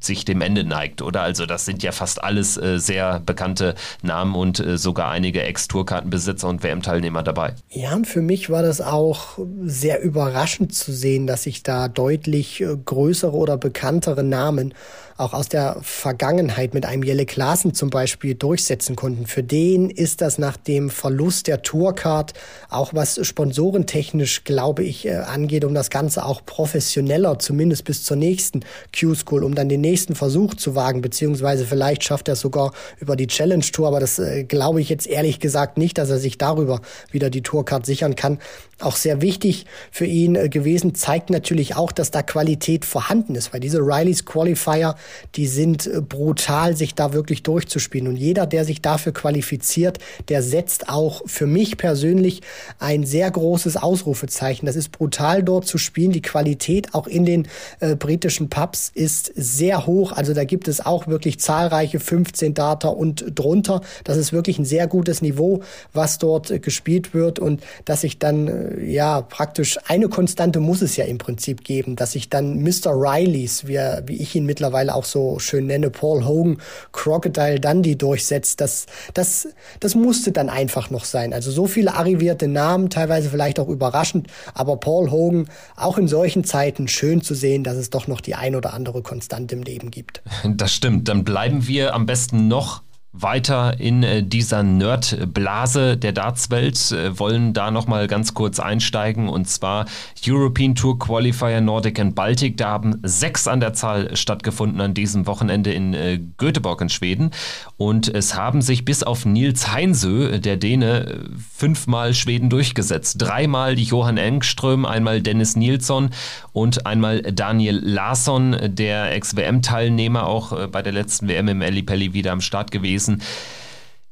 sich 0.00 0.24
dem 0.24 0.40
Ende 0.40 0.64
neigt, 0.64 1.02
oder? 1.02 1.22
Also 1.22 1.46
das 1.46 1.64
sind 1.64 1.82
ja 1.82 1.92
fast 1.92 2.22
alles 2.22 2.56
äh, 2.56 2.78
sehr 2.78 3.20
bekannte 3.20 3.74
Namen 4.02 4.34
und 4.34 4.58
äh, 4.58 4.78
sogar 4.78 5.10
einige 5.10 5.42
Ex-Tourkartenbesitzer 5.42 6.48
und 6.48 6.62
WM-Teilnehmer 6.62 7.22
dabei. 7.22 7.54
Ja, 7.70 7.94
und 7.94 8.06
für 8.06 8.22
mich 8.22 8.50
war 8.50 8.62
das 8.62 8.80
auch 8.80 9.38
sehr 9.64 10.02
überraschend 10.02 10.74
zu 10.74 10.92
sehen, 10.92 11.26
dass 11.26 11.44
sich 11.44 11.62
da 11.62 11.88
deutlich 11.88 12.60
äh, 12.60 12.76
größere 12.84 13.36
oder 13.36 13.56
bekanntere 13.56 14.24
Namen 14.24 14.74
auch 15.20 15.34
aus 15.34 15.48
der 15.48 15.76
Vergangenheit 15.82 16.74
mit 16.74 16.86
einem 16.86 17.02
Jelle 17.02 17.26
Klaassen 17.26 17.74
zum 17.74 17.90
Beispiel 17.90 18.34
durchsetzen 18.34 18.96
konnten. 18.96 19.26
Für 19.26 19.42
den 19.42 19.90
ist 19.90 20.20
das 20.20 20.38
nach 20.38 20.56
dem 20.56 20.90
Verlust 20.90 21.46
der 21.46 21.62
Tourcard, 21.62 22.32
auch 22.68 22.94
was 22.94 23.24
sponsorentechnisch, 23.26 24.44
glaube 24.44 24.82
ich, 24.82 25.06
äh, 25.06 25.16
angeht, 25.16 25.64
um 25.64 25.74
das 25.74 25.90
Ganze 25.90 26.24
auch 26.24 26.44
professioneller, 26.44 27.38
zumindest 27.38 27.84
bis 27.84 28.04
zur 28.04 28.16
nächsten 28.16 28.60
Q-School, 28.98 29.44
um 29.44 29.54
dann 29.54 29.68
den 29.68 29.82
nächsten 29.82 30.14
Versuch 30.14 30.54
zu 30.54 30.74
wagen, 30.74 31.02
beziehungsweise 31.02 31.66
vielleicht 31.66 32.02
schafft 32.02 32.28
er 32.28 32.34
es 32.34 32.40
sogar 32.40 32.72
über 32.98 33.14
die 33.14 33.26
Challenge 33.26 33.64
Tour, 33.64 33.88
aber 33.88 34.00
das 34.00 34.18
äh, 34.18 34.44
glaube 34.44 34.80
ich 34.80 34.88
jetzt 34.88 35.06
ehrlich 35.06 35.38
gesagt 35.38 35.76
nicht, 35.76 35.98
dass 35.98 36.10
er 36.10 36.18
sich 36.18 36.38
darüber 36.38 36.80
wieder 37.10 37.28
die 37.30 37.42
Tourcard 37.42 37.84
sichern 37.84 38.16
kann. 38.16 38.38
Auch 38.80 38.96
sehr 38.96 39.20
wichtig 39.20 39.66
für 39.90 40.06
ihn 40.06 40.36
äh, 40.36 40.48
gewesen, 40.48 40.94
zeigt 40.94 41.30
natürlich 41.30 41.76
auch, 41.76 41.92
dass 41.92 42.10
da 42.10 42.22
Qualität 42.22 42.84
vorhanden 42.84 43.34
ist, 43.34 43.52
weil 43.52 43.60
diese 43.60 43.78
Rileys 43.78 44.24
Qualifier, 44.24 44.96
die 45.36 45.46
sind 45.46 45.86
äh, 45.86 46.00
brutal, 46.00 46.76
sich 46.76 46.94
da 46.94 47.12
wirklich 47.12 47.42
durchzuspielen. 47.42 48.08
Und 48.08 48.16
jeder, 48.16 48.46
der 48.46 48.64
sich 48.64 48.80
dafür 48.80 49.12
qualifiziert, 49.12 49.98
der 50.28 50.42
setzt 50.42 50.88
auch 50.88 51.22
für 51.26 51.46
mich 51.46 51.76
persönlich 51.76 52.40
ein 52.78 53.04
sehr 53.04 53.30
großes 53.30 53.76
Ausrufezeichen. 53.76 54.66
Das 54.66 54.76
ist 54.76 54.92
brutal 54.92 55.42
dort 55.42 55.66
zu 55.66 55.76
spielen. 55.76 56.12
Die 56.12 56.22
Qualität 56.22 56.94
auch 56.94 57.06
in 57.06 57.24
den 57.24 57.48
äh, 57.80 57.96
britischen 57.96 58.48
Pubs 58.48 58.90
ist 58.94 59.32
sehr 59.36 59.86
hoch. 59.86 60.12
Also 60.12 60.32
da 60.32 60.44
gibt 60.44 60.68
es 60.68 60.84
auch 60.84 61.06
wirklich 61.06 61.38
zahlreiche 61.38 62.00
15 62.00 62.54
Data 62.54 62.88
und 62.88 63.24
drunter. 63.34 63.82
Das 64.04 64.16
ist 64.16 64.32
wirklich 64.32 64.58
ein 64.58 64.64
sehr 64.64 64.86
gutes 64.86 65.22
Niveau, 65.22 65.62
was 65.92 66.18
dort 66.18 66.50
äh, 66.50 66.58
gespielt 66.58 67.12
wird 67.14 67.38
und 67.38 67.62
dass 67.84 68.02
sich 68.02 68.18
dann 68.18 68.48
äh, 68.48 68.69
ja 68.78 69.22
praktisch 69.22 69.78
eine 69.88 70.08
Konstante 70.08 70.60
muss 70.60 70.82
es 70.82 70.96
ja 70.96 71.04
im 71.04 71.18
Prinzip 71.18 71.64
geben, 71.64 71.96
dass 71.96 72.12
sich 72.12 72.28
dann 72.28 72.62
Mr. 72.62 72.92
Rileys, 72.92 73.66
wie, 73.66 73.78
wie 74.06 74.16
ich 74.16 74.34
ihn 74.34 74.46
mittlerweile 74.46 74.94
auch 74.94 75.04
so 75.04 75.38
schön 75.38 75.66
nenne, 75.66 75.90
Paul 75.90 76.24
Hogan, 76.24 76.58
Crocodile 76.92 77.60
Dundee 77.60 77.94
durchsetzt, 77.94 78.60
das, 78.60 78.86
das, 79.14 79.48
das 79.80 79.94
musste 79.94 80.32
dann 80.32 80.48
einfach 80.48 80.90
noch 80.90 81.04
sein. 81.04 81.32
Also 81.32 81.50
so 81.50 81.66
viele 81.66 81.94
arrivierte 81.94 82.48
Namen, 82.48 82.90
teilweise 82.90 83.30
vielleicht 83.30 83.58
auch 83.58 83.68
überraschend, 83.68 84.28
aber 84.54 84.76
Paul 84.76 85.10
Hogan 85.10 85.48
auch 85.76 85.98
in 85.98 86.08
solchen 86.08 86.44
Zeiten 86.44 86.88
schön 86.88 87.22
zu 87.22 87.34
sehen, 87.34 87.64
dass 87.64 87.76
es 87.76 87.90
doch 87.90 88.06
noch 88.06 88.20
die 88.20 88.34
ein 88.34 88.54
oder 88.54 88.74
andere 88.74 89.02
Konstante 89.02 89.54
im 89.54 89.62
Leben 89.62 89.90
gibt. 89.90 90.22
Das 90.60 90.74
stimmt. 90.74 91.08
Dann 91.08 91.24
bleiben 91.24 91.66
wir 91.68 91.94
am 91.94 92.06
besten 92.06 92.48
noch 92.48 92.82
weiter 93.12 93.80
in 93.80 94.04
äh, 94.04 94.22
dieser 94.22 94.62
Nerd-Blase 94.62 95.96
der 95.96 96.12
Dartswelt, 96.12 96.92
äh, 96.92 97.18
wollen 97.18 97.52
da 97.52 97.72
nochmal 97.72 98.06
ganz 98.06 98.34
kurz 98.34 98.60
einsteigen 98.60 99.28
und 99.28 99.48
zwar 99.48 99.86
European 100.24 100.76
Tour 100.76 100.96
Qualifier 100.98 101.60
Nordic 101.60 101.98
and 101.98 102.14
Baltic. 102.14 102.56
Da 102.56 102.68
haben 102.68 103.00
sechs 103.02 103.48
an 103.48 103.58
der 103.58 103.72
Zahl 103.72 104.16
stattgefunden 104.16 104.80
an 104.80 104.94
diesem 104.94 105.26
Wochenende 105.26 105.72
in 105.72 105.92
äh, 105.92 106.20
Göteborg 106.36 106.82
in 106.82 106.88
Schweden 106.88 107.32
und 107.76 108.06
es 108.06 108.36
haben 108.36 108.62
sich 108.62 108.84
bis 108.84 109.02
auf 109.02 109.26
Nils 109.26 109.72
Heinsö, 109.72 110.38
der 110.38 110.56
Däne, 110.56 111.24
fünfmal 111.52 112.14
Schweden 112.14 112.48
durchgesetzt. 112.48 113.16
Dreimal 113.18 113.76
Johann 113.78 114.18
Engström, 114.18 114.84
einmal 114.84 115.20
Dennis 115.20 115.56
Nilsson 115.56 116.10
und 116.52 116.86
einmal 116.86 117.22
Daniel 117.22 117.80
Larsson, 117.82 118.56
der 118.62 119.12
Ex-WM-Teilnehmer, 119.14 120.26
auch 120.26 120.68
bei 120.68 120.82
der 120.82 120.92
letzten 120.92 121.28
WM 121.28 121.48
im 121.48 121.60
Ellipelli 121.60 122.12
wieder 122.12 122.32
am 122.32 122.40
Start 122.40 122.70
gewesen 122.70 122.99
gewesen. 123.00 123.22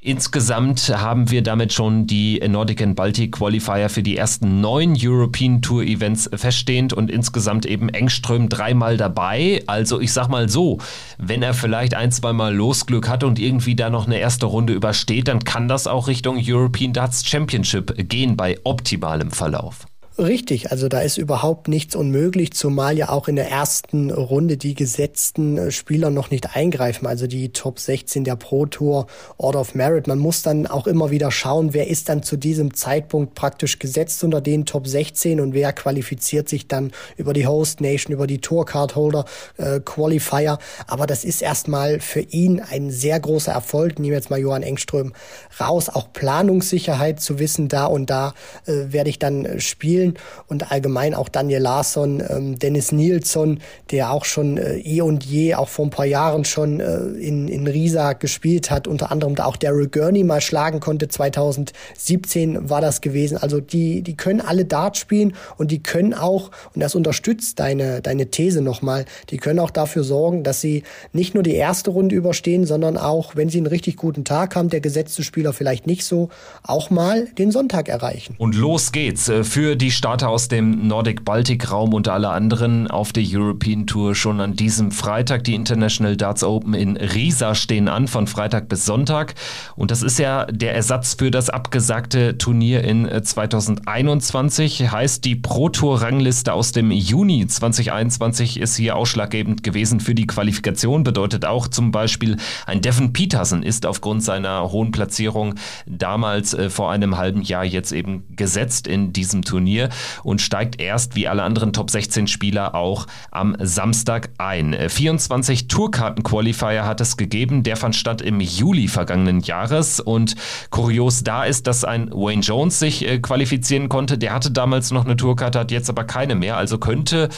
Insgesamt 0.00 0.96
haben 0.96 1.28
wir 1.28 1.42
damit 1.42 1.72
schon 1.72 2.06
die 2.06 2.40
Nordic 2.48 2.80
and 2.80 2.94
Baltic 2.94 3.32
Qualifier 3.32 3.88
für 3.88 4.04
die 4.04 4.16
ersten 4.16 4.60
neun 4.60 4.96
European 4.96 5.60
Tour 5.60 5.82
Events 5.82 6.30
feststehend 6.32 6.92
und 6.92 7.10
insgesamt 7.10 7.66
eben 7.66 7.88
Engström 7.88 8.48
dreimal 8.48 8.96
dabei. 8.96 9.64
Also 9.66 10.00
ich 10.00 10.12
sag 10.12 10.28
mal 10.28 10.48
so, 10.48 10.78
wenn 11.18 11.42
er 11.42 11.52
vielleicht 11.52 11.94
ein, 11.94 12.12
zweimal 12.12 12.54
Losglück 12.54 13.08
hat 13.08 13.24
und 13.24 13.40
irgendwie 13.40 13.74
da 13.74 13.90
noch 13.90 14.06
eine 14.06 14.18
erste 14.18 14.46
Runde 14.46 14.72
übersteht, 14.72 15.26
dann 15.26 15.42
kann 15.42 15.66
das 15.66 15.88
auch 15.88 16.06
Richtung 16.06 16.40
European 16.40 16.92
Darts 16.92 17.26
Championship 17.26 18.08
gehen 18.08 18.36
bei 18.36 18.56
optimalem 18.62 19.32
Verlauf. 19.32 19.84
Richtig, 20.18 20.72
also 20.72 20.88
da 20.88 20.98
ist 21.00 21.16
überhaupt 21.16 21.68
nichts 21.68 21.94
unmöglich, 21.94 22.52
zumal 22.52 22.98
ja 22.98 23.08
auch 23.08 23.28
in 23.28 23.36
der 23.36 23.48
ersten 23.48 24.10
Runde 24.10 24.56
die 24.56 24.74
gesetzten 24.74 25.56
äh, 25.56 25.70
Spieler 25.70 26.10
noch 26.10 26.32
nicht 26.32 26.56
eingreifen, 26.56 27.06
also 27.06 27.28
die 27.28 27.50
Top 27.50 27.78
16 27.78 28.24
der 28.24 28.34
Pro 28.34 28.66
Tour 28.66 29.06
Order 29.36 29.60
of 29.60 29.76
Merit. 29.76 30.08
Man 30.08 30.18
muss 30.18 30.42
dann 30.42 30.66
auch 30.66 30.88
immer 30.88 31.12
wieder 31.12 31.30
schauen, 31.30 31.72
wer 31.72 31.86
ist 31.86 32.08
dann 32.08 32.24
zu 32.24 32.36
diesem 32.36 32.74
Zeitpunkt 32.74 33.36
praktisch 33.36 33.78
gesetzt 33.78 34.24
unter 34.24 34.40
den 34.40 34.66
Top 34.66 34.88
16 34.88 35.38
und 35.38 35.54
wer 35.54 35.72
qualifiziert 35.72 36.48
sich 36.48 36.66
dann 36.66 36.90
über 37.16 37.32
die 37.32 37.46
Host 37.46 37.80
Nation, 37.80 38.12
über 38.12 38.26
die 38.26 38.40
Tour 38.40 38.66
Card 38.66 38.96
Holder 38.96 39.24
äh, 39.56 39.78
Qualifier. 39.78 40.58
Aber 40.88 41.06
das 41.06 41.22
ist 41.22 41.42
erstmal 41.42 42.00
für 42.00 42.22
ihn 42.22 42.60
ein 42.60 42.90
sehr 42.90 43.20
großer 43.20 43.52
Erfolg. 43.52 44.00
Nehmen 44.00 44.10
wir 44.10 44.18
jetzt 44.18 44.30
mal 44.30 44.40
Johann 44.40 44.64
Engström 44.64 45.12
raus, 45.60 45.88
auch 45.88 46.12
Planungssicherheit 46.12 47.20
zu 47.20 47.38
wissen, 47.38 47.68
da 47.68 47.86
und 47.86 48.10
da 48.10 48.34
äh, 48.66 48.86
werde 48.88 49.10
ich 49.10 49.20
dann 49.20 49.44
äh, 49.44 49.60
spielen 49.60 50.07
spielen 50.08 50.14
und 50.46 50.70
allgemein 50.70 51.14
auch 51.14 51.28
Daniel 51.28 51.60
Larsson, 51.60 52.22
ähm, 52.28 52.58
Dennis 52.58 52.92
Nilsson, 52.92 53.60
der 53.90 54.12
auch 54.12 54.24
schon 54.24 54.56
äh, 54.56 54.78
eh 54.78 55.00
und 55.00 55.24
je, 55.24 55.54
auch 55.54 55.68
vor 55.68 55.86
ein 55.86 55.90
paar 55.90 56.06
Jahren 56.06 56.44
schon 56.44 56.80
äh, 56.80 56.98
in, 57.20 57.48
in 57.48 57.66
Riesa 57.66 58.14
gespielt 58.14 58.70
hat, 58.70 58.86
unter 58.86 59.10
anderem 59.10 59.34
da 59.34 59.44
auch 59.44 59.56
Daryl 59.56 59.88
Gurney 59.88 60.24
mal 60.24 60.40
schlagen 60.40 60.80
konnte, 60.80 61.08
2017 61.08 62.70
war 62.70 62.80
das 62.80 63.00
gewesen. 63.00 63.38
Also 63.38 63.60
die, 63.60 64.02
die 64.02 64.16
können 64.16 64.40
alle 64.40 64.64
Dart 64.64 64.96
spielen 64.96 65.34
und 65.56 65.70
die 65.70 65.82
können 65.82 66.14
auch, 66.14 66.50
und 66.74 66.82
das 66.82 66.94
unterstützt 66.94 67.58
deine, 67.58 68.00
deine 68.00 68.30
These 68.30 68.62
nochmal, 68.62 69.04
die 69.30 69.36
können 69.36 69.58
auch 69.58 69.70
dafür 69.70 70.04
sorgen, 70.04 70.42
dass 70.42 70.60
sie 70.60 70.82
nicht 71.12 71.34
nur 71.34 71.42
die 71.42 71.54
erste 71.54 71.90
Runde 71.90 72.14
überstehen, 72.14 72.66
sondern 72.66 72.96
auch, 72.96 73.36
wenn 73.36 73.48
sie 73.48 73.58
einen 73.58 73.66
richtig 73.66 73.96
guten 73.96 74.24
Tag 74.24 74.56
haben, 74.56 74.68
der 74.68 74.80
gesetzte 74.80 75.22
Spieler 75.22 75.52
vielleicht 75.52 75.86
nicht 75.86 76.04
so, 76.04 76.30
auch 76.62 76.90
mal 76.90 77.26
den 77.38 77.50
Sonntag 77.50 77.88
erreichen. 77.88 78.34
Und 78.38 78.54
los 78.54 78.92
geht's 78.92 79.28
äh, 79.28 79.44
für 79.44 79.76
die 79.76 79.90
Starter 79.98 80.28
aus 80.28 80.46
dem 80.46 80.86
Nordic-Baltic-Raum 80.86 81.92
und 81.92 82.06
alle 82.06 82.28
anderen 82.28 82.88
auf 82.88 83.12
der 83.12 83.24
European 83.26 83.88
Tour 83.88 84.14
schon 84.14 84.40
an 84.40 84.54
diesem 84.54 84.92
Freitag. 84.92 85.42
Die 85.42 85.56
International 85.56 86.16
Darts 86.16 86.44
Open 86.44 86.72
in 86.72 86.96
Riesa 86.96 87.56
stehen 87.56 87.88
an 87.88 88.06
von 88.06 88.28
Freitag 88.28 88.68
bis 88.68 88.84
Sonntag. 88.84 89.34
Und 89.74 89.90
das 89.90 90.04
ist 90.04 90.20
ja 90.20 90.44
der 90.46 90.76
Ersatz 90.76 91.14
für 91.14 91.32
das 91.32 91.50
abgesagte 91.50 92.38
Turnier 92.38 92.84
in 92.84 93.08
2021. 93.10 94.82
Äh, 94.82 94.88
heißt, 94.88 95.24
die 95.24 95.34
Pro 95.34 95.68
Tour-Rangliste 95.68 96.52
aus 96.52 96.70
dem 96.70 96.92
Juni 96.92 97.48
2021 97.48 98.60
ist 98.60 98.76
hier 98.76 98.94
ausschlaggebend 98.94 99.64
gewesen 99.64 99.98
für 99.98 100.14
die 100.14 100.28
Qualifikation. 100.28 101.02
Bedeutet 101.02 101.44
auch 101.44 101.66
zum 101.66 101.90
Beispiel, 101.90 102.36
ein 102.66 102.82
Devin 102.82 103.12
Peterson 103.12 103.64
ist 103.64 103.84
aufgrund 103.84 104.22
seiner 104.22 104.70
hohen 104.70 104.92
Platzierung 104.92 105.56
damals 105.86 106.54
äh, 106.54 106.70
vor 106.70 106.92
einem 106.92 107.16
halben 107.16 107.42
Jahr 107.42 107.64
jetzt 107.64 107.90
eben 107.90 108.28
gesetzt 108.36 108.86
in 108.86 109.12
diesem 109.12 109.42
Turnier. 109.42 109.87
Und 110.22 110.40
steigt 110.40 110.80
erst 110.80 111.16
wie 111.16 111.28
alle 111.28 111.42
anderen 111.42 111.72
Top 111.72 111.90
16 111.90 112.26
Spieler 112.26 112.74
auch 112.74 113.06
am 113.30 113.56
Samstag 113.60 114.30
ein. 114.38 114.76
24 114.88 115.68
Tourkarten-Qualifier 115.68 116.84
hat 116.84 117.00
es 117.00 117.16
gegeben. 117.16 117.62
Der 117.62 117.76
fand 117.76 117.96
statt 117.96 118.20
im 118.20 118.40
Juli 118.40 118.88
vergangenen 118.88 119.40
Jahres 119.40 120.00
und 120.00 120.34
kurios 120.70 121.24
da 121.24 121.44
ist, 121.44 121.66
dass 121.66 121.84
ein 121.84 122.10
Wayne 122.10 122.42
Jones 122.42 122.78
sich 122.78 123.06
äh, 123.06 123.18
qualifizieren 123.18 123.88
konnte. 123.88 124.18
Der 124.18 124.32
hatte 124.32 124.50
damals 124.50 124.90
noch 124.90 125.04
eine 125.04 125.16
Tourkarte, 125.16 125.58
hat 125.58 125.70
jetzt 125.70 125.90
aber 125.90 126.04
keine 126.04 126.34
mehr. 126.34 126.56
Also 126.56 126.78
könnte 126.78 127.28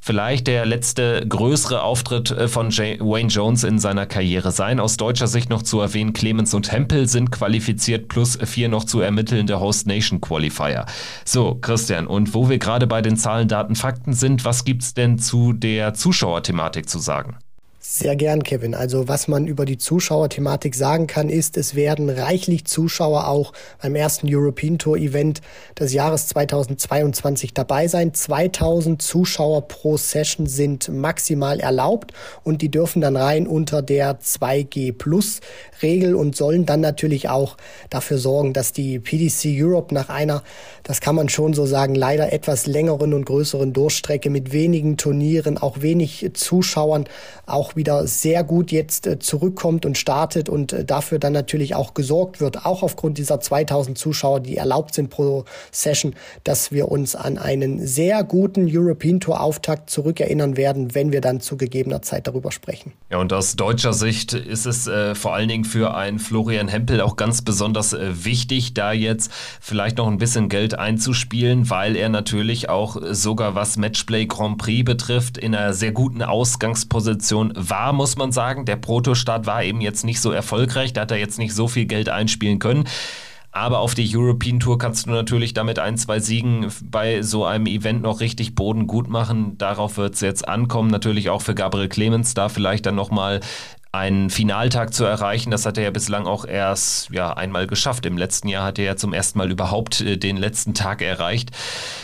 vielleicht 0.00 0.46
der 0.46 0.64
letzte 0.64 1.24
größere 1.28 1.82
Auftritt 1.82 2.30
äh, 2.30 2.48
von 2.48 2.70
Wayne 2.70 3.28
Jones 3.28 3.64
in 3.64 3.78
seiner 3.78 4.06
Karriere 4.06 4.50
sein. 4.50 4.80
Aus 4.80 4.96
deutscher 4.96 5.26
Sicht 5.26 5.50
noch 5.50 5.62
zu 5.62 5.80
erwähnen, 5.80 6.12
Clemens 6.12 6.54
und 6.54 6.72
Hempel 6.72 7.06
sind 7.08 7.30
qualifiziert, 7.30 8.08
plus 8.08 8.38
vier 8.44 8.68
noch 8.68 8.84
zu 8.84 9.00
ermittelnde 9.00 9.60
Host 9.60 9.86
Nation 9.86 10.20
Qualifier. 10.20 10.86
So, 11.24 11.56
Christian, 11.56 11.89
und 12.06 12.34
wo 12.34 12.48
wir 12.48 12.58
gerade 12.58 12.86
bei 12.86 13.02
den 13.02 13.16
Zahlen, 13.16 13.48
Daten, 13.48 13.74
Fakten 13.74 14.12
sind, 14.12 14.44
was 14.44 14.64
gibt's 14.64 14.94
denn 14.94 15.18
zu 15.18 15.52
der 15.52 15.94
Zuschauerthematik 15.94 16.88
zu 16.88 16.98
sagen? 16.98 17.36
Sehr 17.92 18.14
gern, 18.14 18.44
Kevin. 18.44 18.74
Also 18.76 19.08
was 19.08 19.26
man 19.26 19.48
über 19.48 19.64
die 19.64 19.76
Zuschauerthematik 19.76 20.76
sagen 20.76 21.08
kann, 21.08 21.28
ist, 21.28 21.56
es 21.56 21.74
werden 21.74 22.08
reichlich 22.08 22.64
Zuschauer 22.64 23.26
auch 23.26 23.52
beim 23.82 23.96
ersten 23.96 24.28
European 24.32 24.78
Tour 24.78 24.96
Event 24.96 25.40
des 25.76 25.92
Jahres 25.92 26.28
2022 26.28 27.52
dabei 27.52 27.88
sein. 27.88 28.14
2000 28.14 29.02
Zuschauer 29.02 29.66
pro 29.66 29.96
Session 29.96 30.46
sind 30.46 30.88
maximal 30.88 31.58
erlaubt 31.58 32.12
und 32.44 32.62
die 32.62 32.70
dürfen 32.70 33.00
dann 33.00 33.16
rein 33.16 33.48
unter 33.48 33.82
der 33.82 34.20
2G 34.20 34.92
Plus 34.92 35.40
Regel 35.82 36.14
und 36.14 36.36
sollen 36.36 36.66
dann 36.66 36.80
natürlich 36.80 37.28
auch 37.28 37.56
dafür 37.88 38.18
sorgen, 38.18 38.52
dass 38.52 38.72
die 38.72 39.00
PDC 39.00 39.46
Europe 39.60 39.92
nach 39.92 40.10
einer, 40.10 40.44
das 40.90 41.00
kann 41.00 41.14
man 41.14 41.28
schon 41.28 41.54
so 41.54 41.66
sagen, 41.66 41.94
leider 41.94 42.32
etwas 42.32 42.66
längeren 42.66 43.14
und 43.14 43.24
größeren 43.24 43.72
Durchstrecke 43.72 44.28
mit 44.28 44.50
wenigen 44.50 44.96
Turnieren, 44.96 45.56
auch 45.56 45.82
wenig 45.82 46.28
Zuschauern, 46.34 47.04
auch 47.46 47.76
wieder 47.76 48.08
sehr 48.08 48.42
gut 48.42 48.72
jetzt 48.72 49.06
äh, 49.06 49.20
zurückkommt 49.20 49.86
und 49.86 49.96
startet 49.96 50.48
und 50.48 50.72
äh, 50.72 50.84
dafür 50.84 51.20
dann 51.20 51.32
natürlich 51.32 51.76
auch 51.76 51.94
gesorgt 51.94 52.40
wird, 52.40 52.66
auch 52.66 52.82
aufgrund 52.82 53.18
dieser 53.18 53.38
2000 53.38 53.96
Zuschauer, 53.96 54.40
die 54.40 54.56
erlaubt 54.56 54.96
sind 54.96 55.10
pro 55.10 55.44
Session, 55.70 56.16
dass 56.42 56.72
wir 56.72 56.90
uns 56.90 57.14
an 57.14 57.38
einen 57.38 57.86
sehr 57.86 58.24
guten 58.24 58.66
European 58.68 59.20
Tour 59.20 59.40
Auftakt 59.40 59.90
zurückerinnern 59.90 60.56
werden, 60.56 60.92
wenn 60.96 61.12
wir 61.12 61.20
dann 61.20 61.40
zu 61.40 61.56
gegebener 61.56 62.02
Zeit 62.02 62.26
darüber 62.26 62.50
sprechen. 62.50 62.94
Ja, 63.12 63.18
und 63.18 63.32
aus 63.32 63.54
deutscher 63.54 63.92
Sicht 63.92 64.32
ist 64.32 64.66
es 64.66 64.88
äh, 64.88 65.14
vor 65.14 65.34
allen 65.34 65.48
Dingen 65.48 65.64
für 65.64 65.94
einen 65.94 66.18
Florian 66.18 66.66
Hempel 66.66 67.00
auch 67.00 67.14
ganz 67.14 67.42
besonders 67.42 67.92
äh, 67.92 68.24
wichtig, 68.24 68.74
da 68.74 68.90
jetzt 68.90 69.30
vielleicht 69.60 69.96
noch 69.98 70.08
ein 70.08 70.18
bisschen 70.18 70.48
Geld 70.48 70.79
einzuspielen, 70.80 71.70
weil 71.70 71.94
er 71.94 72.08
natürlich 72.08 72.68
auch 72.68 72.96
sogar 73.10 73.54
was 73.54 73.76
Matchplay 73.76 74.26
Grand 74.26 74.58
Prix 74.58 74.84
betrifft, 74.84 75.38
in 75.38 75.54
einer 75.54 75.72
sehr 75.72 75.92
guten 75.92 76.22
Ausgangsposition 76.22 77.52
war, 77.54 77.92
muss 77.92 78.16
man 78.16 78.32
sagen. 78.32 78.64
Der 78.64 78.76
Protostart 78.76 79.46
war 79.46 79.62
eben 79.62 79.80
jetzt 79.80 80.04
nicht 80.04 80.20
so 80.20 80.32
erfolgreich, 80.32 80.92
da 80.92 81.02
hat 81.02 81.10
er 81.10 81.18
jetzt 81.18 81.38
nicht 81.38 81.54
so 81.54 81.68
viel 81.68 81.86
Geld 81.86 82.08
einspielen 82.08 82.58
können. 82.58 82.84
Aber 83.52 83.80
auf 83.80 83.94
die 83.94 84.08
European 84.16 84.60
Tour 84.60 84.78
kannst 84.78 85.06
du 85.06 85.10
natürlich 85.10 85.54
damit 85.54 85.80
ein, 85.80 85.96
zwei 85.96 86.20
Siegen 86.20 86.68
bei 86.84 87.22
so 87.22 87.44
einem 87.44 87.66
Event 87.66 88.02
noch 88.02 88.20
richtig 88.20 88.54
Boden 88.54 88.86
gut 88.86 89.08
machen. 89.08 89.58
Darauf 89.58 89.96
wird 89.96 90.14
es 90.14 90.20
jetzt 90.20 90.46
ankommen. 90.46 90.88
Natürlich 90.88 91.30
auch 91.30 91.42
für 91.42 91.56
Gabriel 91.56 91.88
Clemens, 91.88 92.34
da 92.34 92.48
vielleicht 92.48 92.86
dann 92.86 92.94
nochmal 92.94 93.40
einen 93.92 94.30
Finaltag 94.30 94.94
zu 94.94 95.04
erreichen. 95.04 95.50
Das 95.50 95.66
hat 95.66 95.76
er 95.76 95.84
ja 95.84 95.90
bislang 95.90 96.26
auch 96.26 96.44
erst 96.44 97.10
ja, 97.10 97.32
einmal 97.32 97.66
geschafft. 97.66 98.06
Im 98.06 98.16
letzten 98.16 98.46
Jahr 98.46 98.64
hat 98.64 98.78
er 98.78 98.84
ja 98.84 98.96
zum 98.96 99.12
ersten 99.12 99.38
Mal 99.38 99.50
überhaupt 99.50 100.00
äh, 100.00 100.16
den 100.16 100.36
letzten 100.36 100.74
Tag 100.74 101.02
erreicht. 101.02 101.50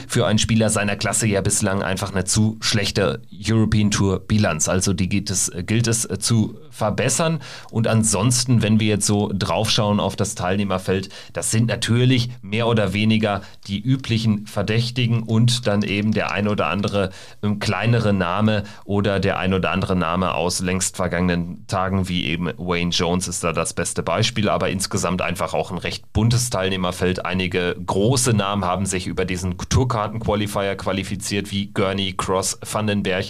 Für 0.08 0.26
einen 0.26 0.40
Spieler 0.40 0.68
seiner 0.68 0.96
Klasse 0.96 1.28
ja 1.28 1.40
bislang 1.42 1.82
einfach 1.82 2.10
eine 2.10 2.24
zu 2.24 2.56
schlechte 2.60 3.22
European 3.32 3.92
Tour 3.92 4.18
Bilanz. 4.18 4.68
Also 4.68 4.94
die 4.94 5.08
gilt 5.08 5.30
es, 5.30 5.52
gilt 5.54 5.86
es 5.86 6.04
äh, 6.06 6.18
zu 6.18 6.58
verbessern. 6.70 7.40
Und 7.70 7.86
ansonsten, 7.86 8.62
wenn 8.62 8.80
wir 8.80 8.88
jetzt 8.88 9.06
so 9.06 9.30
draufschauen 9.32 10.00
auf 10.00 10.16
das 10.16 10.34
Teilnehmerfeld, 10.34 11.08
das 11.32 11.52
sind 11.52 11.68
natürlich 11.68 12.30
mehr 12.42 12.66
oder 12.66 12.94
weniger 12.94 13.42
die 13.68 13.80
üblichen 13.80 14.48
Verdächtigen 14.48 15.22
und 15.22 15.68
dann 15.68 15.82
eben 15.82 16.10
der 16.10 16.32
ein 16.32 16.48
oder 16.48 16.66
andere 16.66 17.10
ähm, 17.44 17.60
kleinere 17.60 18.12
Name 18.12 18.64
oder 18.84 19.20
der 19.20 19.38
ein 19.38 19.54
oder 19.54 19.70
andere 19.70 19.94
Name 19.94 20.34
aus 20.34 20.58
längst 20.58 20.96
vergangenen 20.96 21.64
Tagen 21.68 21.75
Tagen, 21.76 22.08
wie 22.08 22.24
eben 22.24 22.50
Wayne 22.56 22.90
Jones 22.90 23.28
ist 23.28 23.44
da 23.44 23.52
das 23.52 23.74
beste 23.74 24.02
Beispiel, 24.02 24.48
aber 24.48 24.70
insgesamt 24.70 25.20
einfach 25.20 25.52
auch 25.52 25.70
ein 25.70 25.76
recht 25.76 26.10
buntes 26.14 26.48
Teilnehmerfeld. 26.48 27.26
Einige 27.26 27.76
große 27.84 28.32
Namen 28.32 28.64
haben 28.64 28.86
sich 28.86 29.06
über 29.06 29.26
diesen 29.26 29.58
Tourkarten-Qualifier 29.58 30.74
qualifiziert, 30.76 31.52
wie 31.52 31.66
Gurney, 31.66 32.14
Cross, 32.16 32.60
Vandenberg 32.62 33.26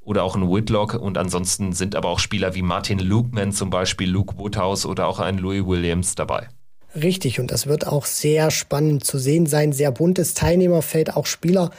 oder 0.00 0.24
auch 0.24 0.34
ein 0.34 0.50
Whitlock 0.50 0.94
und 0.94 1.16
ansonsten 1.16 1.72
sind 1.72 1.94
aber 1.94 2.08
auch 2.08 2.18
Spieler 2.18 2.56
wie 2.56 2.62
Martin 2.62 2.98
Lukeman 2.98 3.52
zum 3.52 3.70
Beispiel, 3.70 4.10
Luke 4.10 4.38
Woodhouse 4.38 4.86
oder 4.86 5.06
auch 5.06 5.20
ein 5.20 5.38
Louis 5.38 5.64
Williams 5.64 6.16
dabei. 6.16 6.48
Richtig, 6.96 7.38
und 7.38 7.52
das 7.52 7.68
wird 7.68 7.86
auch 7.86 8.06
sehr 8.06 8.50
spannend 8.50 9.04
zu 9.04 9.18
sehen 9.18 9.46
sein. 9.46 9.72
Sehr 9.72 9.92
buntes 9.92 10.34
Teilnehmerfeld, 10.34 11.16
auch 11.16 11.26
Spieler, 11.26 11.70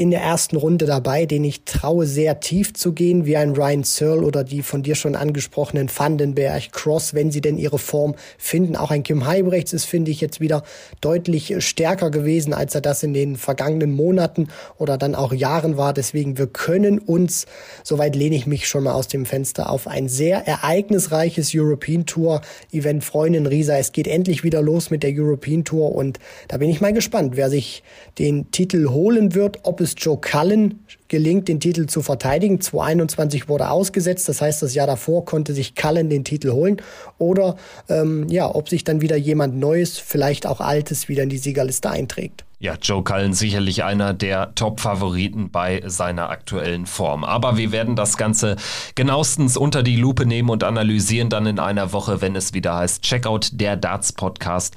in 0.00 0.10
der 0.10 0.22
ersten 0.22 0.56
Runde 0.56 0.86
dabei, 0.86 1.26
den 1.26 1.44
ich 1.44 1.64
traue, 1.64 2.06
sehr 2.06 2.40
tief 2.40 2.72
zu 2.72 2.94
gehen, 2.94 3.26
wie 3.26 3.36
ein 3.36 3.50
Ryan 3.50 3.84
Searle 3.84 4.22
oder 4.22 4.44
die 4.44 4.62
von 4.62 4.82
dir 4.82 4.94
schon 4.94 5.14
angesprochenen 5.14 5.90
Vandenberg, 5.94 6.72
Cross, 6.72 7.12
wenn 7.12 7.30
sie 7.30 7.42
denn 7.42 7.58
ihre 7.58 7.78
Form 7.78 8.14
finden. 8.38 8.76
Auch 8.76 8.90
ein 8.90 9.02
Kim 9.02 9.26
Heibrechts 9.26 9.74
ist, 9.74 9.84
finde 9.84 10.10
ich, 10.10 10.22
jetzt 10.22 10.40
wieder 10.40 10.62
deutlich 11.02 11.54
stärker 11.58 12.10
gewesen, 12.10 12.54
als 12.54 12.74
er 12.74 12.80
das 12.80 13.02
in 13.02 13.12
den 13.12 13.36
vergangenen 13.36 13.92
Monaten 13.92 14.48
oder 14.78 14.96
dann 14.96 15.14
auch 15.14 15.34
Jahren 15.34 15.76
war. 15.76 15.92
Deswegen, 15.92 16.38
wir 16.38 16.46
können 16.46 16.98
uns, 16.98 17.44
soweit 17.84 18.16
lehne 18.16 18.36
ich 18.36 18.46
mich 18.46 18.68
schon 18.68 18.84
mal 18.84 18.94
aus 18.94 19.06
dem 19.06 19.26
Fenster, 19.26 19.68
auf 19.68 19.86
ein 19.86 20.08
sehr 20.08 20.48
ereignisreiches 20.48 21.50
European 21.54 22.06
Tour 22.06 22.40
Event 22.72 23.04
freuen 23.04 23.44
Risa. 23.44 23.76
Es 23.76 23.92
geht 23.92 24.08
endlich 24.08 24.44
wieder 24.44 24.62
los 24.62 24.88
mit 24.88 25.02
der 25.02 25.12
European 25.12 25.62
Tour 25.62 25.94
und 25.94 26.18
da 26.48 26.56
bin 26.56 26.70
ich 26.70 26.80
mal 26.80 26.94
gespannt, 26.94 27.36
wer 27.36 27.50
sich 27.50 27.82
den 28.18 28.50
Titel 28.50 28.88
holen 28.88 29.34
wird, 29.34 29.58
ob 29.64 29.82
es 29.82 29.89
es 29.98 30.04
Joe 30.04 30.18
Cullen 30.18 30.84
gelingt, 31.08 31.48
den 31.48 31.60
Titel 31.60 31.86
zu 31.86 32.02
verteidigen. 32.02 32.60
2021 32.60 33.48
wurde 33.48 33.70
ausgesetzt, 33.70 34.28
das 34.28 34.40
heißt, 34.40 34.62
das 34.62 34.74
Jahr 34.74 34.86
davor 34.86 35.24
konnte 35.24 35.52
sich 35.54 35.74
Cullen 35.74 36.08
den 36.08 36.24
Titel 36.24 36.52
holen. 36.52 36.80
Oder 37.18 37.56
ähm, 37.88 38.28
ja, 38.28 38.52
ob 38.54 38.68
sich 38.68 38.84
dann 38.84 39.00
wieder 39.00 39.16
jemand 39.16 39.56
Neues, 39.56 39.98
vielleicht 39.98 40.46
auch 40.46 40.60
Altes, 40.60 41.08
wieder 41.08 41.22
in 41.22 41.28
die 41.28 41.38
Siegerliste 41.38 41.90
einträgt. 41.90 42.44
Ja, 42.62 42.74
Joe 42.74 43.02
Cullen 43.02 43.32
sicherlich 43.32 43.84
einer 43.84 44.12
der 44.12 44.54
Top-Favoriten 44.54 45.50
bei 45.50 45.82
seiner 45.86 46.28
aktuellen 46.28 46.84
Form. 46.84 47.24
Aber 47.24 47.56
wir 47.56 47.72
werden 47.72 47.96
das 47.96 48.18
Ganze 48.18 48.56
genauestens 48.94 49.56
unter 49.56 49.82
die 49.82 49.96
Lupe 49.96 50.26
nehmen 50.26 50.50
und 50.50 50.62
analysieren 50.62 51.30
dann 51.30 51.46
in 51.46 51.58
einer 51.58 51.94
Woche, 51.94 52.20
wenn 52.20 52.36
es 52.36 52.52
wieder 52.52 52.76
heißt 52.76 53.02
Checkout 53.02 53.48
der 53.52 53.76
Darts 53.76 54.12
Podcast 54.12 54.76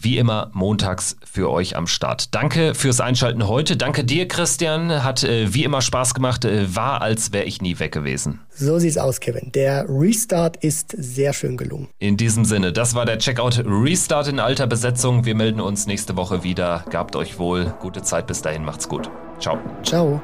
wie 0.00 0.18
immer 0.18 0.50
montags 0.52 1.16
für 1.24 1.50
euch 1.50 1.76
am 1.76 1.86
Start. 1.86 2.34
Danke 2.34 2.74
fürs 2.74 3.00
Einschalten 3.00 3.46
heute. 3.48 3.76
Danke 3.76 4.04
dir, 4.04 4.28
Christian. 4.28 5.04
Hat 5.04 5.24
äh, 5.24 5.52
wie 5.52 5.64
immer 5.64 5.80
Spaß 5.80 6.14
gemacht. 6.14 6.44
Äh, 6.44 6.74
war, 6.74 7.02
als 7.02 7.32
wäre 7.32 7.44
ich 7.44 7.60
nie 7.62 7.78
weg 7.78 7.92
gewesen. 7.92 8.40
So 8.50 8.78
sieht's 8.78 8.98
aus, 8.98 9.20
Kevin. 9.20 9.52
Der 9.52 9.86
Restart 9.88 10.56
ist 10.56 10.94
sehr 10.96 11.32
schön 11.32 11.56
gelungen. 11.56 11.88
In 11.98 12.16
diesem 12.16 12.44
Sinne, 12.44 12.72
das 12.72 12.94
war 12.94 13.04
der 13.04 13.18
Checkout 13.18 13.62
Restart 13.66 14.28
in 14.28 14.40
alter 14.40 14.66
Besetzung. 14.66 15.24
Wir 15.24 15.34
melden 15.34 15.60
uns 15.60 15.86
nächste 15.86 16.16
Woche 16.16 16.42
wieder. 16.42 16.84
Gabt 16.90 17.16
euch 17.16 17.38
wohl. 17.38 17.74
Gute 17.80 18.02
Zeit 18.02 18.26
bis 18.26 18.42
dahin. 18.42 18.64
Macht's 18.64 18.88
gut. 18.88 19.10
Ciao. 19.38 19.58
Ciao. 19.82 20.20